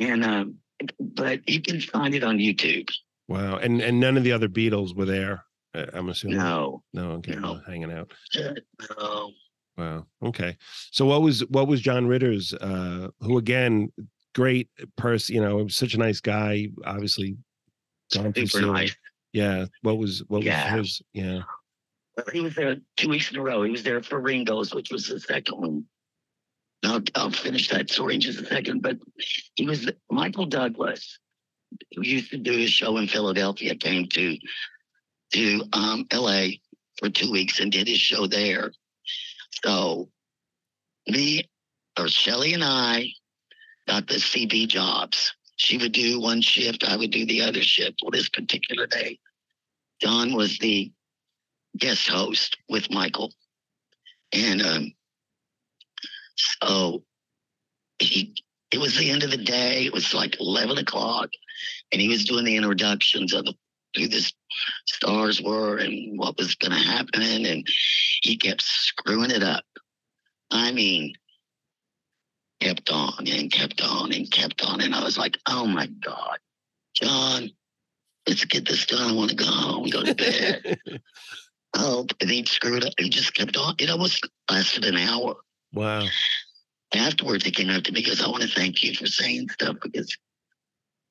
And 0.00 0.24
um, 0.24 0.56
but 0.98 1.48
you 1.48 1.60
can 1.62 1.80
find 1.80 2.14
it 2.14 2.24
on 2.24 2.38
YouTube. 2.38 2.88
wow 3.28 3.56
and 3.56 3.80
and 3.80 4.00
none 4.00 4.16
of 4.16 4.24
the 4.24 4.32
other 4.32 4.48
beatles 4.48 4.96
were 4.96 5.04
there 5.16 5.44
uh, 5.74 5.86
i'm 5.94 6.08
assuming 6.08 6.38
No, 6.38 6.82
no 6.92 7.04
okay 7.18 7.36
No. 7.36 7.60
hanging 7.66 7.92
out 7.92 8.12
uh, 8.36 8.54
no. 8.98 9.30
Wow. 9.76 10.06
Okay. 10.22 10.56
So 10.90 11.06
what 11.06 11.22
was 11.22 11.40
what 11.46 11.66
was 11.66 11.80
John 11.80 12.06
Ritter's 12.06 12.52
uh 12.54 13.08
who 13.20 13.38
again 13.38 13.90
great 14.34 14.68
person, 14.96 15.34
you 15.34 15.40
know, 15.42 15.68
such 15.68 15.94
a 15.94 15.98
nice 15.98 16.20
guy, 16.20 16.68
obviously 16.84 17.36
gone 18.14 18.32
through 18.32 18.46
Super 18.46 18.66
so- 18.66 18.72
nice. 18.72 18.96
Yeah. 19.32 19.66
What 19.82 19.98
was 19.98 20.22
what 20.28 20.42
Yeah. 20.42 20.76
was 20.76 20.88
his 20.88 21.02
yeah. 21.14 21.40
He 22.32 22.40
was 22.40 22.54
there 22.54 22.76
two 22.98 23.08
weeks 23.08 23.30
in 23.30 23.38
a 23.38 23.42
row. 23.42 23.62
He 23.62 23.70
was 23.70 23.82
there 23.82 24.02
for 24.02 24.20
Ringo's, 24.20 24.74
which 24.74 24.90
was 24.92 25.08
the 25.08 25.18
second 25.18 25.58
one. 25.58 25.84
I'll, 26.84 27.00
I'll 27.14 27.30
finish 27.30 27.68
that 27.70 27.90
story 27.90 28.16
in 28.16 28.20
just 28.20 28.40
a 28.40 28.46
second. 28.46 28.82
But 28.82 28.98
he 29.54 29.64
was 29.66 29.90
Michael 30.10 30.44
Douglas, 30.44 31.18
who 31.94 32.02
used 32.02 32.30
to 32.32 32.36
do 32.36 32.52
his 32.52 32.70
show 32.70 32.98
in 32.98 33.06
Philadelphia, 33.06 33.74
came 33.74 34.08
to 34.08 34.36
to 35.32 35.62
um, 35.72 36.04
L.A. 36.10 36.60
for 36.98 37.08
two 37.08 37.30
weeks 37.32 37.60
and 37.60 37.72
did 37.72 37.88
his 37.88 38.00
show 38.00 38.26
there. 38.26 38.72
So 39.64 40.08
me 41.06 41.48
or 41.98 42.08
Shelly 42.08 42.54
and 42.54 42.64
I 42.64 43.08
got 43.86 44.06
the 44.06 44.14
CB 44.14 44.68
jobs. 44.68 45.34
She 45.56 45.78
would 45.78 45.92
do 45.92 46.20
one 46.20 46.40
shift, 46.40 46.84
I 46.84 46.96
would 46.96 47.10
do 47.10 47.24
the 47.26 47.42
other 47.42 47.62
shift. 47.62 48.00
Well, 48.02 48.10
this 48.10 48.28
particular 48.28 48.86
day, 48.86 49.18
John 50.00 50.34
was 50.34 50.58
the 50.58 50.92
guest 51.78 52.08
host 52.08 52.56
with 52.68 52.90
Michael. 52.90 53.32
And 54.32 54.62
um, 54.62 54.92
so 56.36 57.04
he 57.98 58.34
it 58.72 58.80
was 58.80 58.96
the 58.96 59.10
end 59.10 59.22
of 59.22 59.30
the 59.30 59.36
day. 59.36 59.84
It 59.84 59.92
was 59.92 60.14
like 60.14 60.40
11 60.40 60.78
o'clock. 60.78 61.28
And 61.92 62.00
he 62.00 62.08
was 62.08 62.24
doing 62.24 62.44
the 62.44 62.56
introductions 62.56 63.34
of 63.34 63.44
the, 63.44 63.54
who 63.96 64.08
the 64.08 64.30
stars 64.86 65.40
were 65.40 65.78
and 65.78 66.18
what 66.18 66.36
was 66.36 66.54
going 66.54 66.72
to 66.72 66.78
happen. 66.78 67.22
And 67.22 67.66
he 68.22 68.36
kept 68.36 68.62
screwing 68.62 69.30
it 69.30 69.42
up. 69.42 69.64
I 70.50 70.72
mean, 70.72 71.14
kept 72.60 72.90
on 72.90 73.26
and 73.26 73.50
kept 73.50 73.82
on 73.82 74.12
and 74.12 74.30
kept 74.30 74.62
on. 74.62 74.80
And 74.80 74.94
I 74.94 75.02
was 75.02 75.18
like, 75.18 75.38
oh 75.46 75.66
my 75.66 75.86
God, 75.86 76.38
John, 76.94 77.50
let's 78.26 78.44
get 78.44 78.66
this 78.66 78.86
done. 78.86 79.10
I 79.10 79.14
want 79.14 79.30
to 79.30 79.36
go 79.36 79.46
home, 79.46 79.88
go 79.88 80.02
to 80.02 80.14
bed. 80.14 80.78
Oh, 81.74 82.06
and 82.20 82.30
he 82.30 82.44
screwed 82.44 82.84
up. 82.84 82.92
He 82.98 83.08
just 83.08 83.34
kept 83.34 83.56
on. 83.56 83.74
It 83.78 83.88
almost 83.88 84.28
lasted 84.50 84.84
an 84.84 84.96
hour. 84.96 85.36
wow. 85.72 86.04
Afterwards, 86.94 87.46
he 87.46 87.50
came 87.50 87.70
up 87.70 87.84
to 87.84 87.92
me 87.92 88.02
because 88.02 88.20
I 88.20 88.28
want 88.28 88.42
to 88.42 88.48
thank 88.48 88.82
you 88.82 88.94
for 88.94 89.06
saying 89.06 89.48
stuff 89.48 89.76
because 89.82 90.14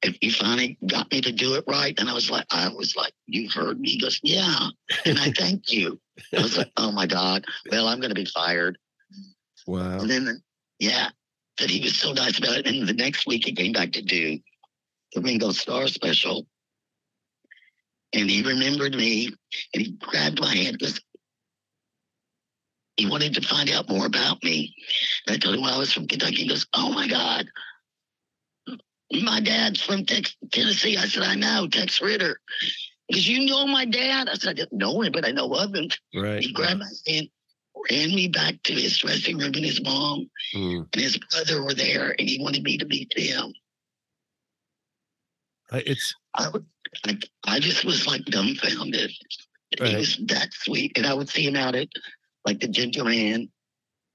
if 0.03 0.17
you 0.21 0.31
finally 0.31 0.77
got 0.87 1.11
me 1.11 1.21
to 1.21 1.31
do 1.31 1.55
it 1.55 1.63
right, 1.67 1.97
and 1.99 2.09
I 2.09 2.13
was 2.13 2.31
like, 2.31 2.45
I 2.51 2.69
was 2.69 2.95
like, 2.95 3.13
you 3.27 3.49
heard 3.49 3.79
me. 3.79 3.91
He 3.91 3.99
goes, 3.99 4.19
yeah, 4.23 4.67
and 5.05 5.19
I 5.19 5.31
thank 5.37 5.71
you. 5.71 5.99
I 6.35 6.41
was 6.41 6.57
like, 6.57 6.71
oh 6.77 6.91
my 6.91 7.05
god. 7.05 7.45
Well, 7.71 7.87
I'm 7.87 7.99
going 7.99 8.09
to 8.09 8.15
be 8.15 8.25
fired. 8.25 8.77
Wow. 9.67 9.99
And 9.99 10.09
then, 10.09 10.41
yeah, 10.79 11.09
but 11.57 11.69
he 11.69 11.81
was 11.81 11.95
so 11.95 12.13
nice 12.13 12.37
about 12.39 12.57
it. 12.57 12.67
And 12.67 12.87
the 12.87 12.93
next 12.93 13.27
week, 13.27 13.45
he 13.45 13.53
came 13.53 13.73
back 13.73 13.91
to 13.93 14.01
do 14.01 14.39
the 15.13 15.21
Ringo 15.21 15.51
Starr 15.51 15.87
special. 15.87 16.47
And 18.13 18.29
he 18.29 18.43
remembered 18.43 18.93
me 18.93 19.27
and 19.73 19.83
he 19.83 19.91
grabbed 19.99 20.41
my 20.41 20.53
hand 20.53 20.77
because 20.79 20.99
he 22.97 23.07
wanted 23.07 23.33
to 23.35 23.47
find 23.47 23.69
out 23.71 23.89
more 23.89 24.05
about 24.05 24.43
me. 24.43 24.75
And 25.27 25.35
I 25.35 25.39
told 25.39 25.55
him 25.55 25.63
I 25.63 25.77
was 25.77 25.93
from 25.93 26.07
Kentucky. 26.07 26.35
He 26.35 26.47
goes, 26.47 26.67
Oh 26.73 26.91
my 26.91 27.07
God. 27.07 27.47
My 29.23 29.39
dad's 29.41 29.81
from 29.81 30.05
Tex- 30.05 30.35
Tennessee. 30.51 30.97
I 30.97 31.05
said, 31.05 31.23
I 31.23 31.35
know, 31.35 31.67
Tex 31.67 32.01
Ritter. 32.01 32.39
Because 33.07 33.27
you 33.27 33.45
know 33.45 33.67
my 33.67 33.85
dad. 33.85 34.29
I 34.29 34.35
said, 34.35 34.51
I 34.51 34.53
didn't 34.53 34.77
know 34.77 35.01
him, 35.01 35.11
but 35.11 35.25
I 35.25 35.31
know 35.31 35.51
of 35.53 35.73
him. 35.75 35.89
Right. 36.15 36.41
He 36.41 36.53
grabbed 36.53 36.79
my 36.79 36.87
hand, 37.07 37.27
ran 37.91 38.15
me 38.15 38.29
back 38.29 38.61
to 38.63 38.73
his 38.73 38.97
dressing 38.97 39.37
room, 39.37 39.51
and 39.53 39.65
his 39.65 39.81
mom 39.83 40.29
Mm. 40.55 40.87
and 40.93 41.01
his 41.01 41.17
brother 41.17 41.63
were 41.63 41.73
there, 41.73 42.15
and 42.17 42.27
he 42.29 42.41
wanted 42.41 42.63
me 42.63 42.77
to 42.77 42.85
meet 42.85 43.11
them. 43.15 43.51
I- 45.71 45.83
It's 45.85 46.13
I, 46.33 46.49
would, 46.49 46.65
I, 47.05 47.17
I 47.45 47.59
just 47.59 47.83
was 47.85 48.07
like 48.07 48.23
dumbfounded. 48.25 49.11
Right. 49.79 49.89
He 49.89 49.95
was 49.97 50.17
that 50.27 50.53
sweet, 50.53 50.93
and 50.97 51.05
I 51.05 51.13
would 51.13 51.29
see 51.29 51.45
him 51.45 51.55
out 51.55 51.75
at 51.75 51.87
like 52.45 52.59
the 52.59 52.67
Ginger 52.67 53.03
Man, 53.03 53.49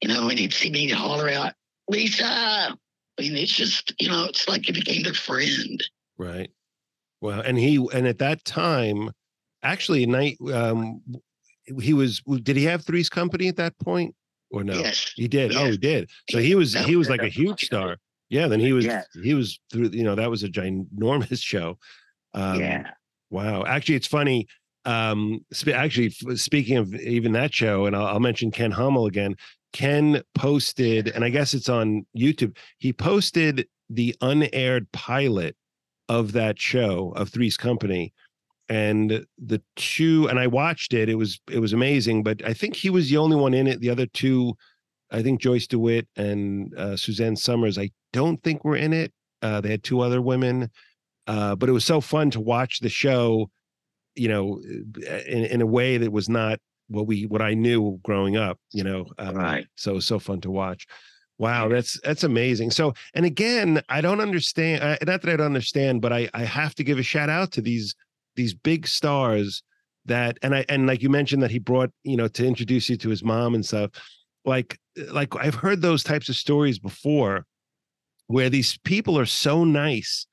you 0.03 0.09
know, 0.09 0.29
and 0.29 0.39
he'd 0.39 0.53
see 0.53 0.71
me 0.71 0.91
holler 0.91 1.29
out, 1.31 1.53
Lesa. 1.89 2.77
I 3.19 3.23
mean, 3.23 3.37
it's 3.37 3.53
just 3.55 3.95
you 3.99 4.09
know, 4.09 4.25
it's 4.25 4.49
like 4.49 4.67
he 4.67 4.73
became 4.73 5.03
their 5.03 5.15
friend. 5.15 5.83
right. 6.19 6.51
Well, 7.23 7.41
And 7.41 7.59
he 7.59 7.77
and 7.95 8.07
at 8.07 8.19
that 8.19 8.45
time, 8.45 9.11
actually, 9.63 10.05
night 10.07 10.37
um, 10.53 11.01
he 11.81 11.95
was. 11.95 12.21
Did 12.43 12.57
he 12.57 12.65
have 12.65 12.85
Three's 12.85 13.09
Company 13.09 13.49
at 13.49 13.57
that 13.57 13.77
point 13.79 14.15
or 14.51 14.63
no? 14.63 14.75
Yes. 14.75 15.13
He 15.17 15.27
did. 15.27 15.57
Oh, 15.57 15.71
he 15.71 15.79
did. 15.79 16.11
So 16.31 16.39
he 16.39 16.55
was 16.55 16.75
he 16.75 16.95
was 16.95 17.09
like 17.09 17.23
a 17.23 17.29
huge 17.29 17.65
star. 17.65 17.97
Yeah. 18.29 18.49
Then 18.49 18.61
he 18.61 18.73
was 18.75 18.85
Yeah. 18.85 19.03
he 19.23 19.33
was 19.35 19.59
through. 19.73 19.89
You 19.93 20.05
know 20.05 20.15
that 20.15 20.31
was 20.31 20.43
a 20.43 20.49
ginormous 20.49 21.43
show. 21.53 21.79
Um, 22.35 22.61
yeah. 22.61 22.91
Wow. 23.31 23.65
Actually, 23.65 23.95
it's 23.97 24.07
funny. 24.07 24.47
Um, 24.85 25.45
sp- 25.51 25.75
actually, 25.75 26.09
f- 26.31 26.37
speaking 26.39 26.77
of 26.77 26.95
even 26.95 27.33
that 27.33 27.53
show, 27.53 27.87
and 27.87 27.97
I'll, 27.97 28.07
I'll 28.07 28.21
mention 28.21 28.51
Ken 28.53 28.71
Hummel 28.71 29.07
again. 29.07 29.35
Ken 29.73 30.23
posted, 30.35 31.09
and 31.09 31.25
I 31.25 31.29
guess 31.29 31.55
it's 31.55 31.69
on 31.69 32.07
YouTube. 32.17 32.57
He 32.79 32.93
posted 32.93 33.67
the 33.91 34.15
unaired 34.21 34.91
pilot 34.93 35.57
of 36.09 36.33
that 36.33 36.59
show 36.61 37.13
of 37.17 37.29
Three's 37.29 37.57
Company, 37.57 38.13
and 38.69 39.27
the 39.39 39.63
two. 39.77 40.29
And 40.29 40.39
I 40.39 40.47
watched 40.47 40.95
it. 40.95 41.09
It 41.09 41.17
was 41.17 41.41
it 41.51 41.59
was 41.59 41.73
amazing. 41.73 42.23
But 42.23 42.45
I 42.45 42.53
think 42.53 42.77
he 42.77 42.91
was 42.91 43.11
the 43.11 43.17
only 43.19 43.37
one 43.37 43.55
in 43.55 43.67
it. 43.67 43.81
The 43.81 43.91
other 43.91 44.07
two, 44.07 44.55
I 45.11 45.23
think 45.23 45.41
Joyce 45.41 45.67
DeWitt 45.67 46.09
and 46.17 46.75
uh, 46.77 46.97
Suzanne 46.97 47.37
Somers. 47.37 47.79
I 47.79 47.91
don't 48.13 48.43
think 48.43 48.65
were 48.65 48.77
in 48.77 48.93
it. 48.93 49.13
Uh, 49.43 49.61
they 49.61 49.71
had 49.71 49.85
two 49.85 50.01
other 50.01 50.23
women 50.23 50.71
uh, 51.27 51.57
but 51.57 51.69
it 51.69 51.73
was 51.73 51.85
so 51.85 52.01
fun 52.01 52.31
to 52.31 52.41
watch 52.41 52.81
the 52.81 52.89
show 52.89 53.51
you 54.15 54.29
know 54.29 54.61
in, 55.27 55.45
in 55.45 55.61
a 55.61 55.67
way 55.67 55.99
that 55.99 56.13
was 56.13 56.29
not 56.29 56.59
what 56.89 57.07
we 57.07 57.25
what 57.27 57.43
i 57.43 57.55
knew 57.55 57.99
growing 58.03 58.37
up 58.37 58.59
you 58.73 58.85
know 58.85 59.07
um, 59.19 59.37
Right. 59.37 59.67
so 59.77 59.93
it 59.93 59.95
was 59.95 60.05
so 60.05 60.19
fun 60.19 60.41
to 60.43 60.51
watch. 60.51 60.87
Wow 61.39 61.69
that's 61.69 62.01
that's 62.01 62.25
amazing. 62.25 62.71
So 62.71 62.95
and 63.15 63.27
again 63.27 63.83
i 63.89 64.01
don't 64.01 64.21
understand 64.21 64.83
uh, 64.83 64.97
not 65.05 65.21
that 65.23 65.33
i 65.33 65.37
don't 65.37 65.47
understand 65.47 66.01
but 66.01 66.13
i 66.13 66.29
i 66.33 66.45
have 66.45 66.75
to 66.77 66.85
give 66.85 66.99
a 66.99 67.03
shout 67.03 67.29
out 67.29 67.53
to 67.53 67.61
these 67.61 67.95
these 68.37 68.55
big 68.55 68.87
stars 68.87 69.63
that 70.07 70.39
and 70.43 70.55
i 70.55 70.65
and 70.69 70.87
like 70.87 71.03
you 71.03 71.11
mentioned 71.11 71.43
that 71.43 71.51
he 71.51 71.59
brought 71.59 71.91
you 72.05 72.17
know 72.17 72.29
to 72.29 72.47
introduce 72.47 72.89
you 72.89 72.97
to 72.97 73.09
his 73.11 73.23
mom 73.23 73.55
and 73.55 73.67
stuff. 73.67 73.91
Like 74.45 74.79
like 75.11 75.35
i've 75.37 75.57
heard 75.57 75.83
those 75.83 76.03
types 76.05 76.29
of 76.29 76.37
stories 76.37 76.79
before 76.79 77.45
where 78.29 78.49
these 78.49 78.79
people 78.85 79.19
are 79.19 79.27
so 79.27 79.65
nice 79.65 80.27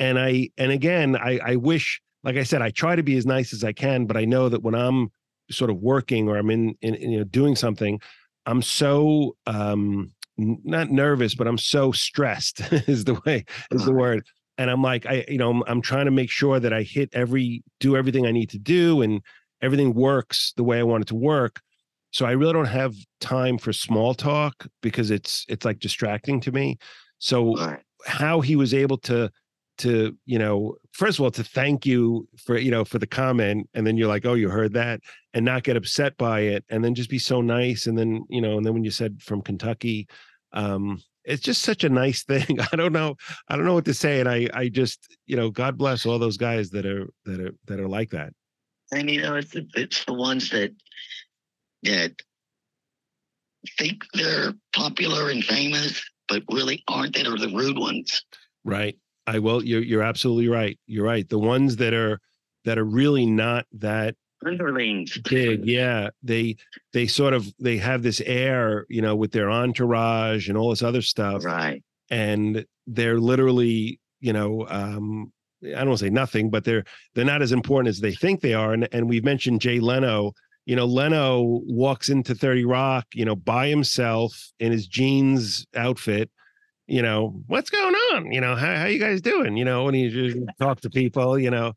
and 0.00 0.18
i 0.18 0.50
and 0.58 0.70
again 0.72 1.16
i 1.16 1.38
i 1.44 1.56
wish 1.56 2.02
like 2.24 2.36
i 2.36 2.42
said 2.42 2.60
i 2.60 2.70
try 2.70 2.94
to 2.96 3.02
be 3.02 3.16
as 3.16 3.24
nice 3.24 3.52
as 3.52 3.64
i 3.64 3.72
can 3.72 4.04
but 4.04 4.16
i 4.16 4.24
know 4.24 4.48
that 4.48 4.62
when 4.62 4.74
i'm 4.74 5.10
sort 5.52 5.70
of 5.70 5.78
working 5.78 6.28
or 6.28 6.36
i'm 6.36 6.50
in, 6.50 6.74
in, 6.82 6.94
in, 6.94 7.10
you 7.12 7.18
know 7.18 7.24
doing 7.24 7.56
something 7.56 8.00
i'm 8.46 8.62
so 8.62 9.36
um 9.46 10.10
not 10.36 10.90
nervous 10.90 11.34
but 11.34 11.46
i'm 11.46 11.58
so 11.58 11.92
stressed 11.92 12.60
is 12.88 13.04
the 13.04 13.20
way 13.26 13.44
is 13.70 13.84
the 13.84 13.92
word. 13.92 14.24
And 14.58 14.70
i'm 14.70 14.82
like 14.82 15.06
i 15.06 15.24
you 15.28 15.38
know 15.38 15.50
I'm, 15.50 15.62
I'm 15.66 15.82
trying 15.82 16.06
to 16.06 16.10
make 16.10 16.30
sure 16.30 16.60
that 16.60 16.72
i 16.72 16.82
hit 16.82 17.10
every 17.12 17.62
do 17.80 17.96
everything 17.96 18.26
i 18.26 18.32
need 18.32 18.50
to 18.50 18.58
do 18.58 19.02
and 19.02 19.20
everything 19.60 19.94
works 19.94 20.52
the 20.56 20.64
way 20.64 20.78
i 20.78 20.82
want 20.82 21.02
it 21.02 21.08
to 21.08 21.14
work. 21.14 21.60
So 22.10 22.26
i 22.26 22.32
really 22.32 22.52
don't 22.52 22.66
have 22.66 22.94
time 23.20 23.58
for 23.58 23.72
small 23.72 24.14
talk 24.14 24.66
because 24.82 25.10
it's 25.10 25.44
it's 25.48 25.64
like 25.64 25.78
distracting 25.78 26.40
to 26.40 26.52
me. 26.52 26.78
So 27.18 27.56
how 28.04 28.40
he 28.40 28.56
was 28.56 28.74
able 28.74 28.98
to 28.98 29.30
to 29.78 30.16
you 30.26 30.38
know 30.38 30.76
first 30.92 31.18
of 31.18 31.24
all 31.24 31.30
to 31.30 31.42
thank 31.42 31.86
you 31.86 32.28
for 32.36 32.58
you 32.58 32.70
know 32.70 32.84
for 32.84 32.98
the 32.98 33.06
comment 33.06 33.68
and 33.74 33.86
then 33.86 33.96
you're 33.96 34.08
like 34.08 34.26
oh 34.26 34.34
you 34.34 34.48
heard 34.48 34.72
that 34.72 35.00
and 35.34 35.44
not 35.44 35.62
get 35.62 35.76
upset 35.76 36.16
by 36.18 36.40
it 36.40 36.64
and 36.68 36.84
then 36.84 36.94
just 36.94 37.10
be 37.10 37.18
so 37.18 37.40
nice 37.40 37.86
and 37.86 37.96
then 37.96 38.24
you 38.28 38.40
know 38.40 38.56
and 38.56 38.66
then 38.66 38.74
when 38.74 38.84
you 38.84 38.90
said 38.90 39.20
from 39.22 39.40
kentucky 39.40 40.06
um 40.52 41.00
it's 41.24 41.42
just 41.42 41.62
such 41.62 41.84
a 41.84 41.88
nice 41.88 42.22
thing 42.30 42.60
i 42.60 42.76
don't 42.76 42.92
know 42.92 43.16
i 43.48 43.56
don't 43.56 43.64
know 43.64 43.74
what 43.74 43.84
to 43.84 43.94
say 43.94 44.20
and 44.20 44.28
i 44.28 44.48
i 44.52 44.68
just 44.68 45.16
you 45.26 45.36
know 45.36 45.50
god 45.50 45.78
bless 45.78 46.04
all 46.04 46.18
those 46.18 46.36
guys 46.36 46.70
that 46.70 46.84
are 46.84 47.08
that 47.24 47.40
are 47.40 47.54
that 47.66 47.80
are 47.80 47.88
like 47.88 48.10
that 48.10 48.32
And 48.92 49.10
you 49.10 49.22
know, 49.22 49.36
it's 49.36 49.50
the, 49.52 49.66
it's 49.74 50.04
the 50.04 50.12
ones 50.12 50.50
that 50.50 50.70
that 51.84 52.12
think 53.78 54.04
they're 54.12 54.52
popular 54.74 55.30
and 55.30 55.42
famous, 55.42 56.02
but 56.28 56.42
really 56.50 56.84
aren't. 56.88 57.14
That 57.14 57.26
are 57.26 57.38
the 57.38 57.48
rude 57.48 57.78
ones. 57.78 58.22
right 58.64 58.96
i 59.26 59.38
will 59.38 59.64
you're 59.64 59.82
you're 59.82 60.02
absolutely 60.02 60.48
right. 60.48 60.78
You're 60.86 61.04
right. 61.06 61.28
The 61.28 61.38
ones 61.38 61.76
that 61.76 61.94
are 61.94 62.20
that 62.64 62.78
are 62.78 62.84
really 62.84 63.26
not 63.26 63.66
that 63.72 64.14
Underlings. 64.44 65.16
big 65.18 65.64
yeah 65.64 66.10
they 66.22 66.56
they 66.92 67.06
sort 67.06 67.32
of 67.32 67.46
they 67.60 67.76
have 67.78 68.02
this 68.02 68.20
air 68.22 68.86
you 68.88 69.00
know 69.00 69.14
with 69.14 69.30
their 69.32 69.50
entourage 69.50 70.48
and 70.48 70.58
all 70.58 70.70
this 70.70 70.82
other 70.82 71.02
stuff. 71.02 71.44
Right. 71.44 71.82
and 72.10 72.64
they're 72.88 73.20
literally 73.20 74.00
you 74.20 74.32
know 74.32 74.66
um 74.68 75.32
i 75.64 75.68
don't 75.78 75.88
want 75.88 75.98
to 76.00 76.06
say 76.06 76.10
nothing 76.10 76.50
but 76.50 76.64
they're 76.64 76.82
they're 77.14 77.24
not 77.24 77.42
as 77.42 77.52
important 77.52 77.88
as 77.88 78.00
they 78.00 78.12
think 78.14 78.40
they 78.40 78.54
are. 78.54 78.72
And 78.72 78.88
and 78.92 79.08
we've 79.08 79.24
mentioned 79.24 79.60
jay 79.60 79.78
leno. 79.80 80.32
You 80.66 80.76
know 80.76 80.86
leno 80.86 81.42
walks 81.66 82.08
into 82.08 82.34
30 82.34 82.64
rock 82.64 83.06
you 83.14 83.24
know 83.24 83.36
by 83.36 83.68
himself 83.68 84.52
in 84.60 84.70
his 84.72 84.86
jeans 84.86 85.66
outfit 85.74 86.30
you 86.92 87.00
know 87.00 87.34
what's 87.46 87.70
going 87.70 87.94
on 88.12 88.30
you 88.30 88.40
know 88.40 88.54
how, 88.54 88.76
how 88.76 88.84
you 88.84 88.98
guys 88.98 89.22
doing 89.22 89.56
you 89.56 89.64
know 89.64 89.88
and 89.88 89.96
he 89.96 90.10
just 90.10 90.36
talk 90.60 90.78
to 90.80 90.90
people 90.90 91.38
you 91.38 91.50
know 91.50 91.72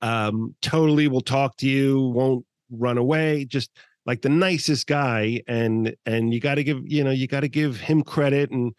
um 0.00 0.54
totally 0.62 1.08
will 1.08 1.20
talk 1.20 1.56
to 1.56 1.66
you 1.66 2.00
won't 2.14 2.44
run 2.70 2.96
away 2.96 3.44
just 3.44 3.70
like 4.06 4.22
the 4.22 4.28
nicest 4.28 4.86
guy 4.86 5.42
and 5.48 5.94
and 6.06 6.32
you 6.32 6.38
got 6.38 6.54
to 6.54 6.62
give 6.62 6.80
you 6.86 7.02
know 7.02 7.10
you 7.10 7.26
got 7.26 7.40
to 7.40 7.48
give 7.48 7.80
him 7.80 8.00
credit 8.02 8.50
and 8.52 8.72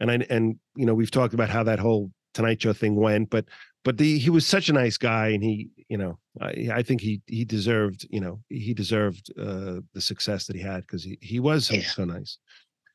and 0.00 0.10
I 0.10 0.26
and 0.30 0.58
you 0.76 0.86
know 0.86 0.94
we've 0.94 1.10
talked 1.10 1.34
about 1.34 1.48
how 1.48 1.62
that 1.64 1.78
whole 1.78 2.10
Tonight 2.34 2.62
Show 2.62 2.72
thing 2.72 2.94
went, 2.94 3.30
but 3.30 3.46
but 3.84 3.96
the 3.96 4.18
he 4.18 4.30
was 4.30 4.46
such 4.46 4.68
a 4.68 4.72
nice 4.72 4.96
guy, 4.96 5.28
and 5.28 5.42
he 5.42 5.70
you 5.88 5.96
know 5.96 6.18
I, 6.40 6.68
I 6.72 6.82
think 6.82 7.00
he 7.00 7.20
he 7.26 7.44
deserved 7.44 8.06
you 8.10 8.20
know 8.20 8.40
he 8.48 8.74
deserved 8.74 9.32
uh, 9.38 9.80
the 9.94 10.00
success 10.00 10.46
that 10.46 10.54
he 10.54 10.62
had 10.62 10.82
because 10.82 11.02
he 11.02 11.18
he 11.20 11.40
was 11.40 11.66
so, 11.66 11.74
Yeah. 11.74 11.82
so 11.82 12.04
nice. 12.04 12.38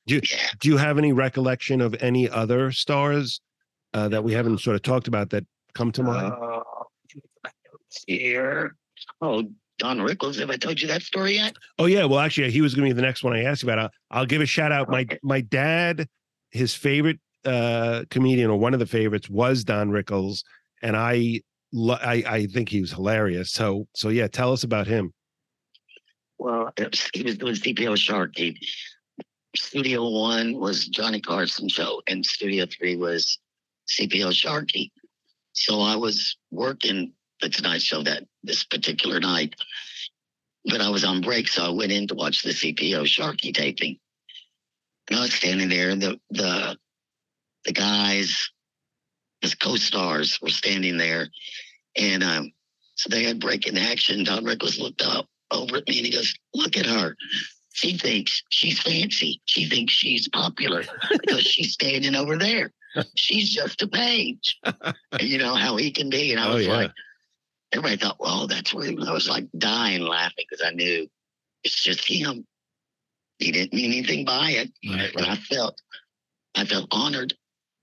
Yeah. 0.05 0.19
Do 0.59 0.69
you 0.69 0.77
have 0.77 0.97
any 0.97 1.13
recollection 1.13 1.81
of 1.81 1.95
any 2.01 2.29
other 2.29 2.71
stars 2.71 3.39
uh, 3.93 4.09
that 4.09 4.23
we 4.23 4.33
haven't 4.33 4.59
sort 4.59 4.75
of 4.75 4.81
talked 4.81 5.07
about 5.07 5.29
that 5.29 5.45
come 5.73 5.91
to 5.93 6.03
mind? 6.03 6.33
Uh, 6.33 6.61
here. 8.07 8.75
Oh, 9.21 9.43
Don 9.79 9.99
Rickles. 9.99 10.39
Have 10.39 10.49
I 10.49 10.57
told 10.57 10.81
you 10.81 10.87
that 10.87 11.01
story 11.01 11.35
yet? 11.35 11.55
Oh 11.79 11.85
yeah, 11.85 12.05
well 12.05 12.19
actually 12.19 12.51
he 12.51 12.61
was 12.61 12.73
going 12.75 12.87
to 12.87 12.93
be 12.93 12.95
the 12.95 13.05
next 13.05 13.23
one 13.23 13.33
I 13.33 13.43
asked 13.43 13.63
you 13.63 13.69
about. 13.69 13.79
I'll, 13.79 14.19
I'll 14.19 14.25
give 14.25 14.41
a 14.41 14.45
shout 14.45 14.71
out. 14.71 14.89
My 14.89 15.01
Okay. 15.01 15.19
my 15.23 15.41
dad, 15.41 16.07
his 16.51 16.73
favorite 16.73 17.19
uh 17.45 18.03
comedian 18.09 18.49
or 18.49 18.57
one 18.57 18.73
of 18.73 18.79
the 18.79 18.85
favorites 18.85 19.29
was 19.29 19.63
Don 19.63 19.89
Rickles, 19.89 20.43
and 20.81 20.95
I 20.95 21.41
I 21.73 22.23
I 22.27 22.47
think 22.47 22.69
he 22.69 22.81
was 22.81 22.91
hilarious. 22.91 23.51
So 23.51 23.87
so 23.95 24.09
yeah, 24.09 24.27
tell 24.27 24.53
us 24.53 24.63
about 24.63 24.87
him. 24.87 25.13
Well, 26.37 26.71
was, 26.77 27.09
he 27.13 27.23
was 27.23 27.37
doing 27.37 27.55
CPO 27.55 27.97
Sharkey. 27.97 28.59
Studio 29.55 30.09
One 30.09 30.59
was 30.59 30.87
Johnny 30.87 31.21
Carson 31.21 31.69
show, 31.69 32.01
and 32.07 32.25
Studio 32.25 32.65
Three 32.65 32.95
was 32.95 33.37
CPO 33.87 34.33
Sharkey. 34.33 34.91
So 35.53 35.79
I 35.79 35.95
was 35.95 36.37
working 36.51 37.13
the 37.41 37.49
Tonight 37.49 37.81
Show 37.81 38.01
that 38.03 38.23
this 38.43 38.63
particular 38.63 39.19
night, 39.19 39.55
but 40.65 40.81
I 40.81 40.89
was 40.89 41.03
on 41.03 41.21
break, 41.21 41.47
so 41.47 41.63
I 41.63 41.69
went 41.69 41.91
in 41.91 42.07
to 42.07 42.15
watch 42.15 42.41
the 42.41 42.49
CPO 42.49 43.05
Sharkey 43.05 43.51
taping. 43.51 43.99
And 45.09 45.19
I 45.19 45.21
was 45.21 45.33
standing 45.33 45.69
there, 45.69 45.89
and 45.89 46.01
the 46.01 46.19
the 46.31 46.77
the 47.65 47.73
guys, 47.73 48.49
his 49.41 49.55
co-stars, 49.55 50.39
were 50.41 50.49
standing 50.49 50.97
there, 50.97 51.27
and 51.95 52.23
um, 52.23 52.51
so 52.95 53.09
they 53.09 53.23
had 53.23 53.39
break 53.39 53.67
in 53.67 53.77
action. 53.77 54.23
Don 54.23 54.45
Rickles 54.45 54.79
looked 54.79 55.01
up 55.01 55.27
over 55.51 55.77
at 55.77 55.87
me 55.87 55.97
and 55.97 56.07
he 56.07 56.11
goes, 56.11 56.33
"Look 56.55 56.77
at 56.77 56.85
her." 56.85 57.15
She 57.73 57.97
thinks 57.97 58.41
she's 58.49 58.79
fancy. 58.81 59.41
She 59.45 59.67
thinks 59.67 59.93
she's 59.93 60.27
popular 60.29 60.83
because 61.11 61.41
she's 61.45 61.73
standing 61.73 62.15
over 62.15 62.37
there. 62.37 62.71
She's 63.15 63.49
just 63.49 63.81
a 63.81 63.87
page. 63.87 64.59
And 64.63 65.21
you 65.21 65.39
know 65.39 65.55
how 65.55 65.75
he 65.77 65.91
can 65.91 66.09
be. 66.09 66.31
And 66.31 66.39
I 66.39 66.49
Oh, 66.51 66.55
was 66.55 66.65
yeah. 66.67 66.73
like, 66.73 66.91
everybody 67.71 67.97
thought, 67.97 68.17
well, 68.19 68.45
that's 68.47 68.73
what. 68.73 68.87
I 68.87 69.11
was 69.11 69.27
like 69.27 69.47
dying 69.57 70.01
laughing 70.03 70.45
because 70.49 70.63
I 70.65 70.71
knew 70.71 71.07
it's 71.63 71.81
just 71.81 72.05
him. 72.05 72.45
He 73.39 73.51
didn't 73.51 73.73
mean 73.73 73.91
anything 73.91 74.23
by 74.25 74.51
it. 74.51 74.71
Right, 74.87 75.13
And 75.15 75.25
I 75.25 75.35
felt, 75.35 75.81
I 76.55 76.65
felt 76.65 76.87
honored 76.91 77.33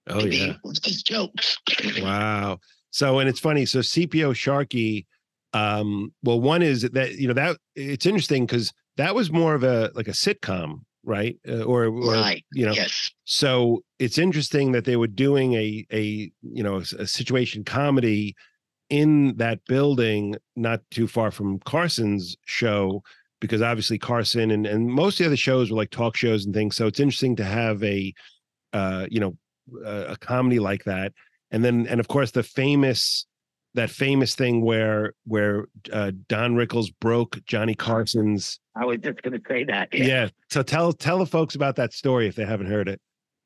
Oh 0.07 0.21
to 0.21 0.29
be 0.29 0.37
yeah. 0.37 0.55
with 0.65 0.85
his 0.85 1.03
jokes. 1.03 1.57
Wow. 2.01 2.59
So 2.93 3.19
and 3.19 3.29
it's 3.29 3.41
funny. 3.41 3.67
So 3.67 3.81
CPO 3.81 4.35
Sharkey, 4.37 5.07
um, 5.53 6.13
well, 6.23 6.41
one 6.41 6.63
is 6.63 6.83
that 6.83 7.17
you 7.17 7.27
know 7.29 7.35
that 7.35 7.57
it's 7.75 8.07
interesting 8.07 8.47
because 8.47 8.73
that 9.01 9.15
was 9.15 9.31
more 9.33 9.55
of 9.55 9.65
a 9.65 9.91
like 9.95 10.09
a 10.09 10.13
sitcom, 10.13 10.81
right? 11.05 11.37
Uh, 11.49 11.63
or, 11.63 11.87
or 11.87 12.13
right. 12.13 12.45
you 12.53 12.67
know, 12.67 12.73
Yes. 12.73 13.11
so 13.25 13.83
it's 13.99 14.19
interesting 14.19 14.73
that 14.73 14.85
they 14.85 14.97
were 14.97 15.07
doing 15.07 15.55
a 15.55 15.87
a 15.93 16.31
you 16.43 16.63
know 16.63 16.77
a 16.99 17.07
situation 17.07 17.65
comedy 17.65 18.35
in 18.89 19.37
that 19.37 19.61
building 19.67 20.35
not 20.57 20.81
too 20.91 21.07
far 21.07 21.31
from 21.31 21.61
carson's 21.61 22.37
show 22.47 23.03
because 23.41 23.63
obviously 23.63 23.99
carson 23.99 24.51
and, 24.51 24.67
and 24.67 24.89
most 24.89 25.15
of 25.15 25.19
the 25.25 25.27
other 25.27 25.37
shows 25.37 25.71
were 25.71 25.77
like 25.77 25.91
talk 25.91 26.17
shows 26.17 26.45
and 26.45 26.53
things 26.55 26.75
so 26.75 26.87
it's 26.89 26.99
interesting 26.99 27.37
to 27.37 27.45
have 27.45 27.83
a 27.85 28.13
uh 28.73 29.07
you 29.09 29.21
know 29.21 29.37
a, 29.87 30.13
a 30.13 30.17
comedy 30.17 30.59
like 30.59 30.83
that 30.85 31.13
and 31.53 31.65
then 31.65 31.87
and 31.87 32.01
of 32.01 32.09
course 32.09 32.33
the 32.33 32.43
famous 32.43 33.27
that 33.75 33.91
famous 33.91 34.35
thing 34.35 34.63
where 34.63 35.15
where 35.27 35.67
uh, 35.93 36.13
Don 36.29 36.55
Rickles 36.55 36.91
broke 37.01 37.45
Johnny 37.45 37.75
Carson's. 37.75 38.61
I 38.77 38.85
was 38.85 38.99
just 38.99 39.23
going 39.23 39.35
to 39.35 39.43
say 39.49 39.65
that. 39.65 39.89
Yeah. 39.93 40.05
yeah. 40.05 40.29
So 40.51 40.63
tell 40.63 40.93
tell 40.93 41.19
the 41.19 41.27
folks 41.27 41.55
about 41.55 41.77
that 41.77 41.93
story 41.93 42.27
if 42.27 42.35
they 42.35 42.45
haven't 42.45 42.67
heard 42.67 42.89
it. 42.89 43.01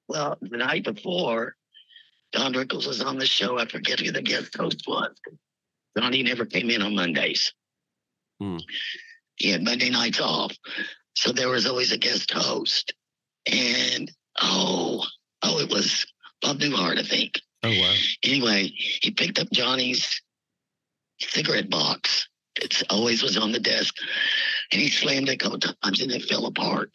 Well, 0.09 0.37
the 0.41 0.59
night 0.59 0.85
before, 0.85 1.57
Don 2.33 2.53
Rickles 2.53 2.87
was 2.87 3.01
on 3.01 3.19
the 3.19 3.27
show. 3.27 3.59
I 3.59 3.67
forget 3.67 4.01
who 4.01 4.13
the 4.13 4.23
guest 4.23 4.57
host 4.57 4.85
was. 4.87 5.15
Donnie 5.97 6.23
never 6.23 6.45
came 6.45 6.71
in 6.71 6.83
on 6.83 6.95
Mondays. 6.95 7.53
Hmm. 8.41 8.59
He 9.37 9.51
had 9.51 9.63
Monday 9.63 9.91
nights 9.91 10.21
off. 10.21 10.55
So 11.15 11.33
there 11.33 11.49
was 11.49 11.67
always 11.67 11.93
a 11.93 11.99
guest 11.99 12.33
host. 12.33 12.93
And 13.47 14.11
oh, 14.41 15.05
oh, 15.43 15.61
it 15.61 15.71
was 15.71 16.07
Bob 16.43 16.59
Newhart, 16.59 16.99
I 16.99 17.03
think. 17.03 17.41
Oh 17.65 17.71
wow. 17.71 17.95
Anyway, 18.23 18.71
he 18.75 19.11
picked 19.11 19.39
up 19.39 19.49
Johnny's 19.51 20.21
cigarette 21.19 21.71
box. 21.71 22.29
It 22.57 22.83
always 22.91 23.23
was 23.23 23.37
on 23.37 23.53
the 23.53 23.59
desk. 23.59 23.95
And 24.71 24.81
he 24.81 24.91
slammed 24.91 25.29
it 25.29 25.35
a 25.35 25.37
couple 25.37 25.59
times 25.59 26.01
and 26.01 26.13
it 26.13 26.25
fell 26.25 26.47
apart. 26.47 26.91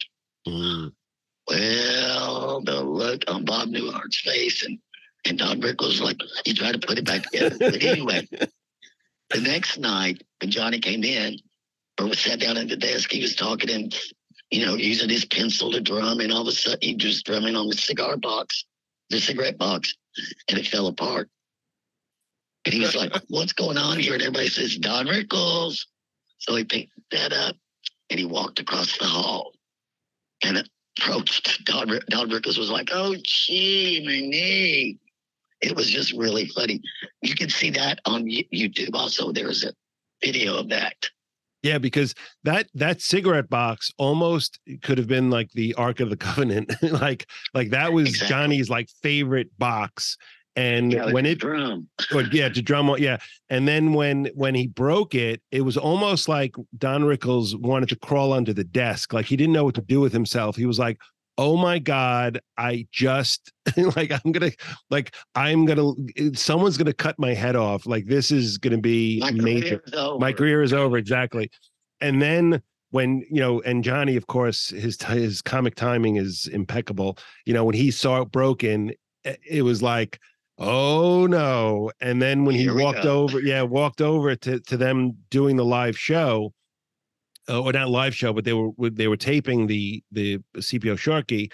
Mm. 0.47 0.93
Well, 1.47 2.61
the 2.61 2.81
look 2.83 3.23
on 3.27 3.45
Bob 3.45 3.69
Newhart's 3.69 4.19
face 4.19 4.63
and 4.63 4.79
and 5.25 5.37
Don 5.37 5.59
Rick 5.59 5.81
was 5.81 5.99
like, 5.99 6.17
he 6.45 6.53
tried 6.53 6.79
to 6.79 6.87
put 6.87 6.97
it 6.97 7.05
back 7.05 7.23
together. 7.23 7.57
but 7.59 7.83
anyway, 7.83 8.25
the 9.29 9.41
next 9.41 9.77
night 9.77 10.23
when 10.39 10.49
Johnny 10.49 10.79
came 10.79 11.03
in 11.03 11.39
or 11.99 12.07
was 12.07 12.19
sat 12.19 12.39
down 12.39 12.57
at 12.57 12.69
the 12.69 12.77
desk, 12.77 13.11
he 13.11 13.21
was 13.21 13.35
talking 13.35 13.69
and 13.69 13.99
you 14.51 14.65
know, 14.65 14.75
using 14.75 15.09
his 15.09 15.25
pencil 15.25 15.71
to 15.71 15.81
drum, 15.81 16.19
and 16.19 16.31
all 16.31 16.41
of 16.41 16.47
a 16.47 16.51
sudden 16.51 16.79
he 16.81 16.95
just 16.95 17.25
drumming 17.25 17.55
on 17.55 17.67
the 17.67 17.75
cigar 17.75 18.17
box, 18.17 18.65
the 19.09 19.19
cigarette 19.19 19.57
box, 19.57 19.95
and 20.47 20.57
it 20.57 20.67
fell 20.67 20.87
apart. 20.87 21.29
And 22.65 22.73
he 22.73 22.81
was 22.81 22.95
like, 22.95 23.13
What's 23.29 23.53
going 23.53 23.77
on 23.77 23.99
here? 23.99 24.13
And 24.13 24.21
everybody 24.21 24.49
says, 24.49 24.77
Don 24.77 25.07
Rickles. 25.07 25.85
So 26.39 26.55
he 26.55 26.63
picked 26.63 26.91
that 27.11 27.33
up 27.33 27.55
and 28.09 28.19
he 28.19 28.25
walked 28.25 28.59
across 28.59 28.97
the 28.97 29.05
hall 29.05 29.53
and 30.43 30.63
approached 30.97 31.65
Don, 31.65 31.87
Don 32.09 32.29
Rickles 32.29 32.57
was 32.57 32.69
like, 32.69 32.89
Oh, 32.91 33.15
gee, 33.23 34.03
my 34.05 34.19
knee. 34.19 34.97
It 35.61 35.75
was 35.75 35.89
just 35.89 36.13
really 36.13 36.47
funny. 36.47 36.81
You 37.21 37.35
can 37.35 37.49
see 37.49 37.71
that 37.71 37.99
on 38.05 38.25
YouTube 38.25 38.93
also. 38.93 39.31
There's 39.31 39.65
a 39.65 39.73
video 40.23 40.57
of 40.57 40.69
that. 40.69 40.95
Yeah, 41.61 41.77
because 41.77 42.15
that 42.43 42.67
that 42.75 43.01
cigarette 43.01 43.49
box 43.49 43.91
almost 43.97 44.59
could 44.81 44.97
have 44.97 45.07
been 45.07 45.29
like 45.29 45.51
the 45.51 45.73
Ark 45.75 45.99
of 45.99 46.09
the 46.09 46.17
Covenant. 46.17 46.71
like 46.83 47.29
like 47.53 47.71
that 47.71 47.91
was 47.91 48.09
exactly. 48.09 48.29
Johnny's 48.29 48.69
like 48.69 48.89
favorite 49.01 49.49
box. 49.57 50.17
And 50.55 50.91
yeah, 50.91 51.11
when 51.11 51.25
it 51.25 51.39
drum, 51.39 51.87
or, 52.13 52.23
yeah, 52.23 52.49
to 52.49 52.61
drum, 52.61 52.93
yeah. 52.97 53.17
And 53.49 53.67
then 53.67 53.93
when 53.93 54.29
when 54.33 54.55
he 54.55 54.67
broke 54.67 55.15
it, 55.15 55.41
it 55.51 55.61
was 55.61 55.77
almost 55.77 56.27
like 56.27 56.55
Don 56.77 57.03
Rickles 57.03 57.59
wanted 57.59 57.89
to 57.89 57.95
crawl 57.95 58.33
under 58.33 58.53
the 58.53 58.63
desk, 58.63 59.13
like 59.13 59.25
he 59.25 59.37
didn't 59.37 59.53
know 59.53 59.63
what 59.63 59.75
to 59.75 59.81
do 59.81 60.01
with 60.01 60.11
himself. 60.11 60.55
He 60.55 60.65
was 60.65 60.79
like, 60.79 60.97
oh 61.39 61.55
my 61.55 61.79
god 61.79 62.37
i 62.57 62.85
just 62.91 63.53
like 63.95 64.11
i'm 64.11 64.33
gonna 64.33 64.51
like 64.89 65.15
i'm 65.35 65.63
gonna 65.63 65.89
eh, 66.17 66.31
someone's 66.33 66.77
gonna 66.77 66.91
cut 66.91 67.17
my 67.17 67.33
head 67.33 67.55
off 67.55 67.85
like 67.85 68.05
this 68.07 68.29
is 68.29 68.57
gonna 68.57 68.77
be 68.77 69.21
my 69.21 69.31
major. 69.31 69.81
my 70.19 70.33
career 70.33 70.61
is 70.61 70.73
over 70.73 70.97
exactly. 70.97 71.49
And 72.01 72.21
then 72.21 72.61
when 72.91 73.23
you 73.29 73.39
know 73.39 73.61
and 73.61 73.83
johnny 73.85 74.17
of 74.17 74.27
course 74.27 74.69
his 74.69 75.01
his 75.01 75.41
comic 75.41 75.75
timing 75.75 76.17
is 76.17 76.45
impeccable. 76.47 77.17
You 77.45 77.53
know 77.53 77.63
when 77.63 77.75
he 77.75 77.89
saw 77.89 78.21
it 78.21 78.31
broken 78.33 78.91
eh, 79.23 79.35
it 79.49 79.61
was 79.61 79.81
like 79.81 80.19
oh 80.57 81.25
no. 81.25 81.89
And 82.01 82.21
then 82.21 82.43
when 82.43 82.55
Here 82.55 82.75
he 82.75 82.83
walked 82.83 83.05
over 83.05 83.39
yeah 83.39 83.61
walked 83.61 84.01
over 84.01 84.35
to 84.35 84.59
to 84.59 84.75
them 84.75 85.13
doing 85.29 85.55
the 85.55 85.65
live 85.65 85.97
show 85.97 86.51
uh, 87.49 87.61
or 87.61 87.73
not 87.73 87.89
live 87.89 88.15
show, 88.15 88.31
but 88.33 88.45
they 88.45 88.53
were 88.53 88.71
they 88.89 89.07
were 89.07 89.17
taping 89.17 89.67
the 89.67 90.03
the 90.11 90.39
CPO 90.57 90.97
Sharkey. 90.97 91.51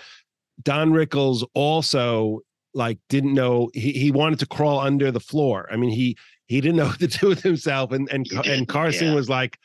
Don 0.61 0.91
Rickles 0.91 1.43
also 1.53 2.41
like 2.73 2.99
didn't 3.09 3.33
know 3.33 3.69
he, 3.73 3.93
he 3.93 4.11
wanted 4.11 4.39
to 4.39 4.45
crawl 4.45 4.79
under 4.79 5.11
the 5.11 5.19
floor. 5.19 5.67
I 5.71 5.77
mean, 5.77 5.89
he 5.89 6.17
he 6.47 6.61
didn't 6.61 6.77
know 6.77 6.85
what 6.87 6.99
to 6.99 7.07
do 7.07 7.27
with 7.27 7.41
himself, 7.41 7.91
and 7.91 8.09
and 8.11 8.27
and 8.45 8.67
Carson 8.67 9.07
yeah. 9.09 9.15
was 9.15 9.29
like, 9.29 9.57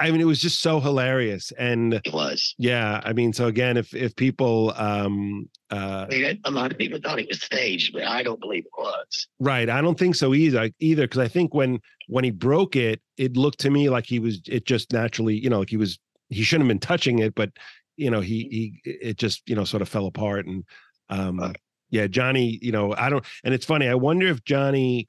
I 0.00 0.10
mean, 0.10 0.22
it 0.22 0.24
was 0.24 0.40
just 0.40 0.60
so 0.60 0.80
hilarious, 0.80 1.52
and 1.58 1.94
it 1.94 2.12
was. 2.12 2.54
Yeah, 2.56 3.02
I 3.04 3.12
mean, 3.12 3.34
so 3.34 3.48
again, 3.48 3.76
if 3.76 3.92
if 3.94 4.16
people, 4.16 4.72
um, 4.76 5.46
uh, 5.70 6.06
I 6.10 6.14
mean, 6.14 6.40
a 6.46 6.50
lot 6.50 6.72
of 6.72 6.78
people 6.78 6.98
thought 7.02 7.20
it 7.20 7.28
was 7.28 7.42
staged, 7.42 7.92
but 7.92 8.04
I 8.04 8.22
don't 8.22 8.40
believe 8.40 8.64
it 8.64 8.72
was. 8.78 9.28
Right, 9.38 9.68
I 9.68 9.82
don't 9.82 9.98
think 9.98 10.14
so 10.14 10.32
either. 10.32 10.70
Either 10.80 11.02
because 11.02 11.18
I 11.18 11.28
think 11.28 11.52
when 11.52 11.80
when 12.08 12.24
he 12.24 12.30
broke 12.30 12.76
it, 12.76 13.02
it 13.18 13.36
looked 13.36 13.60
to 13.60 13.70
me 13.70 13.90
like 13.90 14.06
he 14.06 14.18
was. 14.18 14.40
It 14.46 14.64
just 14.64 14.90
naturally, 14.90 15.34
you 15.36 15.50
know, 15.50 15.58
like 15.58 15.70
he 15.70 15.76
was. 15.76 15.98
He 16.30 16.44
shouldn't 16.44 16.66
have 16.66 16.70
been 16.70 16.78
touching 16.78 17.18
it, 17.18 17.34
but 17.34 17.50
you 17.96 18.10
know, 18.10 18.20
he 18.20 18.80
he 18.84 18.90
it 18.90 19.18
just 19.18 19.42
you 19.46 19.54
know 19.54 19.64
sort 19.64 19.82
of 19.82 19.88
fell 19.90 20.06
apart, 20.06 20.46
and 20.46 20.64
um, 21.10 21.40
uh, 21.40 21.52
yeah, 21.90 22.06
Johnny, 22.06 22.58
you 22.62 22.72
know, 22.72 22.94
I 22.96 23.10
don't. 23.10 23.24
And 23.44 23.52
it's 23.52 23.66
funny. 23.66 23.86
I 23.86 23.94
wonder 23.94 24.28
if 24.28 24.44
Johnny. 24.44 25.06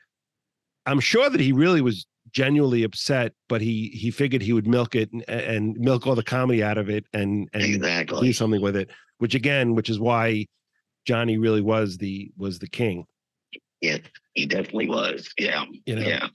I'm 0.86 1.00
sure 1.00 1.30
that 1.30 1.39
he 1.39 1.54
really 1.54 1.80
was 1.80 2.08
genuinely 2.34 2.84
upset, 2.84 3.34
but 3.50 3.62
he 3.62 3.90
he 3.94 4.12
figured 4.12 4.42
he 4.42 4.54
would 4.54 4.68
milk 4.68 4.96
it 4.96 5.12
and, 5.12 5.24
and 5.28 5.78
milk 5.80 6.08
all 6.08 6.16
the 6.16 6.24
comedy 6.24 6.64
out 6.64 6.78
of 6.78 6.90
it 6.90 7.06
and 7.14 7.50
and 7.54 7.64
exactly. 7.64 8.28
do 8.28 8.34
something 8.34 8.62
with 8.62 8.76
it. 8.76 8.90
Which 9.18 9.36
again, 9.36 9.76
which 9.76 9.90
is 9.90 10.00
why 10.00 10.48
Johnny 11.06 11.38
really 11.38 11.62
was 11.62 11.98
the 11.98 12.32
was 12.38 12.60
the 12.60 12.68
king. 12.68 13.06
Yeah, 13.82 13.98
he 14.34 14.46
definitely 14.46 14.90
was. 14.90 15.34
Yeah, 15.38 15.66
you 15.86 15.96
know? 15.96 16.08
yeah. 16.08 16.28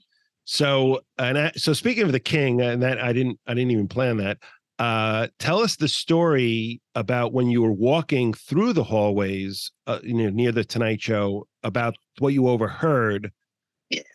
So 0.45 1.01
and 1.17 1.37
I, 1.37 1.51
so 1.55 1.73
speaking 1.73 2.03
of 2.03 2.11
the 2.11 2.19
king, 2.19 2.61
and 2.61 2.81
that 2.83 2.99
I 3.01 3.13
didn't 3.13 3.39
I 3.47 3.53
didn't 3.53 3.71
even 3.71 3.87
plan 3.87 4.17
that. 4.17 4.37
Uh, 4.79 5.27
tell 5.39 5.59
us 5.59 5.75
the 5.75 5.87
story 5.87 6.79
about 6.93 7.33
when 7.33 7.49
you 7.49 7.63
were 7.63 7.71
walking 7.71 8.31
through 8.31 8.73
the 8.73 8.83
hallways, 8.83 9.71
uh, 9.87 9.97
you 10.03 10.13
know, 10.13 10.29
near 10.29 10.51
the 10.51 10.63
Tonight 10.63 11.01
Show, 11.01 11.47
about 11.63 11.95
what 12.19 12.33
you 12.33 12.47
overheard 12.47 13.31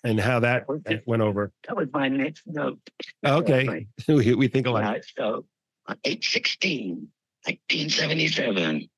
and 0.04 0.20
how 0.20 0.40
that 0.40 0.66
went 1.06 1.22
over. 1.22 1.52
That 1.66 1.76
was 1.76 1.88
my 1.92 2.08
next 2.08 2.42
note. 2.46 2.78
Okay. 3.24 3.86
we, 4.08 4.34
we 4.34 4.48
think 4.48 4.66
a 4.66 4.70
lot. 4.70 5.00
so 5.16 5.44
on 5.86 5.96
816, 6.04 7.08
1977, 7.44 8.88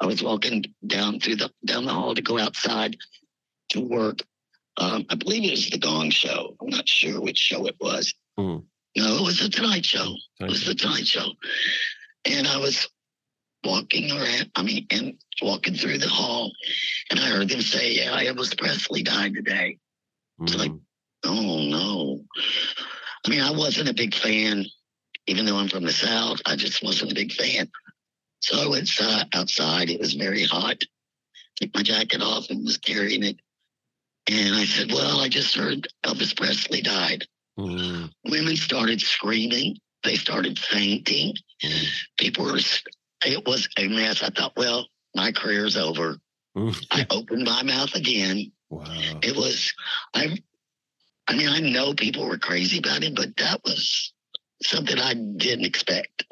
I 0.00 0.06
was 0.06 0.22
walking 0.22 0.64
down 0.86 1.20
through 1.20 1.36
the 1.36 1.50
down 1.64 1.84
the 1.84 1.92
hall 1.92 2.14
to 2.14 2.22
go 2.22 2.38
outside 2.38 2.96
to 3.70 3.80
work. 3.80 4.18
Um, 4.78 5.04
I 5.10 5.14
believe 5.14 5.44
it 5.44 5.50
was 5.50 5.70
the 5.70 5.78
Gong 5.78 6.10
Show. 6.10 6.56
I'm 6.60 6.70
not 6.70 6.88
sure 6.88 7.20
which 7.20 7.38
show 7.38 7.66
it 7.66 7.76
was. 7.80 8.14
Mm. 8.38 8.64
No, 8.96 9.16
it 9.16 9.22
was 9.22 9.40
the 9.40 9.48
Tonight 9.48 9.84
Show. 9.84 10.14
It 10.40 10.48
was 10.48 10.64
the 10.64 10.74
Tonight 10.74 11.06
Show. 11.06 11.32
And 12.24 12.46
I 12.46 12.58
was 12.58 12.88
walking 13.64 14.10
around, 14.10 14.50
I 14.54 14.62
mean, 14.62 14.86
and 14.90 15.14
walking 15.40 15.74
through 15.74 15.98
the 15.98 16.08
hall, 16.08 16.52
and 17.10 17.20
I 17.20 17.28
heard 17.28 17.48
them 17.48 17.60
say, 17.60 17.92
Yeah, 17.92 18.18
Elvis 18.22 18.58
Presley 18.58 19.02
died 19.02 19.34
today. 19.34 19.78
It's 20.42 20.56
like, 20.56 20.70
mm-hmm. 20.70 20.80
oh 21.24 21.62
no. 21.70 22.24
I 23.26 23.30
mean, 23.30 23.40
I 23.40 23.52
wasn't 23.52 23.88
a 23.88 23.94
big 23.94 24.14
fan, 24.14 24.64
even 25.26 25.46
though 25.46 25.56
I'm 25.56 25.68
from 25.68 25.84
the 25.84 25.92
South. 25.92 26.40
I 26.46 26.56
just 26.56 26.82
wasn't 26.82 27.12
a 27.12 27.14
big 27.14 27.32
fan. 27.32 27.70
So 28.40 28.60
I 28.60 28.66
went 28.68 28.90
outside. 29.34 29.88
It 29.88 30.00
was 30.00 30.14
very 30.14 30.44
hot. 30.44 30.82
Took 31.56 31.74
my 31.74 31.82
jacket 31.82 32.22
off 32.22 32.50
and 32.50 32.64
was 32.64 32.78
carrying 32.78 33.22
it. 33.22 33.38
And 34.28 34.54
I 34.54 34.64
said, 34.64 34.90
Well, 34.92 35.20
I 35.20 35.28
just 35.28 35.54
heard 35.56 35.88
Elvis 36.04 36.36
Presley 36.36 36.82
died. 36.82 37.24
Mm. 37.58 38.10
Women 38.24 38.56
started 38.56 39.00
screaming. 39.00 39.76
They 40.02 40.16
started 40.16 40.58
fainting. 40.58 41.34
Mm. 41.62 41.86
People 42.18 42.46
were, 42.46 42.58
it 43.24 43.46
was 43.46 43.68
a 43.78 43.88
mess. 43.88 44.22
I 44.22 44.30
thought, 44.30 44.56
Well, 44.56 44.86
my 45.14 45.30
career's 45.32 45.76
over. 45.76 46.16
Mm. 46.56 46.86
I 46.90 47.06
opened 47.10 47.44
my 47.44 47.62
mouth 47.62 47.94
again 47.94 48.52
Wow. 48.72 48.86
It 49.22 49.36
was, 49.36 49.74
I, 50.14 50.38
I 51.28 51.36
mean, 51.36 51.48
I 51.50 51.60
know 51.60 51.92
people 51.92 52.26
were 52.26 52.38
crazy 52.38 52.78
about 52.78 53.04
it, 53.04 53.14
but 53.14 53.36
that 53.36 53.60
was 53.64 54.14
something 54.62 54.98
I 54.98 55.12
didn't 55.12 55.66
expect. 55.66 56.24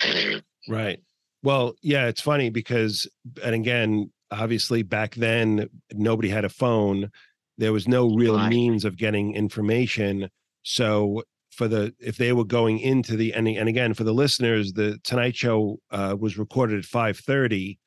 Right. 0.67 1.01
Well, 1.43 1.75
yeah, 1.83 2.07
it's 2.07 2.23
funny 2.23 2.49
because, 2.49 3.07
and 3.45 3.55
again, 3.55 4.11
obviously 4.31 4.83
back 4.83 5.17
then 5.17 5.69
nobody 5.93 6.31
had 6.31 6.47
a 6.47 6.49
phone. 6.49 7.11
There 7.59 7.75
was 7.75 7.87
no 7.87 8.09
real 8.09 8.37
right. 8.37 8.49
means 8.49 8.87
of 8.87 8.97
getting 8.97 9.35
information. 9.35 10.31
So 10.63 11.25
for 11.51 11.69
the 11.69 11.95
if 11.99 12.17
they 12.17 12.33
were 12.33 12.45
going 12.45 12.79
into 12.79 13.17
the 13.17 13.35
and, 13.35 13.47
and 13.49 13.69
again 13.69 13.93
for 13.93 14.05
the 14.05 14.15
listeners, 14.15 14.73
the 14.73 14.99
Tonight 15.05 15.37
Show 15.37 15.79
uh, 15.91 16.17
was 16.19 16.39
recorded 16.39 16.79
at 16.79 16.85
five 16.87 17.19
thirty, 17.19 17.79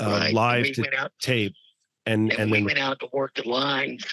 uh, 0.00 0.06
right. 0.06 0.32
live 0.32 0.72
to 0.72 1.10
tape 1.20 1.54
and 2.06 2.30
and, 2.32 2.40
and 2.40 2.50
we 2.50 2.58
then, 2.58 2.64
went 2.64 2.78
out 2.78 3.00
to 3.00 3.08
work 3.12 3.34
the 3.34 3.48
lines 3.48 4.04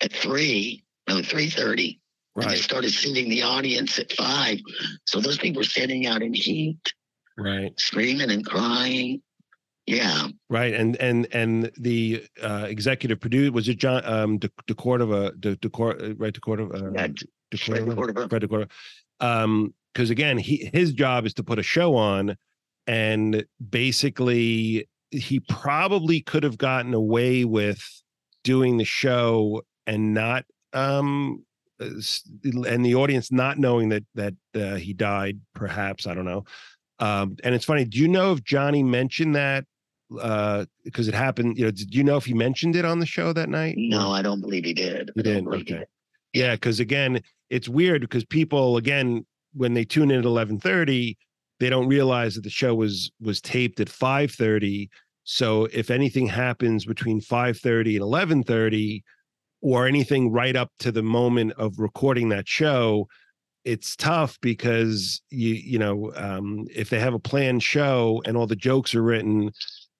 at 0.00 0.12
three, 0.12 0.84
no, 1.08 1.22
three 1.22 1.50
thirty. 1.50 2.00
Right. 2.34 2.46
And 2.46 2.54
they 2.54 2.60
started 2.60 2.92
sending 2.92 3.28
the 3.28 3.42
audience 3.42 3.98
at 3.98 4.10
five. 4.12 4.58
So 5.06 5.20
those 5.20 5.36
people 5.36 5.60
were 5.60 5.64
standing 5.64 6.06
out 6.06 6.22
in 6.22 6.32
heat, 6.32 6.80
right, 7.36 7.78
screaming 7.78 8.30
and 8.30 8.44
crying. 8.44 9.20
Yeah. 9.86 10.28
Right. 10.48 10.72
And 10.74 10.96
and 10.96 11.26
and 11.32 11.70
the 11.76 12.24
uh 12.42 12.66
executive 12.68 13.20
producer 13.20 13.52
was 13.52 13.68
it 13.68 13.78
John 13.78 14.02
um 14.06 14.38
De, 14.38 14.50
De 14.66 14.74
Cordova 14.74 15.32
De, 15.32 15.56
De 15.56 15.68
Cor, 15.68 15.96
right 16.16 16.32
De 16.32 16.40
Cordova 16.40 16.86
uh, 16.86 16.90
Yeah, 16.94 17.08
De 17.50 17.56
Fred 17.58 17.84
Cordova? 17.84 17.94
Cordova. 17.94 18.28
Fred 18.28 18.40
De 18.40 18.48
Cordova. 18.48 18.70
Um 19.20 19.74
because 19.92 20.08
again 20.08 20.38
he 20.38 20.70
his 20.72 20.92
job 20.92 21.26
is 21.26 21.34
to 21.34 21.42
put 21.42 21.58
a 21.58 21.62
show 21.62 21.96
on 21.96 22.36
and 22.86 23.44
basically 23.70 24.88
he 25.12 25.40
probably 25.40 26.20
could 26.20 26.42
have 26.42 26.58
gotten 26.58 26.94
away 26.94 27.44
with 27.44 27.82
doing 28.44 28.76
the 28.78 28.84
show 28.84 29.62
and 29.86 30.14
not 30.14 30.44
um 30.72 31.44
uh, 31.80 31.86
and 32.66 32.84
the 32.84 32.94
audience 32.94 33.30
not 33.30 33.58
knowing 33.58 33.88
that 33.90 34.04
that 34.14 34.34
uh, 34.54 34.74
he 34.76 34.92
died 34.92 35.38
perhaps 35.54 36.06
i 36.06 36.14
don't 36.14 36.24
know 36.24 36.44
um 36.98 37.36
and 37.44 37.54
it's 37.54 37.64
funny 37.64 37.84
do 37.84 37.98
you 37.98 38.08
know 38.08 38.32
if 38.32 38.42
johnny 38.42 38.82
mentioned 38.82 39.34
that 39.36 39.64
uh 40.20 40.64
because 40.84 41.08
it 41.08 41.14
happened 41.14 41.56
you 41.58 41.64
know 41.64 41.70
did 41.70 41.94
you 41.94 42.02
know 42.04 42.16
if 42.16 42.24
he 42.24 42.34
mentioned 42.34 42.74
it 42.76 42.84
on 42.84 42.98
the 42.98 43.06
show 43.06 43.32
that 43.32 43.48
night 43.48 43.74
No, 43.78 44.10
I 44.12 44.20
don't 44.22 44.40
believe 44.40 44.64
he 44.64 44.74
did. 44.74 45.10
You 45.16 45.22
didn't? 45.22 45.44
believe 45.44 45.66
he 45.66 45.72
Okay. 45.74 45.78
did. 45.80 45.88
yeah 46.40 46.54
because 46.54 46.80
again 46.80 47.20
it's 47.50 47.68
weird 47.68 48.00
because 48.02 48.24
people 48.24 48.76
again 48.76 49.24
when 49.54 49.74
they 49.74 49.84
tune 49.84 50.10
in 50.10 50.18
at 50.18 50.24
11:30 50.24 51.16
they 51.62 51.70
don't 51.70 51.86
realize 51.86 52.34
that 52.34 52.42
the 52.42 52.50
show 52.50 52.74
was 52.74 53.12
was 53.20 53.40
taped 53.40 53.78
at 53.78 53.88
5:30 53.88 54.88
so 55.22 55.66
if 55.66 55.90
anything 55.90 56.26
happens 56.26 56.84
between 56.84 57.20
5:30 57.20 57.94
and 57.94 58.02
11:30 58.02 59.02
or 59.60 59.86
anything 59.86 60.32
right 60.32 60.56
up 60.56 60.72
to 60.80 60.90
the 60.90 61.04
moment 61.04 61.52
of 61.52 61.78
recording 61.78 62.30
that 62.30 62.48
show 62.48 63.06
it's 63.64 63.94
tough 63.94 64.36
because 64.40 65.22
you 65.30 65.54
you 65.54 65.78
know 65.78 66.12
um 66.16 66.66
if 66.74 66.90
they 66.90 66.98
have 66.98 67.14
a 67.14 67.20
planned 67.30 67.62
show 67.62 68.20
and 68.26 68.36
all 68.36 68.48
the 68.48 68.56
jokes 68.56 68.92
are 68.92 69.02
written 69.02 69.52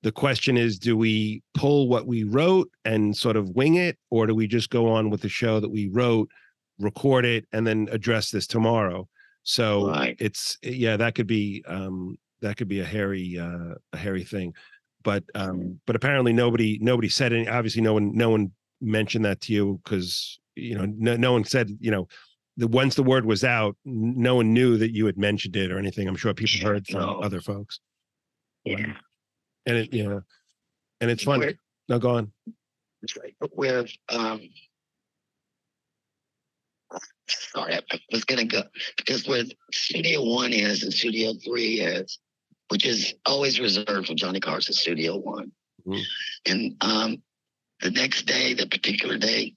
the 0.03 0.11
question 0.11 0.57
is 0.57 0.81
do 0.81 0.97
we 0.97 1.45
pull 1.55 1.89
what 1.89 2.09
we 2.09 2.25
wrote 2.25 2.69
and 2.85 3.17
sort 3.17 3.37
of 3.37 3.51
wing 3.51 3.77
it? 3.77 3.97
Or 4.11 4.27
do 4.27 4.35
we 4.35 4.49
just 4.49 4.69
go 4.69 4.93
on 4.93 5.11
with 5.11 5.21
the 5.21 5.29
show 5.29 5.61
that 5.61 5.71
we 5.71 5.87
wrote 5.87 6.29
record 6.81 7.25
it 7.25 7.47
and 7.53 7.65
then 7.65 7.89
address 7.93 8.33
this 8.33 8.49
tomorrow 8.49 9.07
so 9.43 9.89
Right. 9.89 10.17
it's 10.21 10.59
yeah 10.63 10.97
that 10.97 11.15
could 11.15 11.27
be 11.27 11.63
um 11.67 12.17
that 12.41 12.57
could 12.57 12.69
be 12.69 12.81
a 12.81 12.85
hairy 12.85 13.39
uh 13.39 13.75
a 13.93 13.97
hairy 13.97 14.25
thing 14.25 14.55
but 15.03 15.25
um 15.35 15.81
but 15.87 15.97
apparently 15.97 16.33
nobody 16.33 16.79
nobody 16.81 17.09
said 17.09 17.33
any 17.33 17.49
obviously 17.49 17.83
no 17.83 17.93
one 17.95 18.15
no 18.17 18.31
one 18.31 18.53
mentioned 18.81 19.25
that 19.25 19.41
to 19.43 19.53
you 19.53 19.81
because 19.85 20.39
you 20.55 20.77
know 20.77 20.85
no, 20.97 21.17
no 21.17 21.33
one 21.33 21.45
said 21.45 21.71
you 21.81 21.91
know 21.91 22.07
the 22.57 22.69
once 22.69 22.95
the 22.95 23.03
word 23.03 23.25
was 23.25 23.43
out 23.45 23.77
no 23.85 24.35
one 24.37 24.53
knew 24.53 24.77
that 24.77 24.93
you 24.95 25.07
had 25.07 25.17
mentioned 25.19 25.57
it 25.57 25.73
or 25.73 25.79
anything 25.79 26.07
i'm 26.09 26.17
sure 26.17 26.35
people 26.35 26.69
heard 26.69 26.87
from 26.87 27.01
no. 27.01 27.21
other 27.21 27.41
folks 27.41 27.81
Yeah. 28.65 28.95
and 29.67 29.77
it 29.77 29.93
you 29.95 30.09
know 30.09 30.23
and 31.01 31.11
it's 31.11 31.25
funny 31.25 31.47
Where- 31.47 31.55
no 31.89 31.99
go 31.99 32.11
on 32.17 32.33
That's 33.01 33.17
right. 33.17 33.35
Where 33.53 33.85
um 34.11 34.41
sorry, 37.29 37.75
I 37.75 38.01
was 38.11 38.25
gonna 38.25 38.45
go 38.45 38.63
because 38.97 39.27
where 39.27 39.45
Studio 39.73 40.25
One 40.25 40.53
is 40.53 40.83
and 40.83 40.93
Studio 40.93 41.35
Three 41.35 41.81
is, 41.81 42.19
which 42.69 42.87
is 42.87 43.15
always 43.27 43.61
reserved 43.61 44.07
for 44.07 44.15
Johnny 44.15 44.41
Carson 44.41 44.75
Studio 44.75 45.17
One. 45.17 45.53
Mhm. 45.87 46.03
And 46.47 46.77
um 46.81 47.23
the 47.81 47.91
next 47.91 48.27
day, 48.27 48.55
the 48.55 48.67
particular 48.67 49.19
day, 49.19 49.55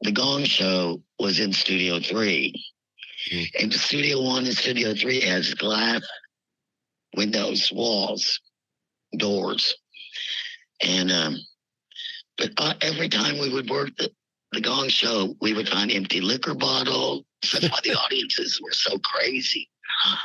the 0.00 0.12
Gong 0.12 0.44
Show 0.44 1.02
was 1.18 1.38
in 1.38 1.52
Studio 1.52 2.00
3 2.00 2.54
Mhm. 3.30 3.50
And 3.60 3.74
Studio 3.74 4.22
One 4.22 4.46
and 4.46 4.56
Studio 4.56 4.94
Three 4.94 5.20
has 5.20 5.52
glass 5.54 6.02
windows, 7.14 7.70
walls, 7.70 8.40
doors. 9.16 9.74
And 10.80 11.10
um 11.12 11.38
but 12.38 12.52
uh, 12.56 12.74
every 12.80 13.10
time 13.10 13.38
we 13.38 13.50
would 13.50 13.68
work 13.68 13.94
the, 13.96 14.10
the 14.52 14.60
gong 14.60 14.88
show, 14.88 15.34
we 15.40 15.52
would 15.54 15.68
find 15.68 15.90
empty 15.90 16.20
liquor 16.20 16.54
bottles. 16.54 17.24
That's 17.52 17.70
why 17.70 17.78
the 17.82 17.94
audiences 17.94 18.60
were 18.62 18.72
so 18.72 18.98
crazy. 18.98 19.68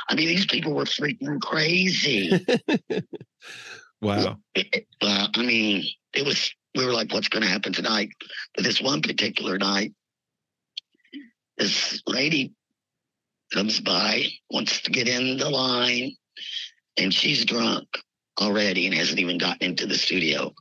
I 0.08 0.14
mean, 0.14 0.28
these 0.28 0.46
people 0.46 0.74
were 0.74 0.84
freaking 0.84 1.40
crazy. 1.40 2.30
wow 4.00 4.38
It- 4.54 4.86
uh, 5.00 5.28
I 5.34 5.42
mean, 5.42 5.84
it 6.14 6.24
was, 6.24 6.52
we 6.74 6.84
were 6.84 6.92
like, 6.92 7.12
what's 7.12 7.28
going 7.28 7.42
to 7.42 7.48
happen 7.48 7.72
tonight? 7.72 8.10
But 8.54 8.64
this 8.64 8.80
one 8.80 9.02
particular 9.02 9.58
night, 9.58 9.92
this 11.58 12.02
lady 12.06 12.54
comes 13.52 13.80
by, 13.80 14.26
wants 14.50 14.80
to 14.82 14.90
get 14.90 15.08
in 15.08 15.38
the 15.38 15.48
line, 15.50 16.12
and 16.96 17.12
she's 17.14 17.44
drunk 17.44 17.86
already 18.40 18.86
and 18.86 18.94
hasn't 18.94 19.18
even 19.20 19.38
gotten 19.38 19.68
into 19.70 19.86
the 19.86 19.94
studio. 19.96 20.52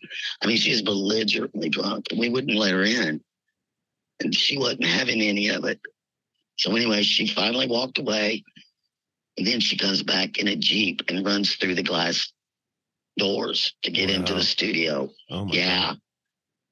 I 0.42 0.48
mean, 0.48 0.58
she's 0.58 0.82
belligerently 0.82 1.70
drunk, 1.70 2.06
and 2.12 2.20
we 2.20 2.30
wouldn't 2.30 2.58
let 2.58 2.72
her 2.72 2.84
in. 2.84 3.22
And 4.22 4.34
she 4.34 4.58
wasn't 4.58 4.86
having 4.86 5.22
any 5.22 5.50
of 5.50 5.66
it. 5.66 5.80
So, 6.58 6.76
anyway, 6.76 7.04
she 7.04 7.28
finally 7.28 7.68
walked 7.68 7.98
away. 7.98 8.44
And 9.38 9.46
then 9.46 9.60
she 9.60 9.78
comes 9.78 10.02
back 10.04 10.38
in 10.38 10.48
a 10.48 10.56
Jeep 10.56 11.02
and 11.10 11.26
runs 11.26 11.56
through 11.56 11.76
the 11.76 11.84
glass 11.84 12.32
doors 13.18 13.74
to 13.84 13.92
get 13.92 14.10
into 14.10 14.34
the 14.34 14.44
studio. 14.44 15.10
oh 15.30 15.46
my 15.46 15.54
Yeah. 15.54 15.86
God. 15.88 16.00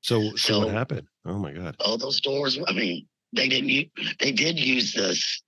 so 0.02 0.36
so 0.36 0.60
what 0.60 0.72
happened 0.74 1.08
oh 1.26 1.38
my 1.40 1.54
god 1.54 1.76
All 1.80 1.98
those 1.98 2.20
doors, 2.22 2.60
I 2.68 2.74
mean, 2.74 3.08
they 3.34 3.48
didn't 3.48 3.70
use, 3.70 3.90
they 4.20 4.32
did 4.32 4.60
use 4.60 4.94
this, 4.94 5.42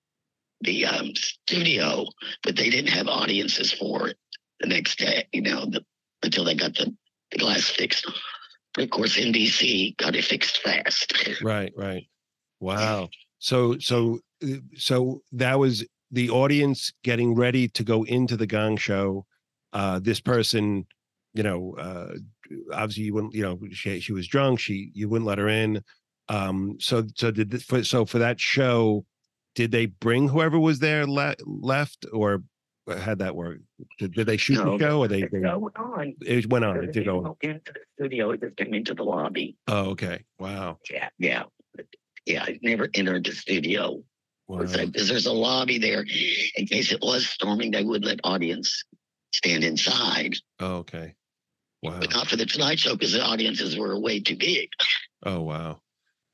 the 0.61 0.85
um, 0.85 1.11
studio, 1.15 2.05
but 2.43 2.55
they 2.55 2.69
didn't 2.69 2.91
have 2.91 3.07
audiences 3.07 3.71
for 3.73 4.07
it 4.09 4.17
the 4.61 4.67
next 4.67 4.99
day, 4.99 5.27
you 5.33 5.41
know, 5.41 5.65
the, 5.65 5.83
until 6.23 6.43
they 6.45 6.55
got 6.55 6.73
the, 6.75 6.93
the 7.31 7.37
glass 7.37 7.69
fixed. 7.69 8.05
Of 8.77 8.89
course, 8.89 9.17
NBC 9.17 9.97
got 9.97 10.15
it 10.15 10.25
fixed 10.25 10.59
fast. 10.59 11.13
right 11.41 11.71
right. 11.77 12.03
Wow. 12.59 13.09
So 13.39 13.77
so 13.79 14.19
uh, 14.43 14.57
so 14.75 15.21
that 15.31 15.57
was 15.59 15.85
the 16.11 16.29
audience 16.29 16.91
getting 17.03 17.35
ready 17.35 17.67
to 17.69 17.83
go 17.83 18.03
into 18.03 18.37
the 18.37 18.47
gong 18.47 18.77
show. 18.77 19.25
Uh 19.73 19.99
this 19.99 20.19
person 20.19 20.85
you 21.33 21.43
know 21.43 21.75
uh 21.77 22.15
obviously 22.73 23.03
you 23.03 23.13
wouldn't 23.13 23.33
you 23.33 23.43
know 23.43 23.59
she 23.71 23.99
she 23.99 24.13
was 24.13 24.27
drunk. 24.27 24.59
She 24.59 24.91
you 24.93 25.09
wouldn't 25.09 25.27
let 25.27 25.37
her 25.37 25.47
in. 25.47 25.81
Um 26.29 26.77
so 26.79 27.05
so 27.15 27.31
did 27.31 27.63
for 27.63 27.83
so 27.83 28.05
for 28.05 28.19
that 28.19 28.39
show 28.39 29.05
did 29.55 29.71
they 29.71 29.85
bring 29.85 30.27
whoever 30.27 30.59
was 30.59 30.79
there 30.79 31.07
le- 31.07 31.35
left 31.45 32.05
or 32.11 32.43
had 32.87 33.19
that 33.19 33.35
work 33.35 33.57
did, 33.97 34.13
did 34.13 34.27
they 34.27 34.37
shoot 34.37 34.55
No, 34.63 34.77
the 34.77 34.83
show 34.83 34.99
or 34.99 35.07
they, 35.07 35.21
It 35.23 35.31
they 35.31 35.39
went 35.39 35.75
on. 35.77 36.13
it 36.21 36.45
went 36.49 36.65
on 36.65 36.83
it 36.83 36.91
did 36.93 37.05
go 37.05 37.25
on. 37.25 37.35
into 37.41 37.73
the 37.73 37.79
studio, 37.97 38.31
it 38.31 38.41
just 38.41 38.55
came 38.57 38.73
into 38.73 38.93
the 38.93 39.03
lobby. 39.03 39.57
oh 39.67 39.89
okay 39.91 40.23
wow 40.39 40.77
Yeah, 40.91 41.09
yeah. 41.17 41.43
Yeah, 42.25 42.43
I 42.43 42.57
never 42.63 42.89
entered 42.95 43.25
the 43.25 43.31
studio. 43.33 44.01
wow 44.47 44.59
Because 44.63 45.07
there's 45.07 45.25
a 45.27 45.33
lobby 45.33 45.77
there. 45.77 46.05
In 46.57 46.65
case 46.67 46.91
it 46.91 46.99
was 47.01 47.27
storming, 47.27 47.71
they 47.71 47.83
would 47.83 48.03
let 48.05 48.19
audience 48.23 48.83
stand 49.33 49.63
inside. 49.63 50.35
oh, 50.59 50.75
okay 50.77 51.15
wow 51.83 51.99
But 51.99 52.11
not 52.11 52.27
for 52.27 52.35
the 52.35 52.45
Tonight 52.45 52.79
Show 52.79 52.93
because 52.93 53.13
the 53.13 53.23
audiences 53.23 53.77
were 53.77 53.99
way 53.99 54.19
too 54.19 54.37
big. 54.37 54.69
Oh 55.23 55.41
wow. 55.41 55.81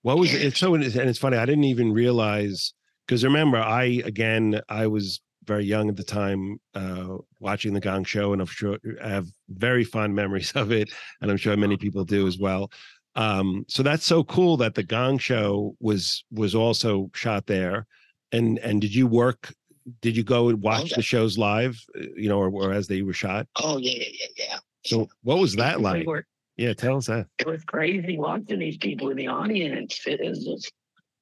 What 0.03 0.17
was 0.17 0.33
it? 0.33 0.41
It's 0.43 0.59
so 0.59 0.73
and 0.75 0.83
it's 0.83 1.19
funny. 1.19 1.37
I 1.37 1.45
didn't 1.45 1.65
even 1.65 1.93
realize 1.93 2.73
because 3.07 3.23
remember, 3.23 3.57
I 3.57 4.01
again 4.03 4.61
I 4.67 4.87
was 4.87 5.21
very 5.45 5.65
young 5.65 5.89
at 5.89 5.95
the 5.97 6.03
time 6.03 6.59
uh 6.75 7.17
watching 7.39 7.73
the 7.73 7.79
Gong 7.79 8.03
Show, 8.03 8.33
and 8.33 8.41
I'm 8.41 8.47
sure 8.47 8.77
I 9.03 9.09
have 9.09 9.27
very 9.49 9.83
fond 9.83 10.15
memories 10.15 10.51
of 10.55 10.71
it, 10.71 10.91
and 11.21 11.31
I'm 11.31 11.37
sure 11.37 11.55
many 11.57 11.77
people 11.77 12.03
do 12.05 12.27
as 12.27 12.37
well. 12.37 12.71
Um, 13.15 13.65
so 13.67 13.83
that's 13.83 14.05
so 14.05 14.23
cool 14.23 14.55
that 14.57 14.73
the 14.75 14.83
Gong 14.83 15.17
Show 15.17 15.75
was 15.79 16.23
was 16.31 16.55
also 16.55 17.09
shot 17.13 17.45
there. 17.47 17.85
And 18.31 18.57
and 18.59 18.79
did 18.79 18.95
you 18.95 19.07
work? 19.07 19.53
Did 20.01 20.15
you 20.15 20.23
go 20.23 20.47
and 20.49 20.61
watch 20.61 20.91
yeah. 20.91 20.97
the 20.97 21.01
shows 21.01 21.37
live? 21.37 21.77
uh, 21.97 22.03
You 22.15 22.29
know, 22.29 22.37
or, 22.39 22.49
or 22.49 22.71
as 22.71 22.87
they 22.87 23.01
were 23.01 23.13
shot? 23.13 23.47
Oh, 23.59 23.77
yeah, 23.79 23.93
yeah, 23.97 24.07
yeah, 24.19 24.45
yeah. 24.45 24.57
So 24.85 25.07
what 25.23 25.39
was 25.39 25.55
that 25.55 25.79
We 25.79 25.83
like? 25.83 26.07
were- 26.07 26.25
Yeah, 26.55 26.73
tell 26.73 26.97
us 26.97 27.07
that. 27.07 27.25
it 27.39 27.47
was 27.47 27.63
crazy 27.65 28.17
watching 28.17 28.59
these 28.59 28.77
people 28.77 29.09
in 29.09 29.17
the 29.17 29.27
audience. 29.27 29.99
It 30.05 30.21
is 30.21 30.45
just, 30.45 30.71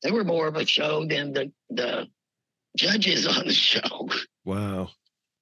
they 0.03 0.11
were 0.11 0.25
more 0.25 0.45
of 0.47 0.57
a 0.57 0.65
show 0.65 1.05
than 1.07 1.31
the, 1.31 1.51
the 1.69 2.07
judges 2.79 3.27
on 3.27 3.45
the 3.45 3.53
show. 3.53 4.09
Wow. 4.45 4.89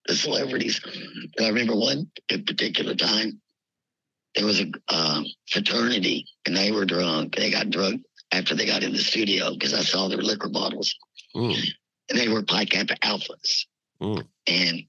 the 0.08 0.16
celebrities. 0.16 0.82
I 1.40 1.48
remember 1.48 1.76
one 1.76 2.10
particular 2.30 2.96
time 2.96 3.40
there 4.36 4.46
was 4.46 4.60
a 4.62 4.68
um, 4.94 5.26
fraternity 5.50 6.26
and 6.46 6.56
they 6.56 6.72
were 6.72 6.86
drunk. 6.86 7.36
They 7.36 7.52
got 7.52 7.70
drunk 7.70 8.04
after 8.32 8.56
they 8.56 8.66
got 8.66 8.84
in 8.84 8.92
the 8.92 9.00
studio 9.00 9.54
because 9.54 9.74
I 9.74 9.82
saw 9.82 10.08
their 10.08 10.18
liquor 10.22 10.50
bottles 10.50 10.96
Mm, 11.36 11.56
and 12.10 12.18
they 12.18 12.30
were 12.30 12.42
Pi 12.42 12.66
Kappa 12.66 12.96
Alphas. 13.04 13.66
Mm. 14.02 14.26
And 14.48 14.84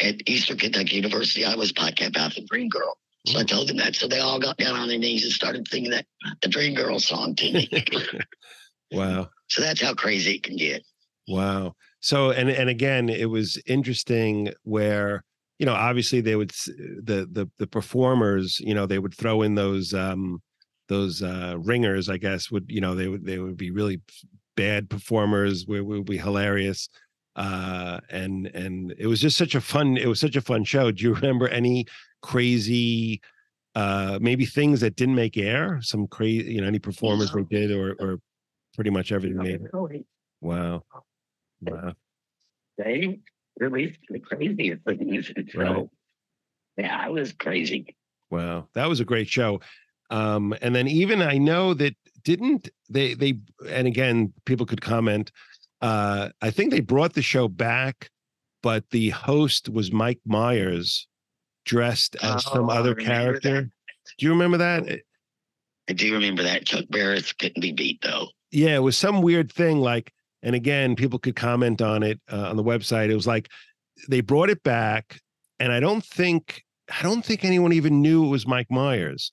at 0.00 0.28
Eastern 0.28 0.56
Kentucky 0.56 0.96
University, 0.96 1.44
I 1.44 1.56
was 1.56 1.72
Pi 1.72 1.90
Kappa 1.90 2.18
Alpha 2.20 2.40
Dream 2.48 2.68
Girl. 2.68 2.96
So 3.26 3.38
I 3.38 3.42
Mm. 3.42 3.48
told 3.48 3.68
them 3.68 3.76
that. 3.78 3.94
So 3.96 4.06
they 4.08 4.20
all 4.20 4.38
got 4.38 4.56
down 4.56 4.76
on 4.76 4.88
their 4.88 4.98
knees 4.98 5.24
and 5.24 5.32
started 5.32 5.68
singing 5.68 5.90
that 5.90 6.06
the 6.42 6.48
Dream 6.48 6.74
Girl 6.74 6.98
song 7.00 7.34
to 7.36 7.52
me. 7.52 7.68
wow. 8.92 9.28
so 9.48 9.60
that's 9.60 9.80
how 9.82 9.94
crazy 9.94 10.36
it 10.36 10.42
can 10.42 10.56
get. 10.56 10.82
Wow. 11.28 11.74
So 12.00 12.30
and 12.30 12.48
and 12.48 12.68
again, 12.68 13.08
it 13.08 13.30
was 13.30 13.60
interesting 13.66 14.52
where 14.62 15.22
you 15.60 15.66
know, 15.66 15.74
obviously 15.74 16.22
they 16.22 16.36
would 16.36 16.50
the 16.50 17.28
the 17.30 17.48
the 17.58 17.66
performers, 17.66 18.58
you 18.60 18.74
know, 18.74 18.86
they 18.86 18.98
would 18.98 19.14
throw 19.14 19.42
in 19.42 19.54
those 19.54 19.92
um 19.92 20.40
those 20.88 21.22
uh 21.22 21.56
ringers, 21.58 22.08
I 22.08 22.16
guess, 22.16 22.50
would 22.50 22.64
you 22.68 22.80
know 22.80 22.94
they 22.94 23.08
would 23.08 23.26
they 23.26 23.38
would 23.38 23.58
be 23.58 23.70
really 23.70 24.00
bad 24.56 24.88
performers, 24.88 25.66
would, 25.66 25.82
would 25.82 26.06
be 26.06 26.16
hilarious. 26.16 26.88
Uh 27.36 28.00
and 28.08 28.46
and 28.48 28.94
it 28.98 29.06
was 29.06 29.20
just 29.20 29.36
such 29.36 29.54
a 29.54 29.60
fun 29.60 29.98
it 29.98 30.06
was 30.06 30.18
such 30.18 30.34
a 30.34 30.40
fun 30.40 30.64
show. 30.64 30.90
Do 30.90 31.04
you 31.04 31.14
remember 31.20 31.46
any 31.48 31.84
crazy 32.22 33.20
uh 33.74 34.18
maybe 34.22 34.46
things 34.46 34.80
that 34.80 34.96
didn't 34.96 35.14
make 35.14 35.36
air? 35.36 35.78
Some 35.82 36.06
crazy, 36.06 36.54
you 36.54 36.62
know, 36.62 36.66
any 36.66 36.78
performance 36.78 37.32
they 37.32 37.42
did 37.50 37.70
or 37.70 37.96
or 38.00 38.18
pretty 38.74 38.90
much 38.90 39.12
everything 39.12 39.36
made 39.42 39.60
it. 39.60 39.70
Wow. 40.40 40.84
Wow. 41.62 41.94
They 42.78 43.20
released 43.58 43.98
the 44.08 44.18
craziest 44.20 44.82
things. 44.84 45.30
So, 45.52 45.58
Right. 45.60 45.86
yeah, 46.78 46.96
I 46.98 47.08
was 47.10 47.32
crazy. 47.32 47.94
Wow, 48.30 48.68
that 48.74 48.88
was 48.88 49.00
a 49.00 49.04
great 49.04 49.28
show. 49.28 49.60
Um, 50.10 50.54
and 50.62 50.74
then 50.74 50.88
even 50.88 51.20
I 51.22 51.36
know 51.38 51.74
that 51.74 51.94
didn't 52.22 52.68
they 52.88 53.14
they 53.14 53.38
and 53.68 53.86
again 53.86 54.32
people 54.44 54.66
could 54.66 54.80
comment. 54.80 55.30
Uh, 55.80 56.30
I 56.42 56.50
think 56.50 56.70
they 56.70 56.80
brought 56.80 57.14
the 57.14 57.22
show 57.22 57.48
back, 57.48 58.10
but 58.62 58.88
the 58.90 59.10
host 59.10 59.68
was 59.68 59.90
Mike 59.92 60.20
Myers, 60.26 61.06
dressed 61.64 62.16
as 62.22 62.44
some 62.44 62.68
Oh, 62.68 62.72
I 62.72 62.78
other 62.78 62.94
character. 62.94 63.62
that. 63.62 63.70
Do 64.18 64.26
you 64.26 64.30
remember 64.32 64.58
that? 64.58 65.00
I 65.88 65.92
do 65.92 66.12
remember 66.12 66.42
that. 66.44 66.66
Chuck 66.66 66.84
Barris 66.90 67.32
couldn't 67.32 67.60
be 67.60 67.72
beat 67.72 68.00
though. 68.02 68.28
yeah, 68.52 68.76
it 68.76 68.80
was 68.82 68.96
some 68.96 69.22
weird 69.22 69.50
thing. 69.52 69.78
Like, 69.80 70.12
and 70.42 70.54
again, 70.54 70.96
people 70.96 71.18
could 71.18 71.36
comment 71.36 71.82
on 71.82 72.02
it 72.02 72.20
uh, 72.30 72.48
on 72.48 72.56
the 72.56 72.64
website. 72.64 73.10
It 73.10 73.14
was 73.14 73.26
like 73.26 73.48
they 74.08 74.20
brought 74.20 74.50
it 74.50 74.62
back, 74.62 75.20
and 75.58 75.72
I 75.72 75.80
don't 75.80 76.04
think 76.04 76.62
I 76.90 77.02
don't 77.02 77.24
think 77.24 77.44
anyone 77.44 77.72
even 77.72 78.00
knew 78.02 78.24
it 78.24 78.28
was 78.28 78.46
Mike 78.46 78.70
Myers. 78.70 79.32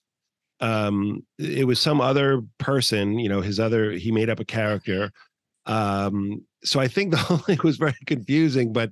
Um, 0.60 1.26
it 1.38 1.68
was 1.68 1.80
some 1.80 2.02
other 2.02 2.42
person, 2.58 3.20
you 3.20 3.30
know, 3.30 3.42
his 3.42 3.60
other. 3.60 3.92
He 3.92 4.12
made 4.12 4.30
up 4.30 4.40
a 4.40 4.46
character. 4.46 5.12
Um, 5.66 6.46
so 6.64 6.80
I 6.80 6.88
think 6.88 7.12
the 7.12 7.18
whole 7.18 7.38
thing 7.38 7.60
was 7.64 7.78
very 7.78 7.96
confusing, 8.06 8.74
but 8.74 8.92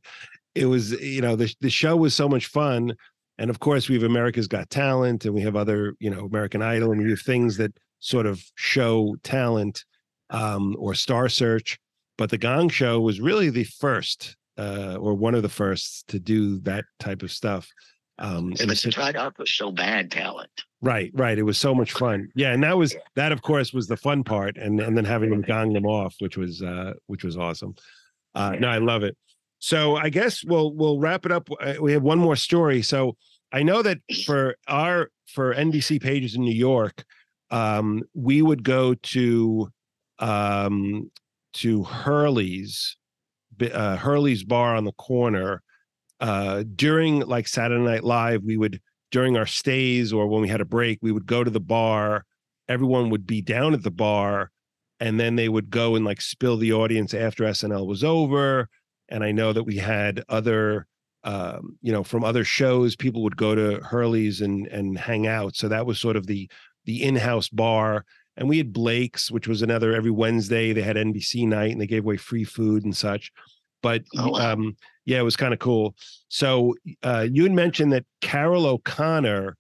it 0.54 0.66
was, 0.66 0.92
you 0.92 1.22
know, 1.22 1.36
the 1.36 1.54
the 1.62 1.70
show 1.70 1.96
was 1.96 2.16
so 2.16 2.30
much 2.30 2.48
fun. 2.48 2.96
And 3.38 3.50
of 3.50 3.60
course, 3.60 3.90
we 3.90 3.96
have 3.96 4.04
America's 4.04 4.48
Got 4.48 4.70
Talent, 4.70 5.26
and 5.26 5.34
we 5.34 5.42
have 5.42 5.58
other, 5.58 5.96
you 6.00 6.10
know, 6.10 6.26
American 6.26 6.62
Idol, 6.62 6.92
and 6.92 7.04
we 7.04 7.10
have 7.10 7.20
things 7.20 7.58
that 7.58 7.78
sort 8.00 8.26
of 8.26 8.42
show 8.56 9.16
talent 9.24 9.84
um, 10.30 10.76
or 10.80 10.94
Star 10.94 11.28
Search. 11.28 11.78
But 12.18 12.30
the 12.30 12.38
Gong 12.38 12.70
Show 12.70 13.02
was 13.02 13.20
really 13.20 13.50
the 13.50 13.66
first, 13.66 14.36
uh, 14.58 14.96
or 15.00 15.14
one 15.16 15.36
of 15.36 15.42
the 15.44 15.50
first, 15.50 16.08
to 16.08 16.20
do 16.20 16.60
that 16.60 16.86
type 17.00 17.24
of 17.24 17.32
stuff. 17.32 17.70
Um, 18.18 18.54
it 18.54 18.60
But 18.60 18.68
was 18.70 18.82
to 18.84 18.88
such- 18.88 18.94
try 18.96 19.12
to 19.12 19.32
also 19.38 19.72
bad 19.72 20.10
talent. 20.12 20.50
right, 20.82 21.12
right. 21.14 21.38
It 21.38 21.44
was 21.44 21.58
so 21.58 21.76
much 21.76 21.92
fun. 22.04 22.30
Yeah, 22.36 22.54
and 22.54 22.64
that 22.64 22.78
was 22.78 22.96
that. 23.16 23.32
Of 23.34 23.42
course, 23.42 23.74
was 23.74 23.88
the 23.88 23.98
fun 23.98 24.24
part, 24.24 24.56
and 24.58 24.80
and 24.80 24.96
then 24.96 25.04
having 25.06 25.30
them 25.32 25.42
gong 25.42 25.74
them 25.74 25.86
off, 25.86 26.16
which 26.20 26.38
was 26.38 26.62
uh, 26.62 26.94
which 27.08 27.24
was 27.26 27.36
awesome. 27.38 27.76
Uh, 28.34 28.56
no, 28.60 28.70
I 28.70 28.78
love 28.78 29.04
it. 29.04 29.18
So 29.60 29.98
I 29.98 30.10
guess 30.10 30.44
we'll 30.46 30.74
we'll 30.74 31.00
wrap 31.00 31.26
it 31.26 31.32
up. 31.34 31.50
Uh, 31.60 31.74
We 31.82 31.92
have 31.92 32.04
one 32.04 32.20
more 32.20 32.36
story. 32.38 32.82
So 32.82 33.18
I 33.52 33.64
know 33.64 33.82
that 33.82 33.98
for 34.26 34.56
our 34.68 35.10
for 35.28 35.54
NBC 35.54 36.02
pages 36.02 36.36
in 36.36 36.42
New 36.44 36.54
York, 36.56 37.04
um, 37.52 38.04
we 38.14 38.42
would 38.42 38.64
go 38.64 38.94
to 38.94 39.70
um, 40.20 41.12
to 41.56 41.84
Hurley's 41.84 42.98
uh, 43.62 43.98
Hurley's 43.98 44.44
bar 44.44 44.76
on 44.76 44.86
the 44.86 44.92
corner 44.94 45.62
uh, 46.20 46.64
during 46.76 47.22
like 47.22 47.48
Saturday 47.48 47.84
Night 47.84 48.04
Live. 48.04 48.42
We 48.44 48.58
would 48.58 48.82
during 49.12 49.38
our 49.38 49.46
stays 49.46 50.12
or 50.12 50.28
when 50.28 50.42
we 50.42 50.50
had 50.50 50.62
a 50.62 50.66
break, 50.66 51.00
we 51.02 51.12
would 51.12 51.26
go 51.26 51.44
to 51.44 51.52
the 51.52 51.60
bar. 51.60 52.26
Everyone 52.68 53.10
would 53.10 53.26
be 53.26 53.42
down 53.42 53.74
at 53.74 53.84
the 53.84 53.92
bar, 53.92 54.52
and 55.00 55.20
then 55.20 55.36
they 55.36 55.50
would 55.50 55.70
go 55.70 55.96
and 55.96 56.04
like 56.04 56.22
spill 56.22 56.58
the 56.58 56.74
audience 56.74 57.14
after 57.14 57.44
SNL 57.44 57.88
was 57.88 58.04
over. 58.04 58.68
And 59.10 59.24
I 59.24 59.32
know 59.32 59.54
that 59.54 59.64
we 59.64 59.78
had 59.78 60.24
other, 60.30 60.88
um, 61.24 61.78
you 61.82 61.92
know, 61.92 62.04
from 62.04 62.24
other 62.24 62.44
shows, 62.44 62.96
people 62.96 63.22
would 63.24 63.38
go 63.38 63.54
to 63.56 63.80
Hurley's 63.84 64.42
and 64.42 64.68
and 64.68 64.98
hang 64.98 65.28
out. 65.28 65.56
So 65.56 65.68
that 65.70 65.86
was 65.86 66.00
sort 66.00 66.16
of 66.16 66.28
the 66.28 66.50
the 66.86 67.04
in-house 67.04 67.50
bar. 67.50 68.06
And 68.38 68.50
we 68.50 68.58
had 68.58 68.74
Blake's, 68.74 69.32
which 69.32 69.48
was 69.48 69.62
another 69.62 69.94
every 69.94 70.12
Wednesday. 70.12 70.74
They 70.74 70.82
had 70.82 70.98
NBC 70.98 71.48
night 71.48 71.72
and 71.72 71.80
they 71.80 71.88
gave 71.88 72.04
away 72.04 72.18
free 72.18 72.44
food 72.44 72.84
and 72.84 72.96
such. 72.96 73.32
But 73.82 74.04
Oh, 74.18 74.32
wow. 74.32 74.54
um, 74.54 74.76
yeah, 75.06 75.20
it 75.20 75.24
was 75.24 75.38
kind 75.38 75.54
of 75.54 75.60
cool. 75.60 75.96
So 76.28 76.76
uh, 77.04 77.28
you 77.32 77.44
had 77.44 77.52
mentioned 77.54 77.94
that 77.94 78.06
Carroll 78.22 78.66
O'Connor 78.66 79.56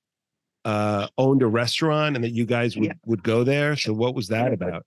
uh, 0.65 1.07
owned 1.17 1.43
a 1.43 1.47
restaurant 1.47 2.15
and 2.15 2.23
that 2.25 2.31
you 2.31 2.45
guys 2.45 2.75
would, 2.75 2.85
Yeah. 2.87 2.93
would 3.05 3.23
go 3.23 3.43
there. 3.43 3.75
So 3.75 3.93
what 3.93 4.15
was 4.15 4.27
that 4.29 4.51
about? 4.51 4.83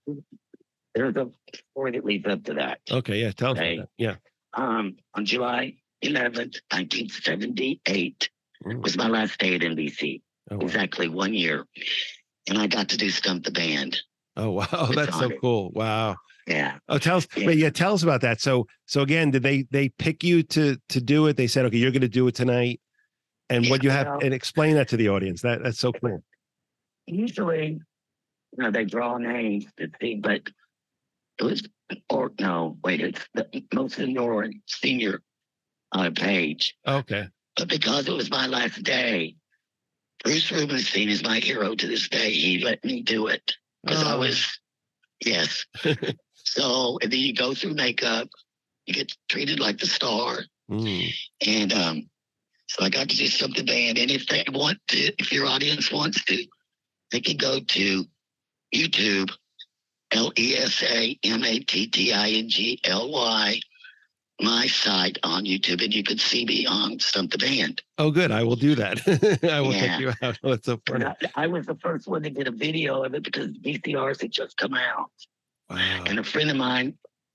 There's 0.95 1.15
a 1.17 1.29
story 1.73 1.93
that 1.93 2.05
leads 2.05 2.27
up 2.27 2.43
to 2.45 2.55
that. 2.55 2.81
Okay, 2.91 3.21
yeah, 3.21 3.31
tell 3.31 3.55
Hey. 3.55 3.79
that. 3.79 3.89
Yeah. 3.97 4.17
Um, 4.55 4.97
on 5.15 5.25
July 5.25 5.75
11th, 6.03 6.57
1978 6.73 8.31
Mm. 8.65 8.83
was 8.83 8.97
my 8.97 9.07
last 9.07 9.39
day 9.39 9.55
at 9.55 9.61
NBC. 9.63 10.21
Oh, 10.51 10.57
wow. 10.57 10.63
Exactly 10.63 11.09
one 11.09 11.33
year. 11.33 11.65
And 12.49 12.59
I 12.59 12.67
got 12.67 12.89
to 12.91 12.97
do 12.97 13.11
Stump 13.11 13.45
the 13.45 13.51
Band. 13.51 13.99
Oh, 14.37 14.51
wow. 14.51 14.91
That's 14.95 15.19
so 15.19 15.31
it. 15.31 15.41
cool. 15.41 15.71
Wow. 15.75 16.17
Yeah. 16.47 16.79
Oh, 16.89 16.97
tell 16.99 17.19
us, 17.19 17.27
Yeah. 17.37 17.47
wait, 17.47 17.59
yeah, 17.59 17.71
tell 17.71 17.93
us 17.93 18.03
about 18.03 18.23
that. 18.23 18.41
So, 18.41 18.67
so 18.87 19.03
again, 19.03 19.31
did 19.31 19.43
they 19.43 19.67
they 19.71 19.91
pick 19.91 20.25
you 20.25 20.43
to 20.45 20.79
to 20.89 21.01
do 21.01 21.27
it? 21.27 21.37
They 21.37 21.47
said, 21.47 21.67
okay, 21.67 21.77
you're 21.77 21.91
going 21.91 22.01
to 22.01 22.09
do 22.09 22.27
it 22.27 22.35
tonight, 22.35 22.81
and 23.51 23.69
what 23.69 23.83
you 23.85 23.91
have, 23.91 24.07
Yeah. 24.07 24.19
and 24.25 24.33
explain 24.33 24.75
that 24.77 24.89
to 24.89 24.97
the 24.97 25.11
audience. 25.11 25.43
That 25.43 25.63
that's 25.63 25.79
so 25.79 25.93
cool. 25.93 26.23
Usually, 27.07 27.81
you 28.57 28.63
know, 28.65 28.71
they 28.71 28.85
draw 28.87 29.19
names 29.19 29.67
to 29.77 29.91
see, 30.01 30.15
but 30.17 30.43
it 31.39 31.43
was, 31.43 31.63
or 32.09 32.33
no, 32.41 32.79
wait, 32.83 33.01
it's 33.01 33.27
the 33.35 33.47
most 33.75 33.97
senior, 33.97 34.51
senior 34.67 35.23
uh, 35.93 36.11
page. 36.15 36.75
Okay. 36.87 37.29
But 37.57 37.69
because 37.69 38.09
it 38.09 38.13
was 38.13 38.31
my 38.31 38.47
last 38.47 38.83
day, 38.83 39.37
Bruce 40.29 40.53
Rubenstein 40.53 41.09
is 41.09 41.23
my 41.23 41.39
hero 41.39 41.75
to 41.75 41.87
this 41.87 42.07
day. 42.11 42.31
He 42.31 42.63
let 42.63 42.85
me 42.85 43.01
do 43.01 43.29
it 43.29 43.57
because 43.83 44.03
I 44.05 44.13
Oh. 44.13 44.19
was, 44.19 44.47
yes. 45.25 45.65
so 46.35 46.99
and 47.01 47.11
then 47.11 47.19
you 47.21 47.35
go 47.35 47.55
through 47.55 47.73
makeup, 47.73 48.29
you 48.87 48.93
get 48.93 49.11
treated 49.31 49.59
like 49.59 49.79
the 49.79 49.87
star, 49.87 50.45
Mm. 50.71 51.11
and 51.47 51.73
um, 51.73 52.11
so 52.67 52.85
I 52.85 52.91
got 52.91 53.09
to 53.09 53.17
do 53.17 53.27
something 53.27 53.65
band. 53.65 53.97
And 53.97 54.11
if 54.11 54.27
they 54.27 54.45
want 54.53 54.79
to, 54.89 54.99
if 55.19 55.33
your 55.33 55.47
audience 55.47 55.91
wants 55.91 56.23
to, 56.27 56.45
they 57.11 57.21
can 57.21 57.39
go 57.39 57.61
to 57.61 58.05
YouTube, 58.75 59.31
L 60.11 60.31
E 60.39 60.57
S 60.57 60.83
A 60.83 61.19
M 61.25 61.43
A 61.43 61.59
T 61.61 61.87
T 61.87 62.13
I 62.13 62.29
N 62.33 62.51
G 62.51 62.79
L 62.85 63.11
Y, 63.11 63.61
my 64.41 64.67
site 64.67 65.19
on 65.23 65.45
YouTube, 65.45 65.83
and 65.83 65.93
you 65.93 66.03
can 66.05 66.19
see 66.19 66.45
me 66.45 66.65
on 66.67 66.99
Stump 67.01 67.33
the 67.33 67.39
Band. 67.39 67.83
Oh, 67.99 68.11
good. 68.11 68.31
I 68.31 68.45
will 68.45 68.57
do 68.57 68.75
that. 68.77 69.01
I 69.51 69.61
will 69.61 69.73
Yeah. 69.73 69.81
check 69.81 70.01
you 70.01 70.09
out. 70.23 70.39
That's 70.43 70.67
so 70.67 70.81
funny. 70.87 71.05
I, 71.07 71.17
I 71.35 71.47
was 71.49 71.67
the 71.67 71.75
first 71.77 72.07
one 72.07 72.23
to 72.23 72.31
get 72.31 72.47
a 72.47 72.53
video 72.53 73.03
of 73.03 73.15
it 73.15 73.25
because 73.25 73.49
VCRs 73.49 74.23
had 74.23 74.31
just 74.31 74.57
come 74.57 74.75
out. 74.75 75.11
Wow. 75.69 76.05
And 76.07 76.19
a 76.19 76.25
friend 76.25 76.51
of 76.51 76.57
mine 76.57 76.95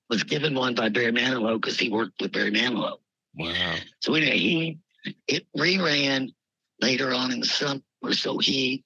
was 0.10 0.24
given 0.24 0.56
one 0.56 0.76
by 0.76 0.90
Barry 0.90 1.12
Manilow 1.12 1.60
because 1.62 1.78
he 1.78 1.90
worked 1.90 2.22
with 2.22 2.32
Barry 2.32 2.52
Manilow. 2.52 2.98
Wow. 3.36 3.76
So 4.00 4.14
anyway, 4.14 4.38
he 4.38 4.80
it 5.28 5.46
reran 5.58 6.34
later 6.82 7.14
on 7.14 7.32
in 7.32 7.40
the 7.42 7.46
summer. 7.46 7.82
So 8.12 8.38
he 8.38 8.84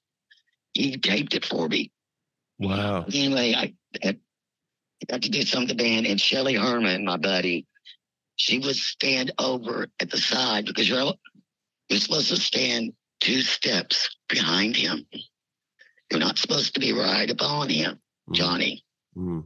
he 0.74 0.97
taped 0.97 1.34
it 1.36 1.45
for 1.45 1.68
me. 1.68 1.91
Wow. 2.59 3.05
Anyway, 3.13 3.53
I, 3.55 3.74
I 4.03 4.18
got 5.07 5.22
to 5.24 5.30
do 5.30 5.43
some 5.43 5.63
of 5.63 5.70
the 5.70 5.76
band, 5.76 6.07
and 6.07 6.20
Shelly 6.20 6.55
Herman, 6.55 7.05
my 7.05 7.18
buddy, 7.18 7.65
she 8.38 8.59
would 8.59 8.75
stand 8.77 9.33
over 9.38 9.88
at 9.99 10.09
the 10.09 10.17
side 10.17 10.65
because 10.65 10.88
you're 10.88 11.13
you're 11.89 11.99
supposed 11.99 12.29
to 12.29 12.38
stand 12.38 12.93
two 13.19 13.41
steps 13.41 14.15
behind 14.29 14.75
him. 14.77 15.05
You're 16.09 16.19
not 16.21 16.38
supposed 16.38 16.73
to 16.75 16.79
be 16.79 16.93
right 16.93 17.29
upon 17.29 17.67
him, 17.69 17.99
Mm, 18.29 18.33
Johnny. 18.35 18.83
mm. 19.17 19.43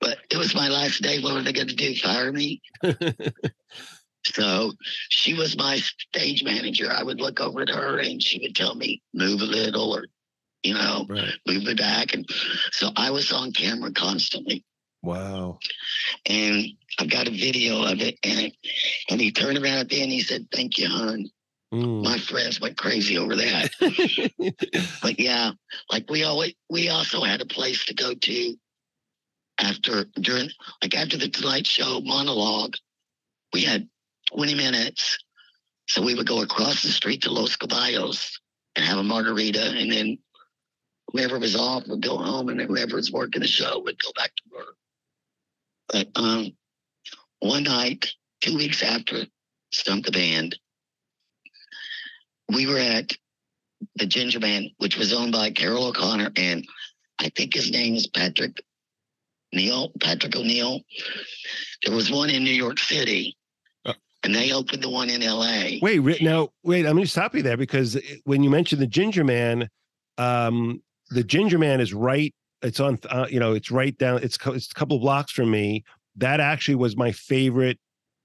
But 0.00 0.18
it 0.30 0.36
was 0.36 0.54
my 0.54 0.68
last 0.68 1.02
day. 1.02 1.20
What 1.20 1.32
were 1.34 1.42
they 1.42 1.52
going 1.54 1.68
to 1.68 1.74
do? 1.74 1.94
Fire 1.96 2.30
me? 2.32 2.60
So 4.26 4.72
she 5.10 5.34
was 5.34 5.56
my 5.56 5.76
stage 5.76 6.42
manager. 6.44 6.90
I 6.90 7.02
would 7.02 7.20
look 7.20 7.40
over 7.40 7.60
at 7.60 7.68
her 7.68 7.98
and 7.98 8.22
she 8.22 8.38
would 8.40 8.56
tell 8.56 8.74
me, 8.74 9.02
move 9.12 9.42
a 9.42 9.44
little 9.44 9.94
or, 9.94 10.06
you 10.62 10.72
know, 10.72 11.04
right. 11.10 11.34
move 11.46 11.64
me 11.64 11.74
back. 11.74 12.14
And 12.14 12.26
so 12.72 12.88
I 12.96 13.10
was 13.10 13.30
on 13.32 13.52
camera 13.52 13.92
constantly. 13.92 14.64
Wow. 15.04 15.58
And 16.26 16.66
I've 16.98 17.10
got 17.10 17.28
a 17.28 17.30
video 17.30 17.84
of 17.84 18.00
it. 18.00 18.18
And, 18.24 18.52
and 19.10 19.20
he 19.20 19.32
turned 19.32 19.58
around 19.58 19.78
at 19.78 19.88
the 19.88 20.02
end. 20.02 20.12
He 20.12 20.22
said, 20.22 20.48
Thank 20.52 20.78
you, 20.78 20.88
hon. 20.88 21.30
Mm. 21.72 22.04
My 22.04 22.18
friends 22.18 22.60
went 22.60 22.78
crazy 22.78 23.18
over 23.18 23.36
that. 23.36 23.70
But 25.02 25.20
yeah, 25.20 25.52
like 25.90 26.10
we 26.10 26.24
always, 26.24 26.54
we 26.70 26.88
also 26.88 27.22
had 27.22 27.42
a 27.42 27.46
place 27.46 27.86
to 27.86 27.94
go 27.94 28.14
to 28.14 28.56
after, 29.58 30.04
during, 30.20 30.50
like 30.82 30.96
after 30.96 31.16
the 31.16 31.28
Tonight 31.28 31.66
Show 31.66 32.00
monologue. 32.00 32.74
We 33.52 33.62
had 33.62 33.88
20 34.34 34.54
minutes 34.54 35.18
So 35.86 36.02
we 36.02 36.14
would 36.14 36.26
go 36.26 36.42
across 36.42 36.82
the 36.82 36.88
street 36.88 37.22
to 37.22 37.32
Los 37.32 37.56
Caballos 37.56 38.40
and 38.76 38.84
have 38.84 38.98
a 38.98 39.02
margarita, 39.02 39.72
and 39.76 39.92
then 39.92 40.18
whoever 41.12 41.38
was 41.38 41.56
off 41.56 41.86
would 41.88 42.02
go 42.02 42.16
home, 42.16 42.48
and 42.48 42.60
then 42.60 42.68
whoever 42.68 42.96
was 42.96 43.12
working 43.12 43.42
the 43.42 43.48
show 43.48 43.80
would 43.80 43.98
go 44.02 44.10
back 44.16 44.32
to 44.36 44.42
work. 44.52 44.76
But 45.88 46.08
um, 46.16 46.52
one 47.40 47.64
night, 47.64 48.12
two 48.40 48.56
weeks 48.56 48.82
after 48.82 49.24
Stump 49.72 50.06
the 50.06 50.12
Band, 50.12 50.56
we 52.48 52.66
were 52.66 52.78
at 52.78 53.12
the 53.96 54.06
Ginger 54.06 54.40
Man, 54.40 54.70
which 54.78 54.96
was 54.96 55.12
owned 55.12 55.32
by 55.32 55.50
Carroll 55.50 55.86
O'Connor, 55.86 56.30
and 56.36 56.66
I 57.18 57.30
think 57.36 57.54
his 57.54 57.70
name 57.70 57.94
is 57.94 58.06
Patrick 58.06 58.62
Neal, 59.52 59.90
Patrick 60.00 60.34
O'Neal. 60.36 60.80
There 61.84 61.94
was 61.94 62.10
one 62.10 62.30
in 62.30 62.44
New 62.44 62.50
York 62.50 62.78
City, 62.78 63.36
Uh. 63.84 63.94
and 64.22 64.34
they 64.34 64.52
opened 64.52 64.82
the 64.82 64.88
one 64.90 65.10
in 65.10 65.22
L.A. 65.22 65.78
Wait, 65.82 66.22
now 66.22 66.48
wait. 66.62 66.86
I'm 66.86 66.94
going 66.94 67.04
to 67.04 67.10
stop 67.10 67.34
you 67.34 67.42
there 67.42 67.56
because 67.56 67.98
when 68.24 68.42
you 68.42 68.50
mentioned 68.50 68.80
the 68.80 68.86
Ginger 68.86 69.24
Man, 69.24 69.68
um, 70.18 70.82
the 71.10 71.24
Ginger 71.24 71.58
Man 71.58 71.80
is 71.80 71.92
right. 71.92 72.34
It's 72.64 72.80
on. 72.80 72.98
Uh, 73.10 73.26
you 73.30 73.38
know, 73.38 73.52
it's 73.52 73.70
right 73.70 73.96
down. 73.98 74.22
It's 74.22 74.36
co- 74.36 74.52
it's 74.52 74.70
a 74.70 74.74
couple 74.74 74.96
of 74.96 75.02
blocks 75.02 75.30
from 75.32 75.50
me. 75.50 75.84
That 76.16 76.40
actually 76.40 76.76
was 76.76 76.96
my 76.96 77.12
favorite 77.12 77.78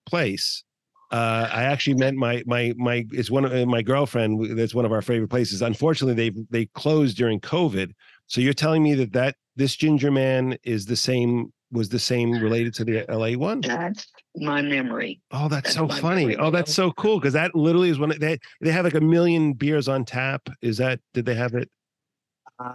place. 0.05 0.63
Uh, 1.11 1.49
I 1.51 1.63
actually 1.63 1.95
met 1.95 2.15
my 2.15 2.43
my 2.45 2.73
my. 2.77 3.05
It's 3.11 3.29
one 3.29 3.45
of 3.45 3.51
uh, 3.53 3.65
my 3.65 3.81
girlfriend. 3.81 4.57
That's 4.57 4.73
one 4.73 4.85
of 4.85 4.91
our 4.91 5.01
favorite 5.01 5.29
places. 5.29 5.61
Unfortunately, 5.61 6.13
they 6.29 6.37
they 6.49 6.65
closed 6.67 7.17
during 7.17 7.39
COVID. 7.39 7.91
So 8.27 8.41
you're 8.41 8.53
telling 8.53 8.81
me 8.83 8.93
that 8.95 9.11
that 9.13 9.35
this 9.55 9.75
Ginger 9.75 10.11
Man 10.11 10.57
is 10.63 10.85
the 10.85 10.95
same 10.95 11.51
was 11.71 11.89
the 11.89 11.99
same 11.99 12.31
related 12.31 12.73
to 12.75 12.83
the 12.85 13.05
LA 13.09 13.31
one? 13.37 13.61
That's 13.61 14.07
my 14.37 14.61
memory. 14.61 15.21
Oh, 15.31 15.47
that's 15.47 15.75
That's 15.75 15.75
so 15.75 15.87
funny. 15.87 16.25
memory, 16.25 16.37
Oh, 16.37 16.49
that's 16.49 16.73
so 16.73 16.91
cool 16.93 17.19
because 17.19 17.33
that 17.33 17.53
literally 17.53 17.89
is 17.89 17.99
when 17.99 18.11
it- 18.11 18.19
they 18.19 18.39
they 18.61 18.71
have 18.71 18.85
like 18.85 18.95
a 18.95 19.01
million 19.01 19.53
beers 19.53 19.87
on 19.87 20.03
tap. 20.05 20.49
Is 20.61 20.77
that 20.77 20.99
did 21.13 21.25
they 21.25 21.35
have 21.35 21.53
it 21.53 21.69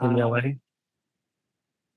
in 0.03 0.21
Uh, 0.21 0.29
LA? 0.29 0.41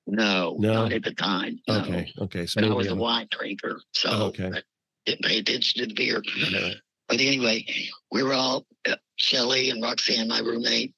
No, 0.07 0.55
No. 0.57 0.73
not 0.73 0.93
at 0.93 1.03
the 1.03 1.13
time. 1.13 1.59
No. 1.67 1.79
Okay, 1.81 2.13
okay. 2.19 2.45
So 2.45 2.61
I 2.61 2.73
was 2.73 2.87
a 2.87 2.95
wine 2.95 3.27
drinker, 3.29 3.81
so 3.93 4.09
Oh, 4.11 4.23
okay. 4.27 4.51
I 4.53 4.61
didn't 5.05 5.25
pay 5.25 5.39
attention 5.39 5.81
to 5.81 5.87
the 5.87 5.93
beer. 5.93 6.23
Yeah. 6.49 6.73
But 7.09 7.19
anyway, 7.21 7.65
we 8.11 8.23
were 8.23 8.33
all 8.33 8.65
uh, 8.87 8.95
Shelly 9.17 9.69
and 9.69 9.81
Roxanne, 9.83 10.27
my 10.27 10.39
roommate, 10.39 10.93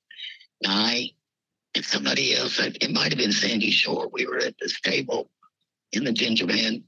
and 0.64 0.72
I, 0.72 1.10
and 1.76 1.84
somebody 1.86 2.36
else. 2.36 2.60
It 2.60 2.92
might 2.92 3.12
have 3.12 3.18
been 3.20 3.32
Sandy 3.32 3.72
Shore. 3.72 4.10
We 4.12 4.26
were 4.26 4.38
at 4.40 4.56
this 4.60 4.80
table 4.82 5.30
in 5.92 6.04
the 6.04 6.12
Ginger 6.12 6.46
Man 6.48 6.84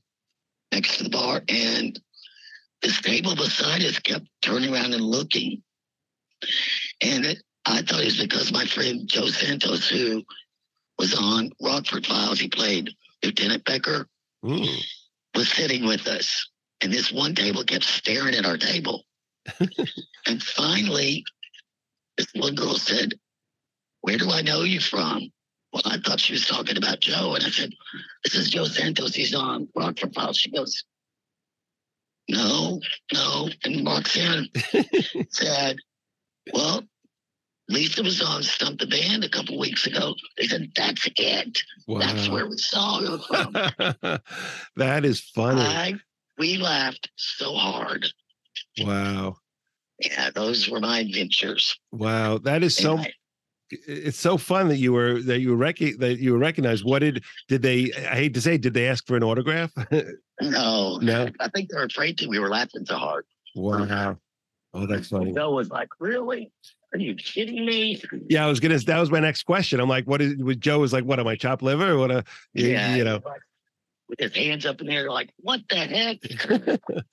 next 0.71 0.97
to 0.97 1.03
the 1.03 1.09
bar, 1.09 1.41
and 1.49 1.99
this 2.81 2.99
table 3.01 3.35
beside 3.35 3.83
us 3.83 3.99
kept 3.99 4.25
turning 4.41 4.73
around 4.73 4.93
and 4.93 5.03
looking. 5.03 5.61
And 7.01 7.25
it, 7.25 7.43
I 7.65 7.81
thought 7.83 8.01
it 8.01 8.05
was 8.05 8.19
because 8.19 8.51
my 8.51 8.65
friend 8.65 9.07
Joe 9.07 9.27
Santos, 9.27 9.87
who 9.87 10.23
was 11.01 11.15
on 11.15 11.49
Rockford 11.59 12.05
Files, 12.05 12.39
he 12.39 12.47
played 12.47 12.91
Lieutenant 13.23 13.65
Becker, 13.65 14.07
Mm. 14.45 14.67
was 15.35 15.49
sitting 15.51 15.83
with 15.85 16.05
us. 16.07 16.47
And 16.79 16.93
this 16.93 17.11
one 17.11 17.33
table 17.35 17.63
kept 17.63 17.83
staring 17.83 18.35
at 18.35 18.45
our 18.45 18.57
table. 18.57 19.03
and 20.27 20.41
finally, 20.41 21.23
this 22.17 22.27
one 22.35 22.53
girl 22.55 22.75
said, 22.75 23.13
Where 24.01 24.17
do 24.17 24.29
I 24.31 24.41
know 24.41 24.61
you 24.61 24.79
from? 24.79 25.31
Well, 25.73 25.83
I 25.85 25.97
thought 25.97 26.19
she 26.19 26.33
was 26.33 26.45
talking 26.47 26.77
about 26.77 26.99
Joe. 27.01 27.33
And 27.35 27.43
I 27.43 27.49
said, 27.49 27.71
This 28.23 28.35
is 28.35 28.49
Joe 28.49 28.65
Santos. 28.65 29.15
He's 29.15 29.33
on 29.33 29.67
Rockford 29.75 30.13
Files. 30.13 30.37
She 30.37 30.51
goes, 30.51 30.83
No, 32.29 32.79
no. 33.13 33.49
And 33.63 33.85
Roxanne 33.85 34.49
said, 35.29 35.77
Well, 36.53 36.83
Lesa 37.71 38.03
was 38.03 38.21
on 38.21 38.43
Stump 38.43 38.79
the 38.79 38.87
Band 38.87 39.23
a 39.23 39.29
couple 39.29 39.57
weeks 39.57 39.87
ago. 39.87 40.13
They 40.37 40.45
said, 40.47 40.71
That's 40.75 41.07
it. 41.15 41.63
That's 41.87 42.29
where 42.29 42.47
we 42.47 42.57
saw 42.57 42.99
her 43.01 43.17
from. 43.19 43.53
that 44.75 45.05
is 45.05 45.21
funny. 45.21 45.61
I 45.61 45.95
we 46.37 46.57
laughed 46.57 47.09
so 47.15 47.53
hard. 47.53 48.07
Wow. 48.79 49.35
Yeah, 49.99 50.29
those 50.33 50.67
were 50.69 50.79
my 50.79 50.99
adventures. 50.99 51.77
Wow. 51.91 52.39
That 52.39 52.63
is 52.63 52.75
so 52.75 52.93
And 52.97 53.01
I- 53.01 53.13
it's 53.87 54.19
so 54.19 54.35
fun 54.37 54.67
that 54.67 54.77
you 54.77 54.91
were 54.91 55.21
that 55.21 55.39
you 55.39 55.51
were 55.51 55.55
rec- 55.55 55.77
that 55.99 56.17
you 56.19 56.33
were 56.33 56.37
recognized. 56.39 56.83
What 56.83 56.99
did 56.99 57.23
did 57.47 57.61
they 57.61 57.91
I 57.93 58.15
hate 58.15 58.33
to 58.33 58.41
say, 58.41 58.57
did 58.57 58.73
they 58.73 58.87
ask 58.87 59.07
for 59.07 59.15
an 59.15 59.23
autograph? 59.23 59.71
no, 60.41 60.97
no. 60.97 61.29
I 61.39 61.47
think 61.49 61.69
they 61.69 61.77
were 61.77 61.85
afraid 61.85 62.17
to. 62.17 62.27
We 62.27 62.39
were 62.39 62.49
laughing 62.49 62.85
so 62.85 62.97
hard. 62.97 63.25
Wow. 63.55 64.17
Oh, 64.73 64.85
that's 64.87 65.07
funny. 65.07 65.31
Bill 65.31 65.53
was 65.53 65.69
like, 65.69 65.87
"Really? 65.99 66.51
Are 66.93 66.99
you 66.99 67.15
kidding 67.15 67.65
me?" 67.65 68.01
Yeah, 68.29 68.45
I 68.45 68.49
was 68.49 68.59
gonna. 68.59 68.77
That 68.79 68.99
was 68.99 69.11
my 69.11 69.19
next 69.19 69.43
question. 69.43 69.79
I'm 69.79 69.89
like, 69.89 70.05
what 70.05 70.21
is? 70.21 70.35
With 70.37 70.59
Joe 70.59 70.79
was 70.79 70.93
like, 70.93 71.05
what 71.05 71.19
am 71.19 71.27
I 71.27 71.35
chopped 71.35 71.61
liver? 71.61 71.97
What 71.97 72.11
a, 72.11 72.23
you, 72.53 72.67
yeah, 72.67 72.95
you 72.95 73.03
know. 73.03 73.21
like, 73.23 73.41
with 74.11 74.19
his 74.19 74.35
hands 74.35 74.65
up 74.65 74.81
in 74.81 74.87
the 74.87 74.93
air, 74.93 75.09
like, 75.09 75.31
"What 75.37 75.61
the 75.69 75.75
heck?" 75.75 77.01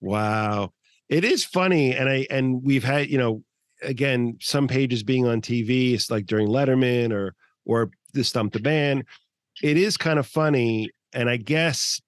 Wow, 0.00 0.72
it 1.08 1.24
is 1.24 1.44
funny, 1.44 1.94
and 1.94 2.08
I 2.08 2.26
and 2.30 2.62
we've 2.62 2.84
had 2.84 3.08
you 3.08 3.18
know, 3.18 3.42
again, 3.82 4.38
some 4.40 4.68
pages 4.68 5.02
being 5.02 5.26
on 5.26 5.40
TV, 5.40 5.94
it's 5.94 6.10
like 6.10 6.26
during 6.26 6.48
Letterman 6.48 7.12
or 7.12 7.34
or 7.64 7.90
the 8.12 8.24
Stump 8.24 8.52
the 8.52 8.60
Band. 8.60 9.04
It 9.62 9.76
is 9.76 9.96
kind 9.96 10.18
of 10.18 10.26
funny, 10.26 10.90
and 11.12 11.30
I 11.30 11.38
guess, 11.38 12.00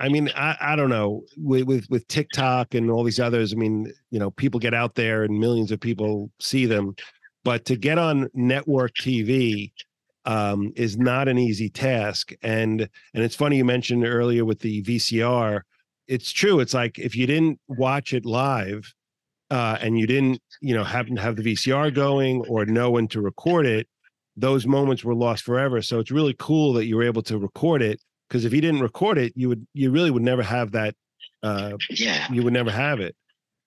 I 0.00 0.08
mean, 0.08 0.30
I 0.36 0.56
I 0.60 0.76
don't 0.76 0.90
know 0.90 1.22
with 1.36 1.64
with 1.64 1.90
with 1.90 2.06
TikTok 2.08 2.74
and 2.74 2.90
all 2.90 3.04
these 3.04 3.20
others. 3.20 3.52
I 3.52 3.56
mean, 3.56 3.92
you 4.10 4.18
know, 4.18 4.30
people 4.30 4.60
get 4.60 4.74
out 4.74 4.94
there 4.94 5.24
and 5.24 5.38
millions 5.38 5.72
of 5.72 5.80
people 5.80 6.30
see 6.40 6.66
them, 6.66 6.94
but 7.44 7.64
to 7.66 7.76
get 7.76 7.98
on 7.98 8.28
network 8.34 8.94
TV 8.94 9.72
um, 10.24 10.72
is 10.76 10.98
not 10.98 11.26
an 11.26 11.38
easy 11.38 11.68
task. 11.68 12.32
And 12.42 12.82
and 13.14 13.24
it's 13.24 13.34
funny 13.34 13.56
you 13.56 13.64
mentioned 13.64 14.04
earlier 14.04 14.44
with 14.44 14.60
the 14.60 14.82
VCR. 14.82 15.62
It's 16.06 16.32
true. 16.32 16.60
It's 16.60 16.74
like 16.74 16.98
if 16.98 17.16
you 17.16 17.26
didn't 17.26 17.60
watch 17.68 18.12
it 18.12 18.24
live, 18.24 18.94
uh, 19.50 19.78
and 19.80 19.98
you 19.98 20.06
didn't, 20.06 20.40
you 20.60 20.74
know, 20.74 20.84
happen 20.84 21.16
to 21.16 21.22
have 21.22 21.36
the 21.36 21.42
VCR 21.42 21.92
going 21.94 22.44
or 22.48 22.66
know 22.66 22.90
when 22.90 23.08
to 23.08 23.20
record 23.20 23.66
it, 23.66 23.88
those 24.36 24.66
moments 24.66 25.04
were 25.04 25.14
lost 25.14 25.44
forever. 25.44 25.82
So 25.82 25.98
it's 25.98 26.10
really 26.10 26.34
cool 26.38 26.72
that 26.74 26.86
you 26.86 26.96
were 26.96 27.02
able 27.02 27.22
to 27.22 27.38
record 27.38 27.82
it. 27.82 28.00
Because 28.28 28.44
if 28.44 28.52
you 28.52 28.60
didn't 28.60 28.80
record 28.80 29.18
it, 29.18 29.32
you 29.36 29.48
would, 29.48 29.66
you 29.74 29.90
really 29.90 30.10
would 30.10 30.22
never 30.22 30.42
have 30.42 30.72
that. 30.72 30.94
Uh, 31.42 31.72
yeah, 31.90 32.30
you 32.32 32.42
would 32.42 32.52
never 32.52 32.70
have 32.70 33.00
it, 33.00 33.14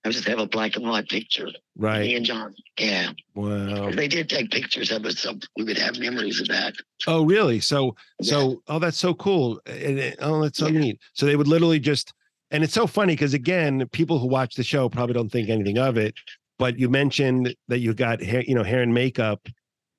I 0.04 0.10
was 0.10 0.16
just 0.18 0.28
have 0.28 0.40
a 0.40 0.48
black 0.48 0.76
and 0.76 0.88
white 0.88 1.08
picture. 1.08 1.48
Right. 1.78 2.02
Me 2.02 2.16
and 2.16 2.26
John. 2.26 2.54
Yeah, 2.78 3.12
Wow. 3.36 3.92
they 3.92 4.08
did 4.08 4.30
take 4.30 4.50
pictures 4.52 4.92
of 4.92 5.06
us, 5.06 5.20
so 5.20 5.36
we 5.56 5.64
would 5.64 5.78
have 5.78 5.98
memories 6.00 6.42
of 6.42 6.48
that. 6.50 6.74
Oh, 7.08 7.24
really? 7.24 7.60
So, 7.60 7.96
Yeah. 8.20 8.30
so, 8.32 8.64
oh, 8.68 8.80
that's 8.80 8.98
so 8.98 9.14
cool. 9.14 9.62
And, 9.66 10.00
and- 10.00 10.16
oh, 10.20 10.42
that's 10.42 10.58
so 10.58 10.68
Yeah. 10.68 10.80
neat. 10.80 11.00
So 11.14 11.26
they 11.26 11.36
would 11.36 11.48
literally 11.48 11.80
just, 11.80 12.14
and 12.50 12.64
it's 12.64 12.74
so 12.74 12.88
funny 12.88 13.14
because 13.14 13.34
again, 13.34 13.88
people 13.92 14.20
who 14.20 14.28
watch 14.28 14.56
the 14.56 14.64
show 14.64 14.90
probably 14.90 15.14
don't 15.14 15.32
think 15.32 15.50
anything 15.50 15.78
of 15.78 15.98
it. 15.98 16.16
But 16.60 16.78
you 16.78 16.90
mentioned 16.90 17.56
that 17.70 17.80
you 17.80 17.94
got 17.94 18.22
hair, 18.22 18.44
you 18.46 18.54
know, 18.56 18.64
hair 18.64 18.82
and 18.82 18.94
makeup, 18.94 19.48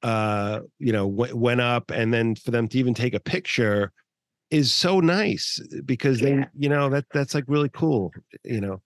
uh, 0.03 0.61
you 0.79 0.93
know, 0.93 1.09
w- 1.11 1.37
went 1.37 1.61
up, 1.61 1.91
and 1.91 2.13
then 2.13 2.35
for 2.35 2.51
them 2.51 2.69
to 2.69 2.79
even 2.79 2.93
take 2.93 3.15
a 3.15 3.21
picture 3.21 3.93
is 4.53 4.73
so 4.73 5.01
nice 5.01 5.59
because 5.87 6.21
they, 6.21 6.35
Yeah. 6.35 6.45
you 6.55 6.69
know, 6.69 6.91
that 6.91 7.07
that's 7.13 7.35
like 7.35 7.45
really 7.49 7.71
cool. 7.71 8.13
You 8.45 8.61
know, 8.61 8.83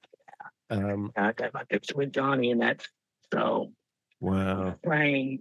um, 0.70 1.12
I 1.16 1.32
got 1.32 1.52
my 1.52 1.64
picture 1.64 1.96
with 1.96 2.12
Johnny, 2.12 2.52
and 2.52 2.62
that's 2.62 2.88
so 3.32 3.72
wow. 4.20 4.76
praying. 4.82 5.40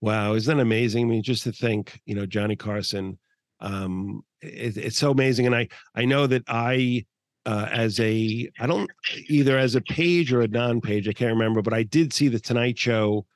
Wow, 0.00 0.32
isn't 0.32 0.56
that 0.56 0.62
amazing? 0.62 1.04
I 1.04 1.08
mean, 1.10 1.22
just 1.22 1.44
to 1.44 1.52
think, 1.52 2.00
you 2.06 2.14
know, 2.14 2.24
Johnny 2.24 2.56
Carson, 2.56 3.18
um, 3.60 4.24
it, 4.40 4.78
it's 4.78 4.96
so 4.96 5.10
amazing. 5.10 5.44
And 5.44 5.54
I, 5.54 5.68
I 5.94 6.06
know 6.06 6.26
that 6.26 6.42
I, 6.48 7.04
uh, 7.44 7.68
as 7.70 8.00
a, 8.00 8.50
I 8.58 8.66
don't 8.66 8.90
either 9.28 9.58
as 9.58 9.74
a 9.74 9.82
page 9.82 10.32
or 10.32 10.40
a 10.40 10.48
non-page, 10.48 11.06
I 11.06 11.12
can't 11.12 11.34
remember, 11.34 11.60
but 11.60 11.74
I 11.74 11.82
did 11.82 12.14
see 12.14 12.28
the 12.28 12.40
Tonight 12.40 12.78
Show, 12.78 13.26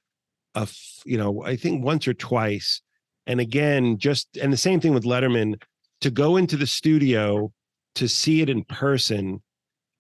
of 0.55 0.75
you 1.05 1.19
know, 1.19 1.45
I 1.45 1.57
think 1.57 1.85
once 1.85 2.09
or 2.09 2.15
twice, 2.15 2.81
and 3.27 3.41
again, 3.41 3.99
just 3.99 4.37
and 4.37 4.53
the 4.53 4.57
same 4.57 4.81
thing 4.81 4.95
with 4.95 5.05
Letterman, 5.05 5.61
to 6.01 6.11
go 6.11 6.37
into 6.37 6.57
the 6.57 6.67
studio 6.67 7.53
to 7.97 8.09
see 8.09 8.41
it 8.41 8.49
in 8.49 8.65
person, 8.65 9.43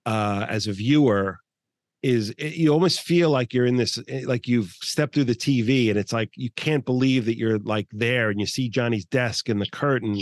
uh, 0.07 0.47
as 0.49 0.67
a 0.67 0.73
viewer, 0.73 1.39
is 2.03 2.31
it, 2.37 2.55
you 2.57 2.71
almost 2.71 3.01
feel 3.01 3.31
like 3.31 3.55
you're 3.55 3.65
in 3.65 3.77
this 3.77 3.99
eh, 4.09 4.25
like 4.27 4.47
you've 4.47 4.71
stepped 4.83 5.15
through 5.15 5.25
the 5.25 5.35
TV 5.35 5.89
and 5.89 5.99
it's 5.99 6.13
like 6.13 6.31
you 6.37 6.51
can't 6.51 6.85
believe 6.85 7.25
that 7.25 7.39
you're 7.39 7.59
like 7.61 7.89
there 7.93 8.29
and 8.29 8.39
you 8.39 8.47
see 8.47 8.69
Johnny's 8.69 9.07
desk 9.07 9.49
and 9.49 9.61
the 9.61 9.67
curtain 9.67 10.21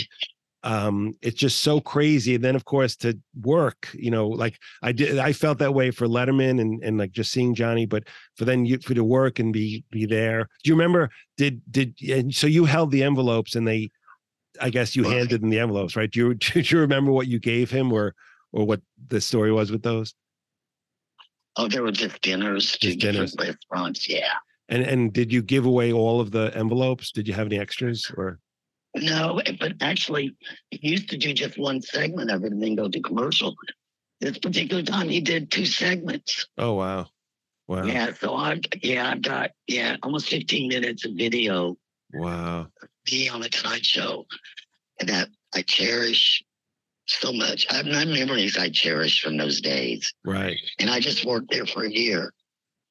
um 0.64 1.12
it's 1.22 1.38
just 1.38 1.60
so 1.60 1.80
crazy 1.80 2.36
and 2.36 2.44
then 2.44 2.54
of 2.54 2.64
course 2.64 2.94
to 2.94 3.18
work 3.42 3.88
you 3.94 4.10
know 4.10 4.28
like 4.28 4.58
I 4.82 4.92
did 4.92 5.18
I 5.18 5.32
felt 5.32 5.58
that 5.58 5.74
way 5.74 5.90
for 5.90 6.06
Letterman 6.06 6.60
and 6.60 6.82
and 6.84 6.98
like 6.98 7.10
just 7.10 7.32
seeing 7.32 7.54
Johnny 7.54 7.84
but 7.84 8.04
for 8.36 8.44
then 8.44 8.64
you 8.64 8.78
for 8.78 8.94
to 8.94 9.02
work 9.02 9.40
and 9.40 9.52
be 9.52 9.84
be 9.90 10.06
there 10.06 10.48
do 10.62 10.70
you 10.70 10.74
remember 10.74 11.10
did 11.36 11.60
did 11.70 11.96
and 12.08 12.32
so 12.32 12.46
you 12.46 12.64
held 12.64 12.92
the 12.92 13.02
envelopes 13.02 13.56
and 13.56 13.66
they 13.66 13.90
I 14.60 14.70
guess 14.70 14.94
you 14.94 15.02
handed 15.02 15.42
him 15.42 15.50
the 15.50 15.58
envelopes 15.58 15.96
right 15.96 16.10
do 16.10 16.20
you 16.20 16.34
do 16.34 16.60
you 16.60 16.78
remember 16.78 17.10
what 17.10 17.26
you 17.26 17.40
gave 17.40 17.70
him 17.70 17.92
or 17.92 18.14
or 18.52 18.64
what 18.64 18.80
the 19.08 19.20
story 19.20 19.50
was 19.52 19.72
with 19.72 19.82
those 19.82 20.14
Oh, 21.56 21.68
there 21.68 21.82
were 21.82 21.92
just 21.92 22.20
dinners 22.22 22.78
Just 22.78 22.98
dinners. 23.00 23.36
restaurants. 23.38 24.08
Yeah. 24.08 24.32
And 24.70 24.82
and 24.84 25.12
did 25.12 25.30
you 25.30 25.42
give 25.42 25.66
away 25.66 25.92
all 25.92 26.18
of 26.20 26.30
the 26.30 26.50
envelopes? 26.56 27.12
Did 27.12 27.28
you 27.28 27.34
have 27.34 27.46
any 27.46 27.58
extras 27.58 28.10
or? 28.16 28.38
No, 28.94 29.38
eh, 29.46 29.56
but 29.58 29.74
actually, 29.80 30.36
he 30.70 30.88
used 30.88 31.08
to 31.10 31.16
do 31.16 31.32
just 31.32 31.58
one 31.58 31.80
segment 31.80 32.30
of 32.30 32.44
it 32.44 32.52
and 32.52 32.62
then 32.62 32.74
go 32.74 32.88
to 32.88 33.00
commercial. 33.00 33.54
This 34.20 34.38
particular 34.38 34.82
time, 34.82 35.08
he 35.08 35.20
did 35.20 35.50
two 35.50 35.66
segments. 35.66 36.46
Oh 36.58 36.74
wow, 36.74 37.08
wow, 37.66 37.84
Yeah, 37.84 38.12
so 38.14 38.34
I, 38.36 38.60
yeah, 38.82 39.10
I've 39.10 39.22
got 39.22 39.50
yeah 39.66 39.96
almost 40.02 40.28
15 40.28 40.68
minutes 40.68 41.04
of 41.04 41.12
video 41.14 41.76
wow. 42.12 42.68
me 43.10 43.28
on 43.28 43.40
the 43.40 43.48
Tonight 43.48 43.84
Show, 43.84 44.26
and 45.00 45.08
that 45.08 45.28
I 45.54 45.62
cherish 45.62 46.44
so 47.06 47.32
much. 47.32 47.66
I 47.70 47.76
have 47.76 47.86
my 47.86 48.04
memories 48.04 48.56
I 48.56 48.68
cherish 48.68 49.22
from 49.22 49.36
those 49.38 49.60
days, 49.60 50.12
Right, 50.24 50.58
and 50.78 50.90
I 50.90 51.00
just 51.00 51.24
worked 51.24 51.50
there 51.50 51.66
for 51.66 51.84
a 51.84 51.90
year. 51.90 52.32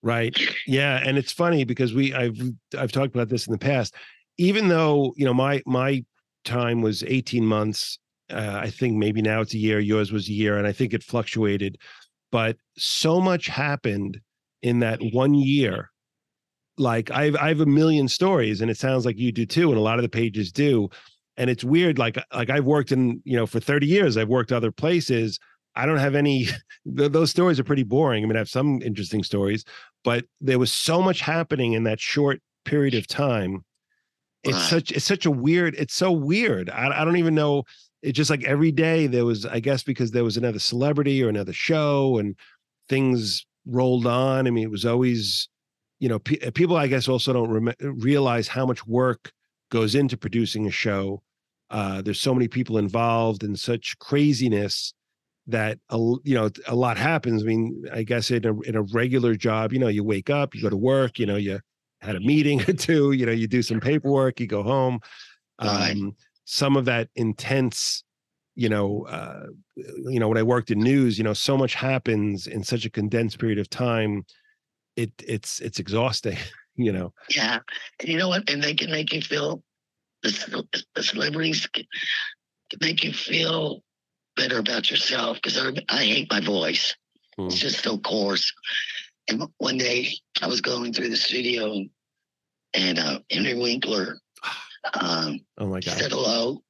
right. 0.01 0.35
Yeah, 0.67 1.01
and 1.05 1.17
it's 1.17 1.31
funny 1.31 1.63
because 1.63 1.93
we 1.93 2.13
I've 2.13 2.41
I've 2.77 2.91
talked 2.91 3.13
about 3.15 3.29
this 3.29 3.45
in 3.47 3.51
the 3.53 3.59
past. 3.59 3.93
Even 4.37 4.67
though 4.67 5.13
you 5.17 5.25
know 5.25 5.33
my 5.33 5.61
my 5.65 6.03
time 6.45 6.81
was 6.81 7.03
eighteen 7.03 7.45
months, 7.45 7.99
uh, 8.31 8.59
I 8.61 8.69
think 8.69 8.97
maybe 8.97 9.21
now 9.21 9.41
it's 9.41 9.53
a 9.53 9.57
year. 9.57 9.79
Yours 9.79 10.11
was 10.11 10.27
a 10.29 10.33
year, 10.33 10.57
and 10.57 10.67
I 10.67 10.71
think 10.71 10.93
it 10.93 11.03
fluctuated. 11.03 11.77
But 12.31 12.57
so 12.77 13.19
much 13.19 13.47
happened 13.47 14.21
in 14.61 14.79
that 14.79 14.99
one 15.11 15.33
year. 15.33 15.91
Like 16.77 17.11
I've 17.11 17.35
I 17.35 17.49
have 17.49 17.59
a 17.59 17.65
million 17.65 18.07
stories, 18.07 18.61
and 18.61 18.71
it 18.71 18.77
sounds 18.77 19.05
like 19.05 19.19
you 19.19 19.31
do 19.31 19.45
too, 19.45 19.69
and 19.69 19.77
a 19.77 19.81
lot 19.81 19.97
of 19.99 20.03
the 20.03 20.09
pages 20.09 20.51
do. 20.51 20.89
And 21.37 21.49
it's 21.49 21.63
weird. 21.63 21.99
Like 21.99 22.17
like 22.33 22.49
I've 22.49 22.65
worked 22.65 22.91
in 22.91 23.21
you 23.25 23.37
know 23.37 23.45
for 23.45 23.59
thirty 23.59 23.87
years. 23.87 24.17
I've 24.17 24.29
worked 24.29 24.51
other 24.51 24.71
places. 24.71 25.39
I 25.75 25.85
don't 25.85 25.97
have 25.97 26.15
any. 26.15 26.47
those 26.85 27.29
stories 27.29 27.59
are 27.59 27.63
pretty 27.63 27.83
boring. 27.83 28.23
I 28.23 28.27
mean, 28.27 28.35
I 28.35 28.39
have 28.39 28.49
some 28.49 28.81
interesting 28.81 29.23
stories, 29.23 29.63
but 30.03 30.25
there 30.39 30.59
was 30.59 30.71
so 30.71 31.01
much 31.01 31.21
happening 31.21 31.73
in 31.73 31.83
that 31.83 31.99
short 31.99 32.41
period 32.65 32.95
of 32.95 33.07
time. 33.07 33.63
It's 34.43 34.53
Right. 34.57 34.69
such 34.69 34.91
it's 34.91 35.05
such 35.05 35.25
a 35.25 35.31
weird. 35.31 35.75
It's 35.75 35.93
so 35.93 36.11
weird. 36.11 36.69
I 36.69 37.01
I 37.01 37.05
don't 37.05 37.17
even 37.17 37.35
know. 37.35 37.63
It's 38.01 38.17
just 38.17 38.29
like 38.31 38.43
every 38.43 38.71
day 38.71 39.07
there 39.07 39.25
was. 39.25 39.45
I 39.45 39.59
guess 39.59 39.83
because 39.83 40.11
there 40.11 40.23
was 40.23 40.37
another 40.37 40.59
celebrity 40.59 41.23
or 41.23 41.29
another 41.29 41.53
show, 41.53 42.17
and 42.17 42.35
things 42.89 43.45
rolled 43.67 44.07
on. 44.07 44.47
I 44.47 44.49
mean, 44.49 44.63
it 44.63 44.71
was 44.71 44.85
always, 44.85 45.47
you 45.99 46.09
know, 46.09 46.17
pe- 46.19 46.51
people. 46.51 46.75
I 46.77 46.87
guess 46.87 47.07
also 47.07 47.33
don't 47.33 47.51
rem- 47.51 47.75
realize 47.79 48.47
how 48.47 48.65
much 48.65 48.85
work 48.87 49.31
goes 49.69 49.93
into 49.95 50.17
producing 50.17 50.65
a 50.67 50.71
show. 50.71 51.21
Uh, 51.69 52.01
there's 52.01 52.19
so 52.19 52.33
many 52.33 52.47
people 52.47 52.77
involved 52.77 53.43
and 53.43 53.57
such 53.59 53.97
craziness 53.99 54.93
that 55.47 55.77
a, 55.89 55.97
you 55.97 56.33
know 56.35 56.49
a 56.67 56.75
lot 56.75 56.97
happens. 56.97 57.43
I 57.43 57.45
mean, 57.45 57.85
I 57.93 58.03
guess 58.03 58.31
in 58.31 58.45
a 58.45 58.59
in 58.61 58.75
a 58.75 58.81
regular 58.81 59.35
job, 59.35 59.71
you 59.73 59.79
know, 59.79 59.87
you 59.87 60.03
wake 60.03 60.29
up, 60.31 60.55
you 60.55 60.61
go 60.63 60.69
to 60.69 60.77
work, 60.77 61.19
you 61.19 61.25
know, 61.27 61.35
you 61.37 61.59
had 62.01 62.15
a 62.15 62.19
meeting 62.19 62.61
or 62.69 62.73
two, 62.73 63.11
you 63.11 63.25
know, 63.25 63.31
you 63.31 63.47
do 63.47 63.61
some 63.61 63.79
paperwork, 63.79 64.39
you 64.39 64.47
go 64.47 64.63
home. 64.63 64.99
Right. 65.61 65.91
Um, 65.91 66.15
some 66.45 66.75
of 66.75 66.85
that 66.85 67.09
intense, 67.15 68.03
you 68.55 68.69
know, 68.69 69.05
uh, 69.07 69.45
you 69.75 70.19
know, 70.19 70.27
when 70.27 70.37
I 70.37 70.43
worked 70.43 70.71
in 70.71 70.79
news, 70.79 71.17
you 71.17 71.23
know, 71.23 71.33
so 71.33 71.57
much 71.57 71.75
happens 71.75 72.47
in 72.47 72.63
such 72.63 72.85
a 72.85 72.89
condensed 72.89 73.39
period 73.39 73.59
of 73.59 73.69
time. 73.69 74.25
It 74.95 75.11
it's 75.25 75.59
it's 75.61 75.79
exhausting, 75.79 76.37
you 76.75 76.91
know. 76.91 77.13
Yeah, 77.29 77.59
and 77.99 78.09
you 78.09 78.17
know 78.17 78.27
what? 78.27 78.49
And 78.49 78.61
they 78.61 78.73
can 78.73 78.91
make 78.91 79.13
you 79.13 79.21
feel 79.21 79.63
the, 80.23 80.83
the 80.95 81.03
celebrities 81.03 81.65
can, 81.67 81.85
make 82.81 83.03
you 83.03 83.13
feel 83.13 83.81
better 84.35 84.59
about 84.59 84.89
yourself 84.89 85.37
because 85.37 85.57
I, 85.57 85.71
I 85.89 86.03
hate 86.03 86.31
my 86.31 86.41
voice. 86.41 86.95
It's 87.37 87.55
Mm. 87.55 87.59
just 87.59 87.83
so 87.83 87.97
coarse. 87.97 88.51
And 89.29 89.43
one 89.57 89.77
day 89.77 90.09
I 90.41 90.47
was 90.47 90.61
going 90.61 90.93
through 90.93 91.09
the 91.09 91.15
studio 91.15 91.71
and, 91.73 91.89
and 92.73 92.99
uh, 92.99 93.19
Henry 93.29 93.53
Winkler 93.55 94.19
um, 94.99 95.39
Oh 95.57 95.67
my 95.67 95.79
god! 95.79 95.97
said 95.97 96.11
hello. 96.11 96.63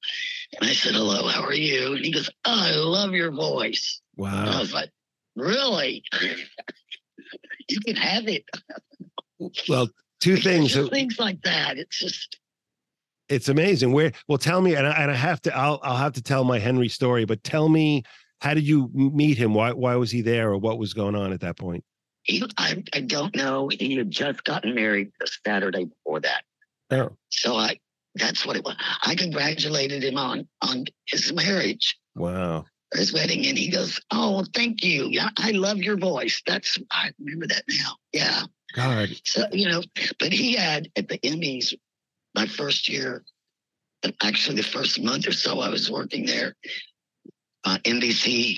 And 0.59 0.69
I 0.69 0.73
said, 0.73 0.93
hello, 0.93 1.27
how 1.27 1.43
are 1.43 1.53
you? 1.53 1.93
And 1.95 2.03
he 2.03 2.11
goes, 2.11 2.29
oh, 2.45 2.61
I 2.61 2.75
love 2.75 3.13
your 3.13 3.31
voice. 3.31 4.01
And 4.17 4.27
I 4.27 4.31
Wow. 4.53 4.59
was 4.59 4.73
like, 4.73 4.89
really? 5.35 6.03
you 7.69 7.79
can 7.79 7.95
have 7.95 8.27
it. 8.27 8.43
Well, 9.69 9.89
two 10.19 10.37
things. 10.37 10.75
things 10.89 11.17
like 11.19 11.41
that. 11.43 11.77
It's 11.77 11.97
just, 11.97 12.37
it's 13.29 13.47
amazing. 13.47 13.93
Where 13.93 14.11
well, 14.27 14.37
tell 14.37 14.61
me, 14.61 14.75
and 14.75 14.85
I, 14.85 14.91
and 14.91 15.09
I 15.09 15.15
have 15.15 15.41
to, 15.43 15.55
I'll 15.57 15.79
I'll 15.83 15.95
have 15.95 16.13
to 16.13 16.21
tell 16.21 16.43
my 16.43 16.59
Henry 16.59 16.89
story. 16.89 17.23
But 17.23 17.43
tell 17.43 17.69
me, 17.69 18.03
how 18.41 18.53
did 18.53 18.67
you 18.67 18.89
meet 18.93 19.37
him? 19.37 19.53
Why 19.53 19.71
why 19.71 19.95
was 19.95 20.11
he 20.11 20.21
there, 20.21 20.51
or 20.51 20.57
what 20.57 20.77
was 20.77 20.93
going 20.93 21.15
on 21.15 21.31
at 21.31 21.39
that 21.39 21.57
point? 21.57 21.83
He, 22.23 22.43
I, 22.57 22.83
I 22.93 23.01
don't 23.01 23.35
know. 23.35 23.69
He 23.69 23.95
had 23.97 24.11
just 24.11 24.43
gotten 24.43 24.75
married 24.75 25.11
the 25.19 25.27
Saturday 25.45 25.85
before 25.85 26.19
that. 26.21 26.43
Oh, 26.91 27.15
So 27.29 27.55
I, 27.55 27.79
that's 28.15 28.45
what 28.45 28.55
it 28.57 28.63
was. 28.65 28.75
I 29.03 29.15
congratulated 29.15 30.03
him 30.03 30.17
on, 30.17 30.47
on 30.61 30.85
his 31.07 31.31
marriage. 31.33 31.97
wow. 32.15 32.65
his 32.93 33.13
wedding, 33.13 33.45
and 33.47 33.57
he 33.57 33.69
goes, 33.71 33.99
"Oh, 34.11 34.43
thank 34.53 34.83
you. 34.83 35.07
Yeah, 35.09 35.29
I 35.37 35.51
love 35.51 35.77
your 35.77 35.97
voice. 35.97 36.41
That's 36.45 36.77
I 36.91 37.11
remember 37.19 37.47
that 37.47 37.63
now. 37.69 37.95
Yeah. 38.11 38.41
God, 38.75 39.09
So 39.25 39.45
you 39.51 39.69
know, 39.69 39.81
but 40.19 40.31
he 40.33 40.53
had 40.55 40.89
at 40.95 41.07
the 41.07 41.17
Emmys, 41.19 41.73
my 42.35 42.45
first 42.47 42.87
year, 42.89 43.23
actually 44.21 44.55
the 44.57 44.63
first 44.63 45.01
month 45.01 45.27
or 45.27 45.31
so 45.33 45.59
I 45.59 45.69
was 45.69 45.89
working 45.91 46.25
there. 46.25 46.55
Uh, 47.63 47.77
NBC 47.83 48.57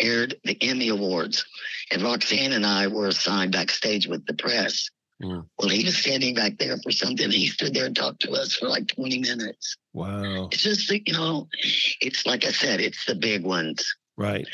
aired 0.00 0.34
the 0.44 0.56
Emmy 0.62 0.88
Awards, 0.88 1.44
and 1.90 2.02
Roxanne 2.02 2.52
and 2.52 2.66
I 2.66 2.86
were 2.86 3.08
assigned 3.08 3.52
backstage 3.52 4.06
with 4.06 4.24
the 4.26 4.34
press. 4.34 4.88
Mm. 5.22 5.46
Well, 5.58 5.68
he 5.70 5.84
was 5.84 5.96
standing 5.96 6.34
back 6.34 6.58
there 6.58 6.76
for 6.82 6.90
something. 6.90 7.30
He 7.30 7.46
stood 7.46 7.72
there 7.72 7.86
and 7.86 7.96
talked 7.96 8.20
to 8.22 8.32
us 8.32 8.54
for 8.54 8.68
like 8.68 8.86
20 8.88 9.18
minutes. 9.20 9.76
wow. 9.94 10.48
It's 10.52 10.62
just, 10.62 10.88
that, 10.88 11.06
you 11.08 11.14
know, 11.14 11.48
it's 12.02 12.26
like 12.26 12.44
I 12.44 12.50
said, 12.50 12.80
it's 12.80 13.04
the 13.06 13.14
big 13.14 13.42
ones 13.44 13.82
Right. 14.18 14.46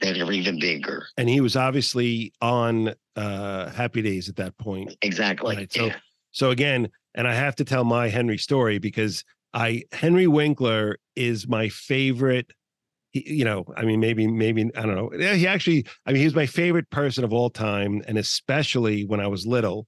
that 0.00 0.16
are 0.20 0.30
even 0.32 0.60
bigger. 0.60 1.06
And 1.16 1.28
he 1.28 1.40
was 1.40 1.56
obviously 1.56 2.32
on 2.40 2.94
uh 3.16 3.70
Happy 3.70 4.02
Days 4.02 4.28
at 4.28 4.36
that 4.36 4.56
point. 4.58 4.94
Exactly. 5.02 5.56
Right, 5.56 5.72
so- 5.72 5.86
yeah. 5.86 5.96
So 6.30 6.50
again, 6.50 6.88
and 7.16 7.26
I 7.28 7.34
have 7.34 7.54
to 7.56 7.64
tell 7.64 7.84
my 7.84 8.08
Henry 8.08 8.38
story 8.38 8.78
because 8.78 9.24
I 9.52 9.82
Henry 9.92 10.26
Winkler 10.28 10.98
is 11.16 11.46
my 11.48 11.68
favorite. 11.68 12.50
He- 13.14 13.34
You 13.38 13.44
know, 13.44 13.64
I 13.76 13.84
mean, 13.84 14.00
maybe, 14.00 14.26
maybe 14.26 14.70
I 14.76 14.82
don't 14.82 14.96
know. 14.96 15.10
He 15.34 15.46
actually, 15.46 15.86
I 16.06 16.12
mean, 16.12 16.20
he 16.20 16.26
was 16.26 16.34
my 16.34 16.46
favorite 16.46 16.90
person 16.90 17.24
of 17.24 17.32
all 17.32 17.50
time, 17.50 18.02
and 18.06 18.18
especially 18.18 19.04
when 19.06 19.20
I 19.20 19.28
was 19.28 19.46
little. 19.46 19.86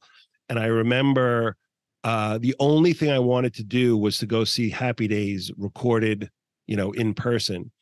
And 0.48 0.58
I 0.58 0.66
remember 0.66 1.56
uh, 2.04 2.38
the 2.38 2.54
only 2.60 2.92
thing 2.94 3.10
I 3.10 3.18
wanted 3.18 3.54
to 3.54 3.64
do 3.64 3.96
was 3.98 4.18
to 4.18 4.26
go 4.26 4.44
see 4.44 4.70
Happy 4.70 5.08
Days 5.08 5.52
recorded, 5.58 6.30
you 6.66 6.76
know, 6.76 6.92
in 6.92 7.14
person. 7.14 7.72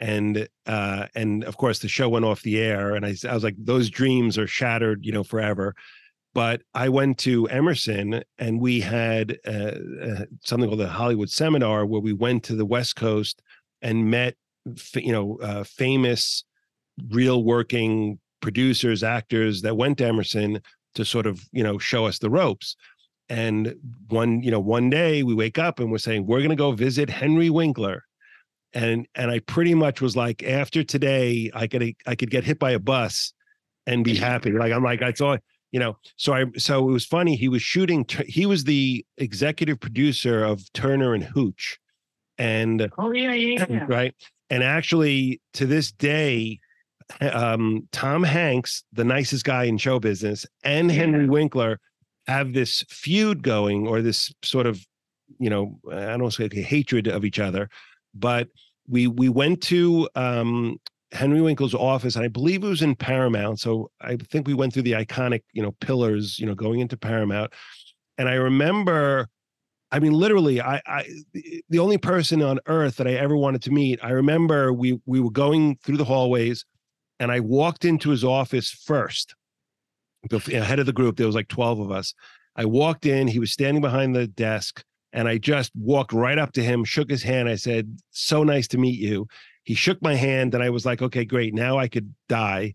And 0.00 0.48
uh, 0.66 1.06
and 1.14 1.44
of 1.44 1.56
course 1.56 1.78
the 1.80 1.88
show 1.88 2.08
went 2.08 2.24
off 2.24 2.42
the 2.42 2.58
air, 2.60 2.94
and 2.96 3.06
I 3.06 3.14
was 3.34 3.44
like, 3.44 3.56
those 3.58 3.90
dreams 3.90 4.38
are 4.38 4.48
shattered, 4.48 5.04
you 5.06 5.12
know, 5.12 5.24
forever 5.24 5.74
but 6.34 6.62
I 6.74 6.88
went 6.88 7.18
to 7.18 7.46
Emerson 7.48 8.22
and 8.38 8.60
we 8.60 8.80
had 8.80 9.38
uh, 9.46 9.72
uh, 10.02 10.24
something 10.44 10.68
called 10.68 10.80
the 10.80 10.88
Hollywood 10.88 11.30
Seminar 11.30 11.84
where 11.86 12.00
we 12.00 12.12
went 12.14 12.44
to 12.44 12.56
the 12.56 12.64
West 12.64 12.96
Coast 12.96 13.42
and 13.82 14.10
met, 14.10 14.36
you 14.94 15.12
know, 15.12 15.38
uh, 15.42 15.64
famous, 15.64 16.44
real 17.10 17.44
working 17.44 18.18
producers, 18.40 19.02
actors 19.02 19.62
that 19.62 19.76
went 19.76 19.98
to 19.98 20.06
Emerson 20.06 20.60
to 20.94 21.04
sort 21.04 21.26
of, 21.26 21.42
you 21.52 21.62
know, 21.62 21.78
show 21.78 22.06
us 22.06 22.18
the 22.18 22.30
ropes. 22.30 22.76
And 23.28 23.74
one, 24.08 24.42
you 24.42 24.50
know, 24.50 24.60
one 24.60 24.90
day 24.90 25.22
we 25.22 25.34
wake 25.34 25.58
up 25.58 25.80
and 25.80 25.90
we're 25.90 25.98
saying 25.98 26.26
we're 26.26 26.40
going 26.40 26.50
to 26.50 26.56
go 26.56 26.72
visit 26.72 27.08
Henry 27.08 27.50
Winkler. 27.50 28.04
And 28.74 29.06
and 29.14 29.30
I 29.30 29.38
pretty 29.40 29.74
much 29.74 30.00
was 30.00 30.16
like, 30.16 30.42
after 30.42 30.82
today, 30.82 31.50
I 31.54 31.66
could 31.66 31.94
I 32.06 32.14
could 32.14 32.30
get 32.30 32.44
hit 32.44 32.58
by 32.58 32.72
a 32.72 32.78
bus 32.78 33.32
and 33.86 34.04
be 34.04 34.16
happy. 34.30 34.50
Like 34.50 34.72
I'm 34.72 34.82
like 34.82 35.02
I 35.02 35.12
saw 35.12 35.36
you 35.72 35.80
know 35.80 35.96
so 36.16 36.34
i 36.34 36.44
so 36.56 36.88
it 36.88 36.92
was 36.92 37.04
funny 37.04 37.34
he 37.34 37.48
was 37.48 37.62
shooting 37.62 38.06
he 38.26 38.46
was 38.46 38.64
the 38.64 39.04
executive 39.16 39.80
producer 39.80 40.44
of 40.44 40.70
turner 40.74 41.14
and 41.14 41.24
hooch 41.24 41.78
and 42.38 42.90
Oh 42.98 43.12
yeah, 43.12 43.32
yeah, 43.32 43.66
yeah. 43.68 43.86
right 43.88 44.14
and 44.52 44.62
actually 44.62 45.40
to 45.54 45.66
this 45.66 45.90
day 45.90 46.58
um 47.20 47.88
tom 47.90 48.22
hanks 48.22 48.84
the 48.92 49.04
nicest 49.04 49.44
guy 49.44 49.64
in 49.64 49.76
show 49.78 49.98
business 49.98 50.46
and 50.62 50.90
henry 50.90 51.24
Yeah. 51.24 51.30
winkler 51.30 51.80
have 52.26 52.52
this 52.52 52.84
feud 52.88 53.42
going 53.42 53.88
or 53.88 54.02
this 54.02 54.32
sort 54.42 54.66
of 54.66 54.84
you 55.38 55.50
know 55.50 55.78
i 55.90 55.94
don't 56.12 56.22
want 56.22 56.34
to 56.34 56.48
say 56.48 56.62
hatred 56.62 57.08
of 57.08 57.24
each 57.24 57.40
other 57.40 57.68
but 58.14 58.48
we 58.86 59.06
we 59.06 59.28
went 59.28 59.60
to 59.62 60.08
um 60.14 60.76
Henry 61.12 61.42
Winkler's 61.42 61.74
office, 61.74 62.16
and 62.16 62.24
I 62.24 62.28
believe 62.28 62.64
it 62.64 62.68
was 62.68 62.80
in 62.80 62.96
Paramount. 62.96 63.60
So 63.60 63.90
I 64.00 64.16
think 64.30 64.46
we 64.46 64.54
went 64.54 64.72
through 64.72 64.84
the 64.84 64.92
iconic, 64.92 65.42
you 65.52 65.62
know, 65.62 65.72
pillars, 65.72 66.38
you 66.38 66.46
know, 66.46 66.54
going 66.54 66.80
into 66.80 66.96
Paramount. 66.96 67.52
And 68.16 68.30
I 68.30 68.34
remember, 68.34 69.28
I 69.92 69.98
mean, 69.98 70.14
literally, 70.14 70.60
I, 70.60 70.80
I, 70.86 71.04
the 71.68 71.78
only 71.78 71.98
person 71.98 72.42
on 72.42 72.58
earth 72.66 72.96
that 72.96 73.06
I 73.06 73.12
ever 73.12 73.36
wanted 73.36 73.62
to 73.64 73.70
meet. 73.70 74.00
I 74.02 74.10
remember 74.10 74.72
we 74.72 74.98
we 75.04 75.20
were 75.20 75.30
going 75.30 75.76
through 75.84 75.98
the 75.98 76.04
hallways, 76.04 76.64
and 77.20 77.30
I 77.30 77.40
walked 77.40 77.84
into 77.84 78.08
his 78.08 78.24
office 78.24 78.70
first. 78.70 79.34
The 80.30 80.38
head 80.38 80.78
of 80.78 80.86
the 80.86 80.92
group, 80.92 81.16
there 81.16 81.26
was 81.26 81.34
like 81.34 81.48
12 81.48 81.80
of 81.80 81.90
us. 81.90 82.14
I 82.56 82.64
walked 82.64 83.06
in, 83.06 83.28
he 83.28 83.38
was 83.38 83.52
standing 83.52 83.80
behind 83.80 84.14
the 84.14 84.26
desk, 84.26 84.82
and 85.12 85.28
I 85.28 85.36
just 85.38 85.72
walked 85.74 86.12
right 86.12 86.38
up 86.38 86.52
to 86.52 86.62
him, 86.62 86.84
shook 86.84 87.10
his 87.10 87.22
hand. 87.22 87.48
I 87.48 87.56
said, 87.56 87.98
So 88.10 88.44
nice 88.44 88.68
to 88.68 88.78
meet 88.78 88.98
you. 88.98 89.26
He 89.64 89.74
shook 89.74 90.00
my 90.00 90.14
hand, 90.14 90.54
and 90.54 90.62
I 90.62 90.70
was 90.70 90.86
like, 90.86 91.02
Okay, 91.02 91.26
great. 91.26 91.54
Now 91.54 91.78
I 91.78 91.88
could 91.88 92.14
die. 92.28 92.74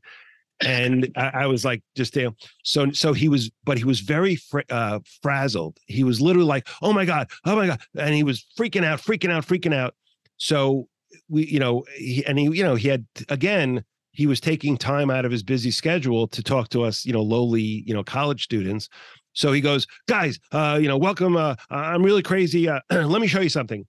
And 0.62 1.12
I, 1.16 1.32
I 1.34 1.48
was 1.48 1.64
like, 1.64 1.84
just 1.96 2.16
know, 2.16 2.36
so 2.64 2.92
so 2.92 3.14
he 3.14 3.30
was, 3.30 3.52
but 3.64 3.78
he 3.78 3.84
was 3.84 4.00
very 4.00 4.36
fr- 4.36 4.62
uh, 4.70 5.00
frazzled. 5.22 5.78
He 5.86 6.04
was 6.04 6.20
literally 6.20 6.48
like, 6.48 6.68
"Oh 6.82 6.94
my 6.94 7.06
god, 7.06 7.30
oh 7.46 7.56
my 7.56 7.68
god," 7.68 7.82
and 7.96 8.16
he 8.16 8.24
was 8.24 8.46
freaking 8.58 8.84
out, 8.84 9.00
freaking 9.00 9.32
out, 9.32 9.46
freaking 9.46 9.74
out. 9.74 9.94
So 10.38 10.88
we, 11.30 11.46
you 11.46 11.60
know, 11.60 11.86
he, 11.96 12.26
and 12.26 12.40
he, 12.40 12.46
you 12.46 12.64
know, 12.64 12.74
he 12.74 12.88
had 12.88 13.06
again, 13.30 13.84
he 14.12 14.26
was 14.26 14.40
taking 14.40 14.78
time 14.78 15.12
out 15.12 15.26
of 15.26 15.32
his 15.32 15.44
busy 15.44 15.70
schedule 15.70 16.28
to 16.30 16.42
talk 16.42 16.70
to 16.70 16.84
us, 16.84 17.06
you 17.06 17.14
know, 17.14 17.22
lowly, 17.22 17.84
you 17.86 17.94
know, 17.94 18.04
college 18.04 18.44
students. 18.44 18.90
So 19.34 19.52
he 19.52 19.62
goes, 19.62 19.86
guys, 20.08 20.40
uh, 20.52 20.80
you 20.82 20.88
know, 20.88 20.98
welcome. 20.98 21.38
Uh, 21.38 21.56
I'm 21.70 22.02
really 22.02 22.24
crazy. 22.24 22.68
Uh, 22.68 22.80
let 22.90 23.22
me 23.22 23.28
show 23.28 23.42
you 23.42 23.50
something. 23.50 23.86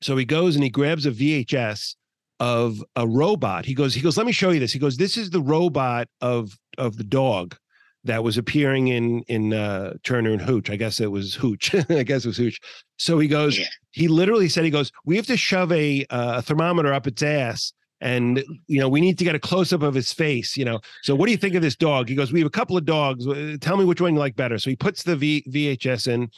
So 0.00 0.16
he 0.16 0.24
goes 0.24 0.54
and 0.54 0.64
he 0.64 0.70
grabs 0.70 1.04
a 1.04 1.10
VHS 1.10 1.96
of 2.42 2.82
a 2.96 3.06
robot. 3.06 3.64
He 3.64 3.72
goes, 3.72 3.94
he 3.94 4.00
goes, 4.00 4.16
let 4.16 4.26
me 4.26 4.32
show 4.32 4.50
you 4.50 4.58
this. 4.58 4.72
He 4.72 4.80
goes, 4.80 4.96
this 4.96 5.16
is 5.16 5.30
the 5.30 5.40
robot 5.40 6.08
of 6.20 6.58
of 6.76 6.96
the 6.96 7.04
dog 7.04 7.56
that 8.02 8.24
was 8.24 8.36
appearing 8.36 8.88
in 8.88 9.22
in 9.28 9.52
uh, 9.54 9.94
Turner 10.02 10.32
and 10.32 10.42
Hooch. 10.42 10.68
I 10.68 10.74
guess 10.74 10.98
it 10.98 11.12
was 11.12 11.34
Hooch. 11.36 11.72
I 11.90 12.02
guess 12.02 12.24
it 12.24 12.28
was 12.28 12.36
Hooch. 12.36 12.58
So 12.98 13.20
he 13.20 13.28
goes, 13.28 13.56
Yeah. 13.60 13.66
he 13.92 14.08
literally 14.08 14.48
said, 14.48 14.64
he 14.64 14.70
goes, 14.70 14.90
we 15.04 15.14
have 15.14 15.26
to 15.26 15.36
shove 15.36 15.70
a, 15.70 16.04
uh, 16.10 16.38
a 16.38 16.42
thermometer 16.42 16.92
up 16.92 17.06
its 17.06 17.22
ass. 17.22 17.72
And 18.00 18.42
you 18.66 18.80
know 18.80 18.88
we 18.88 19.00
need 19.00 19.16
to 19.18 19.24
get 19.24 19.36
a 19.36 19.38
close 19.38 19.72
up 19.72 19.82
of 19.82 19.94
his 19.94 20.12
face. 20.12 20.56
You 20.56 20.64
know, 20.64 20.80
so 21.04 21.14
what 21.14 21.26
do 21.26 21.30
you 21.32 21.38
think 21.38 21.54
of 21.54 21.62
this 21.62 21.76
dog? 21.76 22.08
He 22.08 22.16
goes, 22.16 22.32
"We 22.32 22.40
have 22.40 22.48
a 22.48 22.58
couple 22.58 22.76
of 22.76 22.84
dogs. 22.84 23.24
Tell 23.60 23.76
me 23.76 23.84
which 23.84 24.00
one 24.00 24.14
you 24.14 24.18
like 24.18 24.34
better." 24.34 24.58
So 24.58 24.70
he 24.70 24.74
puts 24.74 25.04
the 25.04 25.14
v- 25.14 25.44
VHS 25.48 26.08
in. 26.08 26.28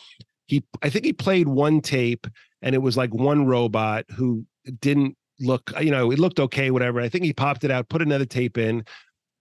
He, 0.46 0.62
I 0.82 0.90
think 0.90 1.06
he 1.06 1.14
played 1.14 1.48
one 1.48 1.80
tape, 1.80 2.26
and 2.60 2.74
it 2.74 2.82
was 2.82 2.98
like 2.98 3.14
one 3.14 3.46
robot 3.46 4.04
who 4.14 4.44
didn't 4.80 5.16
look. 5.40 5.70
You 5.80 5.90
know, 5.90 6.10
it 6.10 6.18
looked 6.18 6.40
okay, 6.40 6.70
whatever. 6.70 7.00
I 7.00 7.08
think 7.08 7.24
he 7.24 7.32
popped 7.32 7.64
it 7.64 7.70
out, 7.70 7.88
put 7.88 8.02
another 8.02 8.24
tape 8.26 8.58
in, 8.58 8.84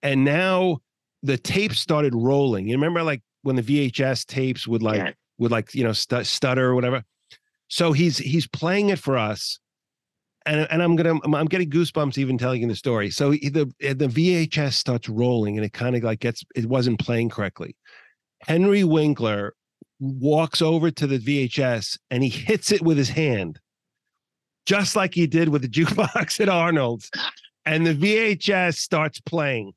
and 0.02 0.24
now 0.24 0.80
the 1.22 1.38
tape 1.38 1.74
started 1.74 2.14
rolling. 2.16 2.68
You 2.68 2.76
remember, 2.76 3.04
like 3.04 3.22
when 3.44 3.56
the 3.56 3.62
VHS 3.64 4.26
tapes 4.26 4.68
would 4.68 4.82
like 4.84 4.98
Yeah. 4.98 5.12
would 5.38 5.52
like 5.52 5.74
you 5.74 5.84
know 5.84 5.94
stu- 5.94 6.24
stutter 6.24 6.68
or 6.70 6.76
whatever. 6.76 7.04
So 7.68 7.92
he's 7.92 8.18
he's 8.18 8.48
playing 8.48 8.90
it 8.90 9.00
for 9.00 9.18
us, 9.18 9.60
and 10.46 10.68
and 10.70 10.82
I'm 10.84 10.96
gonna 10.96 11.20
I'm, 11.24 11.36
I'm 11.36 11.46
getting 11.48 11.70
goosebumps 11.70 12.18
even 12.18 12.38
telling 12.38 12.62
you 12.62 12.68
the 12.68 12.76
story. 12.76 13.10
So 13.10 13.32
the 13.32 13.72
eh, 13.82 13.94
the 13.94 14.08
VHS 14.08 14.74
starts 14.74 15.10
rolling, 15.10 15.58
and 15.58 15.66
it 15.66 15.74
kind 15.74 15.96
of 15.96 16.04
like 16.04 16.20
gets 16.20 16.44
it 16.56 16.66
wasn't 16.66 17.00
playing 17.00 17.30
correctly. 17.30 17.76
Henry 18.46 18.84
Winkler 18.84 19.54
walks 20.00 20.62
over 20.62 20.92
to 20.92 21.08
the 21.08 21.18
VHS 21.18 21.98
and 22.12 22.24
he 22.24 22.30
hits 22.30 22.74
it 22.74 22.82
with 22.82 22.98
his 22.98 23.08
hand, 23.10 23.58
just 24.66 24.96
like 24.96 25.14
he 25.14 25.28
did 25.28 25.50
with 25.50 25.62
the 25.62 25.68
jukebox 25.68 26.40
at 26.40 26.50
Arnold's, 26.50 27.10
and 27.66 27.86
the 27.86 27.94
VHS 27.94 28.76
starts 28.76 29.20
playing. 29.22 29.74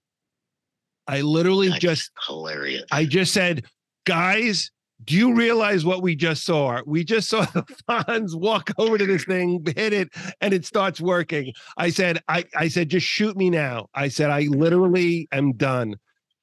I 1.06 1.20
literally 1.20 1.68
That's 1.68 1.80
just 1.80 2.10
hilarious. 2.26 2.84
I 2.90 3.04
just 3.04 3.32
said, 3.32 3.64
guys, 4.04 4.70
do 5.04 5.14
you 5.14 5.34
realize 5.34 5.84
what 5.84 6.02
we 6.02 6.16
just 6.16 6.44
saw? 6.44 6.80
We 6.86 7.04
just 7.04 7.28
saw 7.28 7.44
the 7.54 7.62
Fonz 7.88 8.34
walk 8.34 8.70
over 8.78 8.98
to 8.98 9.06
this 9.06 9.24
thing, 9.24 9.64
hit 9.64 9.92
it, 9.92 10.08
and 10.40 10.52
it 10.52 10.64
starts 10.64 11.00
working. 11.00 11.52
I 11.76 11.90
said, 11.90 12.20
I, 12.28 12.44
I 12.56 12.68
said, 12.68 12.88
just 12.88 13.06
shoot 13.06 13.36
me 13.36 13.50
now. 13.50 13.88
I 13.94 14.08
said, 14.08 14.30
I 14.30 14.42
literally 14.42 15.28
am 15.32 15.52
done. 15.52 15.96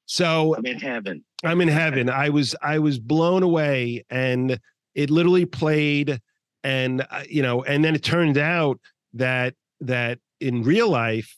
So 0.05 0.55
I'm 0.55 0.65
in 0.65 0.79
heaven. 0.79 1.23
I'm 1.43 1.61
in 1.61 1.67
heaven. 1.67 2.09
I 2.09 2.29
was 2.29 2.55
I 2.61 2.79
was 2.79 2.99
blown 2.99 3.41
away, 3.41 4.05
and 4.09 4.59
it 4.95 5.09
literally 5.09 5.45
played, 5.45 6.19
and 6.64 7.05
uh, 7.09 7.24
you 7.30 7.41
know, 7.41 7.64
and 7.64 7.84
then 7.84 7.95
it 7.95 8.03
turned 8.03 8.38
out 8.38 8.80
that 9.14 9.55
that 9.82 10.20
in 10.39 10.64
real 10.64 10.89
life, 10.89 11.36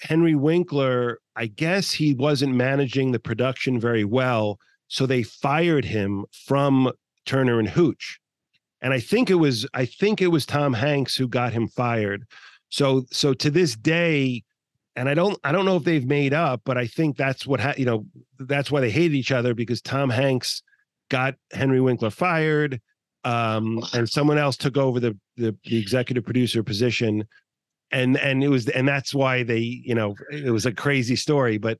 Henry 0.00 0.34
Winkler, 0.34 1.18
I 1.36 1.46
guess 1.46 1.92
he 1.92 2.14
wasn't 2.14 2.54
managing 2.54 3.12
the 3.12 3.18
production 3.18 3.80
very 3.80 4.04
well, 4.04 4.58
so 4.88 5.06
they 5.06 5.22
fired 5.22 5.84
him 5.84 6.24
from 6.46 6.92
Turner 7.26 7.58
and 7.58 7.68
Hooch, 7.68 8.18
and 8.80 8.92
I 8.92 9.00
think 9.00 9.30
it 9.30 9.34
was 9.34 9.66
I 9.74 9.84
think 9.84 10.22
it 10.22 10.28
was 10.28 10.46
Tom 10.46 10.72
Hanks 10.72 11.16
who 11.16 11.28
got 11.28 11.52
him 11.52 11.68
fired. 11.68 12.24
So 12.70 13.04
so 13.10 13.34
to 13.34 13.50
this 13.50 13.74
day, 13.74 14.44
and 14.94 15.08
I 15.08 15.14
don't 15.14 15.38
I 15.44 15.52
don't 15.52 15.64
know 15.64 15.76
if 15.76 15.84
they've 15.84 16.06
made 16.06 16.34
up, 16.34 16.62
but 16.64 16.78
I 16.78 16.86
think 16.86 17.16
that's 17.16 17.46
what 17.46 17.60
ha- 17.60 17.74
you 17.76 17.84
know 17.84 18.06
that's 18.38 18.70
why 18.70 18.80
they 18.80 18.90
hated 18.90 19.14
each 19.14 19.32
other 19.32 19.54
because 19.54 19.80
Tom 19.82 20.10
Hanks 20.10 20.62
got 21.08 21.34
Henry 21.52 21.80
Winkler 21.80 22.10
fired, 22.10 22.80
um, 23.24 23.82
and 23.94 24.08
someone 24.08 24.38
else 24.38 24.56
took 24.56 24.76
over 24.76 25.00
the, 25.00 25.16
the 25.36 25.56
the 25.64 25.78
executive 25.78 26.24
producer 26.24 26.62
position, 26.62 27.26
and 27.90 28.16
and 28.18 28.42
it 28.42 28.48
was 28.48 28.68
and 28.68 28.86
that's 28.86 29.14
why 29.14 29.42
they 29.42 29.58
you 29.58 29.94
know 29.94 30.14
it 30.30 30.50
was 30.50 30.66
a 30.66 30.72
crazy 30.72 31.16
story, 31.16 31.58
but. 31.58 31.78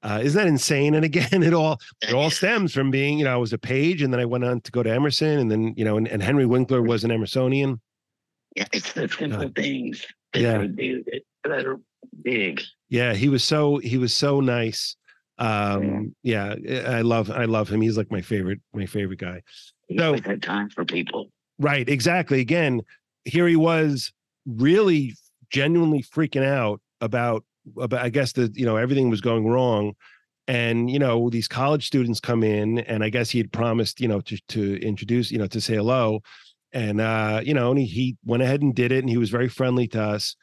Uh, 0.00 0.20
isn't 0.22 0.40
that 0.40 0.46
insane? 0.46 0.94
And 0.94 1.04
again, 1.04 1.26
it 1.42 1.52
all 1.52 1.80
it 2.02 2.14
all 2.14 2.30
stems 2.30 2.72
from 2.72 2.88
being, 2.88 3.18
you 3.18 3.24
know, 3.24 3.32
I 3.32 3.36
was 3.36 3.52
a 3.52 3.58
page, 3.58 4.00
and 4.00 4.12
then 4.12 4.20
I 4.20 4.26
went 4.26 4.44
on 4.44 4.60
to 4.60 4.70
go 4.70 4.80
to 4.84 4.88
Emerson, 4.88 5.40
and 5.40 5.50
then 5.50 5.74
you 5.76 5.84
know, 5.84 5.96
and, 5.96 6.06
and 6.06 6.22
Henry 6.22 6.46
Winkler 6.46 6.82
was 6.82 7.02
an 7.02 7.10
Emersonian. 7.10 7.80
Yeah, 8.54 8.66
it's 8.72 8.92
the 8.92 9.08
simple 9.08 9.48
things 9.48 10.06
that 10.34 10.40
Yeah. 10.40 10.64
do 10.68 11.02
that, 11.42 11.66
are 11.66 11.80
big. 12.22 12.62
Yeah, 12.88 13.12
he 13.14 13.28
was 13.28 13.42
so 13.42 13.78
he 13.78 13.98
was 13.98 14.14
so 14.14 14.38
nice. 14.38 14.94
Um, 15.36 16.14
yeah, 16.22 16.54
I 16.86 17.00
love 17.00 17.28
I 17.32 17.46
love 17.46 17.68
him. 17.68 17.80
He's 17.80 17.96
like 17.96 18.12
my 18.12 18.20
favorite 18.20 18.60
my 18.72 18.86
favorite 18.86 19.18
guy. 19.18 19.42
No. 19.88 20.06
always 20.08 20.24
had 20.24 20.42
time 20.42 20.70
for 20.70 20.84
people. 20.84 21.30
Right, 21.58 21.88
exactly. 21.88 22.40
Again, 22.40 22.82
here 23.24 23.48
he 23.48 23.56
was 23.56 24.12
really 24.46 25.14
genuinely 25.50 26.02
freaking 26.02 26.44
out 26.44 26.80
about 27.00 27.44
about 27.76 28.00
I 28.00 28.08
guess 28.08 28.32
that 28.32 28.56
you 28.56 28.64
know 28.64 28.76
everything 28.76 29.10
was 29.10 29.20
going 29.20 29.46
wrong. 29.46 29.94
And 30.46 30.90
you 30.90 30.98
know, 30.98 31.28
these 31.28 31.48
college 31.48 31.86
students 31.86 32.20
come 32.20 32.42
in 32.42 32.78
and 32.80 33.04
I 33.04 33.10
guess 33.10 33.28
he 33.30 33.38
had 33.38 33.52
promised, 33.52 34.00
you 34.00 34.08
know, 34.08 34.20
to 34.22 34.38
to 34.48 34.80
introduce, 34.80 35.30
you 35.30 35.38
know, 35.38 35.46
to 35.48 35.60
say 35.60 35.74
hello. 35.74 36.20
And 36.72 37.00
uh, 37.00 37.40
you 37.44 37.54
know, 37.54 37.70
and 37.70 37.78
he, 37.78 37.86
he 37.86 38.16
went 38.24 38.42
ahead 38.42 38.62
and 38.62 38.74
did 38.74 38.92
it 38.92 39.00
and 39.00 39.10
he 39.10 39.18
was 39.18 39.30
very 39.30 39.48
friendly 39.48 39.88
to 39.88 40.02
us, 40.02 40.36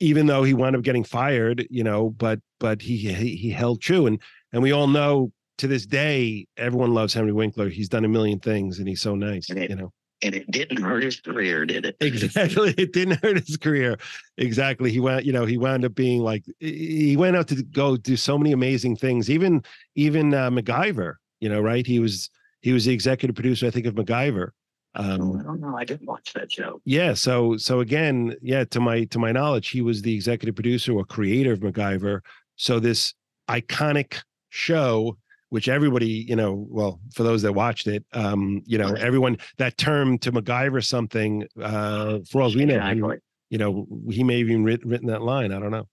even 0.00 0.26
though 0.26 0.44
he 0.44 0.54
wound 0.54 0.76
up 0.76 0.82
getting 0.82 1.04
fired, 1.04 1.66
you 1.70 1.82
know, 1.82 2.10
but 2.10 2.40
but 2.60 2.82
he 2.82 2.96
he, 2.96 3.36
he 3.36 3.50
held 3.50 3.80
true. 3.80 4.06
And 4.06 4.20
and 4.52 4.62
we 4.62 4.72
all 4.72 4.86
know 4.86 5.32
to 5.62 5.68
this 5.68 5.86
day, 5.86 6.44
everyone 6.56 6.92
loves 6.92 7.14
Henry 7.14 7.32
Winkler. 7.32 7.68
He's 7.68 7.88
done 7.88 8.04
a 8.04 8.08
million 8.08 8.40
things 8.40 8.80
and 8.80 8.88
he's 8.88 9.00
so 9.00 9.14
nice, 9.14 9.48
And 9.48 9.58
it- 9.60 9.70
you 9.70 9.76
know. 9.76 9.92
And 10.24 10.36
it 10.36 10.48
didn't 10.52 10.80
hurt 10.80 11.02
his 11.02 11.20
career, 11.20 11.66
did 11.66 11.84
it? 11.84 11.96
Exactly. 12.00 12.72
It 12.78 12.92
didn't 12.92 13.20
hurt 13.24 13.44
his 13.44 13.56
career. 13.56 13.96
Exactly. 14.38 14.92
He 14.92 15.00
went, 15.00 15.24
you 15.24 15.32
know, 15.32 15.44
he 15.44 15.58
wound 15.58 15.84
up 15.84 15.96
being 15.96 16.20
like 16.20 16.44
he 16.60 17.16
went 17.16 17.34
out 17.36 17.48
to 17.48 17.60
go 17.64 17.96
do 17.96 18.16
so 18.16 18.38
many 18.38 18.52
amazing 18.52 18.94
things. 18.96 19.28
Even 19.28 19.62
even 19.96 20.32
uh, 20.32 20.48
MacGyver, 20.50 21.14
you 21.40 21.48
know, 21.48 21.60
right? 21.60 21.84
He 21.84 21.98
was 21.98 22.30
he 22.60 22.72
was 22.72 22.84
the 22.84 22.92
executive 22.94 23.34
producer, 23.34 23.66
I 23.66 23.70
think, 23.70 23.86
of 23.86 23.94
MacGyver. 23.96 24.50
Oh, 24.94 25.02
I 25.02 25.08
Um, 25.14 25.42
don't 25.42 25.60
know. 25.60 25.76
I 25.76 25.84
didn't 25.84 26.06
watch 26.06 26.32
that 26.34 26.52
show. 26.52 26.80
yeah. 26.84 27.14
So 27.14 27.56
so 27.56 27.80
again, 27.80 28.36
yeah, 28.42 28.62
to 28.66 28.78
my 28.78 29.02
to 29.06 29.18
my 29.18 29.32
knowledge, 29.32 29.70
he 29.70 29.80
was 29.82 30.02
the 30.02 30.14
executive 30.14 30.54
producer 30.54 30.92
or 30.92 31.04
creator 31.04 31.52
of 31.52 31.58
MacGyver. 31.60 32.20
So 32.54 32.78
this 32.78 33.12
iconic 33.50 34.22
show 34.50 35.16
which 35.52 35.68
everybody, 35.68 36.24
you 36.26 36.34
know, 36.34 36.66
well, 36.70 36.98
for 37.14 37.24
those 37.24 37.42
that 37.42 37.52
watched 37.52 37.86
it, 37.86 38.02
um, 38.14 38.62
you 38.64 38.78
know, 38.78 38.94
everyone 38.94 39.36
that 39.58 39.76
term 39.76 40.16
to 40.16 40.32
MacGyver 40.32 40.82
something, 40.82 41.46
uh, 41.60 42.20
for 42.30 42.40
all 42.40 42.48
we 42.54 42.64
know, 42.64 42.76
Exactly. 42.76 43.18
you 43.50 43.58
know, 43.58 43.86
he 44.08 44.24
may 44.24 44.38
have 44.38 44.48
even 44.48 44.64
writ- 44.64 44.82
written 44.86 45.08
that 45.08 45.20
line. 45.20 45.52
I 45.52 45.60
don't 45.60 45.70
know. 45.70 45.86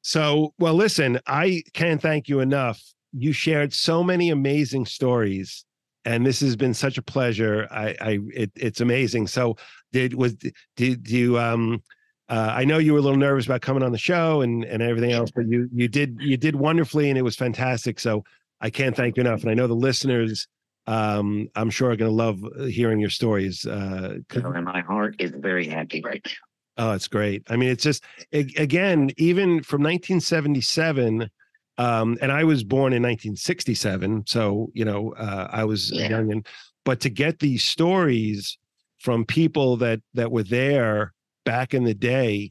So, 0.00 0.54
well, 0.58 0.72
listen, 0.72 1.20
I 1.26 1.62
can't 1.74 2.00
thank 2.00 2.30
you 2.30 2.40
enough. 2.40 2.82
You 3.12 3.34
shared 3.34 3.74
so 3.74 4.02
many 4.02 4.30
amazing 4.30 4.86
stories, 4.86 5.66
and 6.06 6.24
this 6.24 6.40
has 6.40 6.56
been 6.56 6.72
such 6.72 6.96
a 6.96 7.02
pleasure. 7.02 7.68
I, 7.70 7.94
I, 8.00 8.18
it, 8.32 8.52
it's 8.56 8.80
amazing. 8.80 9.26
So, 9.26 9.58
did 9.92 10.14
was 10.14 10.34
did 10.76 11.10
you 11.10 11.38
um. 11.38 11.82
Uh, 12.28 12.54
I 12.56 12.64
know 12.64 12.78
you 12.78 12.94
were 12.94 13.00
a 13.00 13.02
little 13.02 13.18
nervous 13.18 13.44
about 13.44 13.60
coming 13.60 13.82
on 13.82 13.92
the 13.92 13.98
show 13.98 14.40
and, 14.40 14.64
and 14.64 14.82
everything 14.82 15.12
else, 15.12 15.30
but 15.30 15.46
you 15.46 15.68
you 15.70 15.88
did 15.88 16.16
you 16.20 16.38
did 16.38 16.56
wonderfully 16.56 17.10
and 17.10 17.18
it 17.18 17.22
was 17.22 17.36
fantastic. 17.36 18.00
So 18.00 18.24
I 18.62 18.70
can't 18.70 18.96
thank 18.96 19.16
you 19.16 19.22
enough. 19.22 19.42
And 19.42 19.50
I 19.50 19.54
know 19.54 19.66
the 19.66 19.74
listeners, 19.74 20.46
um, 20.86 21.48
I'm 21.56 21.68
sure 21.68 21.90
are 21.90 21.96
going 21.96 22.10
to 22.10 22.14
love 22.14 22.40
hearing 22.68 23.00
your 23.00 23.10
stories. 23.10 23.66
Uh, 23.66 24.18
and 24.34 24.64
my 24.64 24.80
heart 24.80 25.16
is 25.18 25.32
very 25.32 25.66
happy 25.66 26.00
right 26.00 26.22
now. 26.24 26.32
Oh, 26.78 26.92
it's 26.92 27.08
great. 27.08 27.42
I 27.50 27.56
mean, 27.56 27.68
it's 27.68 27.84
just 27.84 28.02
again, 28.32 29.10
even 29.18 29.62
from 29.62 29.82
1977, 29.82 31.28
um, 31.76 32.16
and 32.22 32.32
I 32.32 32.44
was 32.44 32.64
born 32.64 32.92
in 32.92 33.02
1967, 33.02 34.24
so 34.26 34.70
you 34.72 34.84
know, 34.84 35.12
uh, 35.14 35.48
I 35.50 35.64
was 35.64 35.90
Yeah. 35.90 36.08
young, 36.08 36.32
and 36.32 36.46
but 36.84 37.00
to 37.00 37.10
get 37.10 37.40
these 37.40 37.62
stories 37.64 38.56
from 39.00 39.26
people 39.26 39.76
that 39.78 40.00
that 40.14 40.30
were 40.32 40.44
there 40.44 41.12
back 41.44 41.74
in 41.74 41.84
the 41.84 41.94
day, 41.94 42.50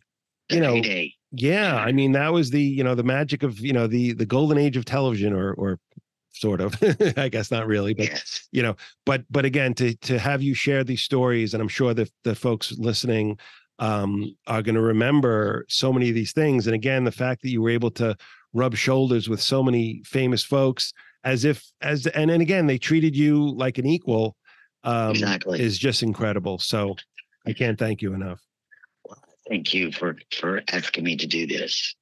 The 0.50 0.56
You 0.56 0.62
know, 0.62 0.76
heyday. 0.76 1.14
Yeah, 1.32 1.78
I 1.78 1.92
mean 1.94 2.12
that 2.12 2.34
was 2.34 2.52
the 2.52 2.62
you 2.62 2.84
know 2.84 2.94
the 2.94 3.04
magic 3.04 3.42
of 3.42 3.60
you 3.60 3.74
know 3.74 3.88
the 3.88 4.14
the 4.14 4.26
golden 4.26 4.58
age 4.58 4.76
of 4.78 4.86
television, 4.86 5.34
or 5.34 5.54
or 5.54 5.80
sort 6.32 6.62
of 6.62 6.76
i 7.18 7.28
guess 7.30 7.52
not 7.52 7.68
really 7.68 7.94
but 7.94 8.06
Yes. 8.06 8.48
you 8.52 8.62
know 8.64 8.76
but 9.06 9.24
but 9.30 9.46
again 9.46 9.74
to 9.76 9.94
to 9.98 10.18
have 10.18 10.42
you 10.42 10.54
share 10.54 10.84
these 10.84 11.02
stories 11.02 11.54
and 11.54 11.62
i'm 11.62 11.68
sure 11.68 11.94
that 11.94 12.10
the 12.24 12.36
folks 12.36 12.72
listening 12.78 13.38
um 13.80 14.36
are 14.48 14.62
going 14.62 14.76
to 14.76 14.82
remember 14.82 15.66
so 15.68 15.92
many 15.92 16.10
of 16.10 16.16
these 16.16 16.32
things 16.34 16.68
and 16.68 16.76
again 16.76 17.04
the 17.04 17.12
fact 17.12 17.42
that 17.42 17.50
you 17.50 17.62
were 17.62 17.70
able 17.70 17.92
to 17.92 18.16
rub 18.54 18.76
shoulders 18.76 19.28
with 19.30 19.42
so 19.42 19.62
many 19.64 20.02
famous 20.06 20.44
folks 20.44 20.94
as 21.24 21.46
if 21.46 21.64
as 21.82 22.08
and 22.08 22.30
then 22.30 22.42
again 22.42 22.66
they 22.68 22.78
treated 22.78 23.16
you 23.16 23.52
like 23.52 23.78
an 23.78 23.86
equal 23.86 24.36
um 24.84 25.12
exactly. 25.12 25.60
is 25.62 25.78
just 25.78 26.02
incredible 26.04 26.58
so 26.60 26.96
i 27.46 27.54
can't 27.54 27.78
thank 27.78 28.02
you 28.02 28.14
enough 28.14 28.40
Thank 29.50 29.74
you 29.74 29.92
for 29.92 30.16
for 30.32 30.62
asking 30.72 31.04
me 31.04 31.18
to 31.18 31.28
do 31.28 31.46
this. 31.48 31.96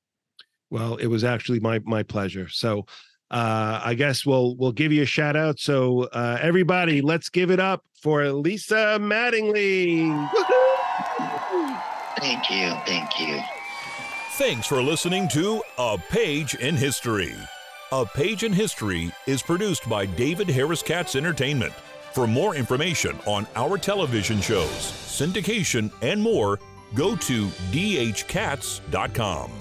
Well, 0.69 0.97
it 0.97 1.07
was 1.07 1.23
actually 1.23 1.59
my 1.59 1.79
my 1.79 2.03
pleasure. 2.03 2.47
So 2.49 2.85
uh 3.31 3.81
I 3.83 3.93
guess 3.93 4.25
we'll 4.25 4.55
we'll 4.55 4.71
give 4.71 4.91
you 4.91 5.03
a 5.03 5.05
shout 5.07 5.35
out. 5.35 5.59
So 5.59 6.03
uh 6.13 6.37
everybody, 6.41 7.01
let's 7.01 7.29
give 7.29 7.51
it 7.51 7.59
up 7.59 7.83
for 8.01 8.23
Lesa 8.31 8.97
Mattingly. 8.99 10.07
Woohoo! 10.29 11.81
Thank 12.19 12.49
you. 12.49 12.69
Thank 12.85 13.19
you. 13.19 13.39
Thanks 14.31 14.67
for 14.67 14.81
listening 14.81 15.27
to 15.29 15.61
A 15.77 15.97
Page 16.09 16.55
in 16.55 16.75
History. 16.75 17.35
A 17.91 18.05
Page 18.05 18.43
in 18.43 18.53
History 18.53 19.11
is 19.27 19.41
produced 19.41 19.89
by 19.89 20.05
David 20.05 20.47
Harris 20.49 20.83
Katz 20.83 21.15
Entertainment. 21.15 21.73
For 22.13 22.25
more 22.27 22.55
information 22.55 23.17
on 23.25 23.47
our 23.55 23.77
television 23.77 24.41
shows, 24.41 24.69
syndication, 24.69 25.91
and 26.01 26.21
more, 26.21 26.59
go 26.93 27.15
to 27.15 27.47
dhkatz.com. 27.71 29.51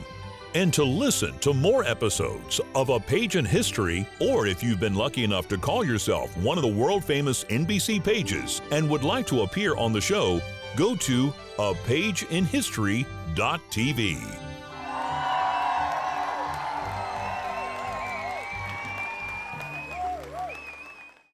And 0.55 0.73
to 0.75 0.85
listen 0.85 1.37
to 1.41 1.53
more 1.53 1.85
episodes 1.85 2.61
of 2.75 2.89
A 2.89 2.99
Page 2.99 3.37
in 3.37 3.45
History, 3.45 4.09
or 4.19 4.47
if 4.47 4.62
you've 4.62 4.81
been 4.81 4.95
lucky 4.95 5.25
enough 5.25 5.47
to 5.49 5.59
call 5.59 5.85
yourself 5.85 6.35
one 6.39 6.57
of 6.57 6.62
the 6.62 6.69
world 6.69 7.05
famous 7.05 7.45
NBC 7.45 8.03
pages 8.03 8.62
and 8.70 8.89
would 8.89 9.05
like 9.05 9.27
to 9.27 9.43
appear 9.43 9.77
on 9.77 9.93
the 9.93 10.01
show, 10.01 10.41
go 10.77 10.97
to 10.97 11.35
apageinhistory.tv. 11.59 14.48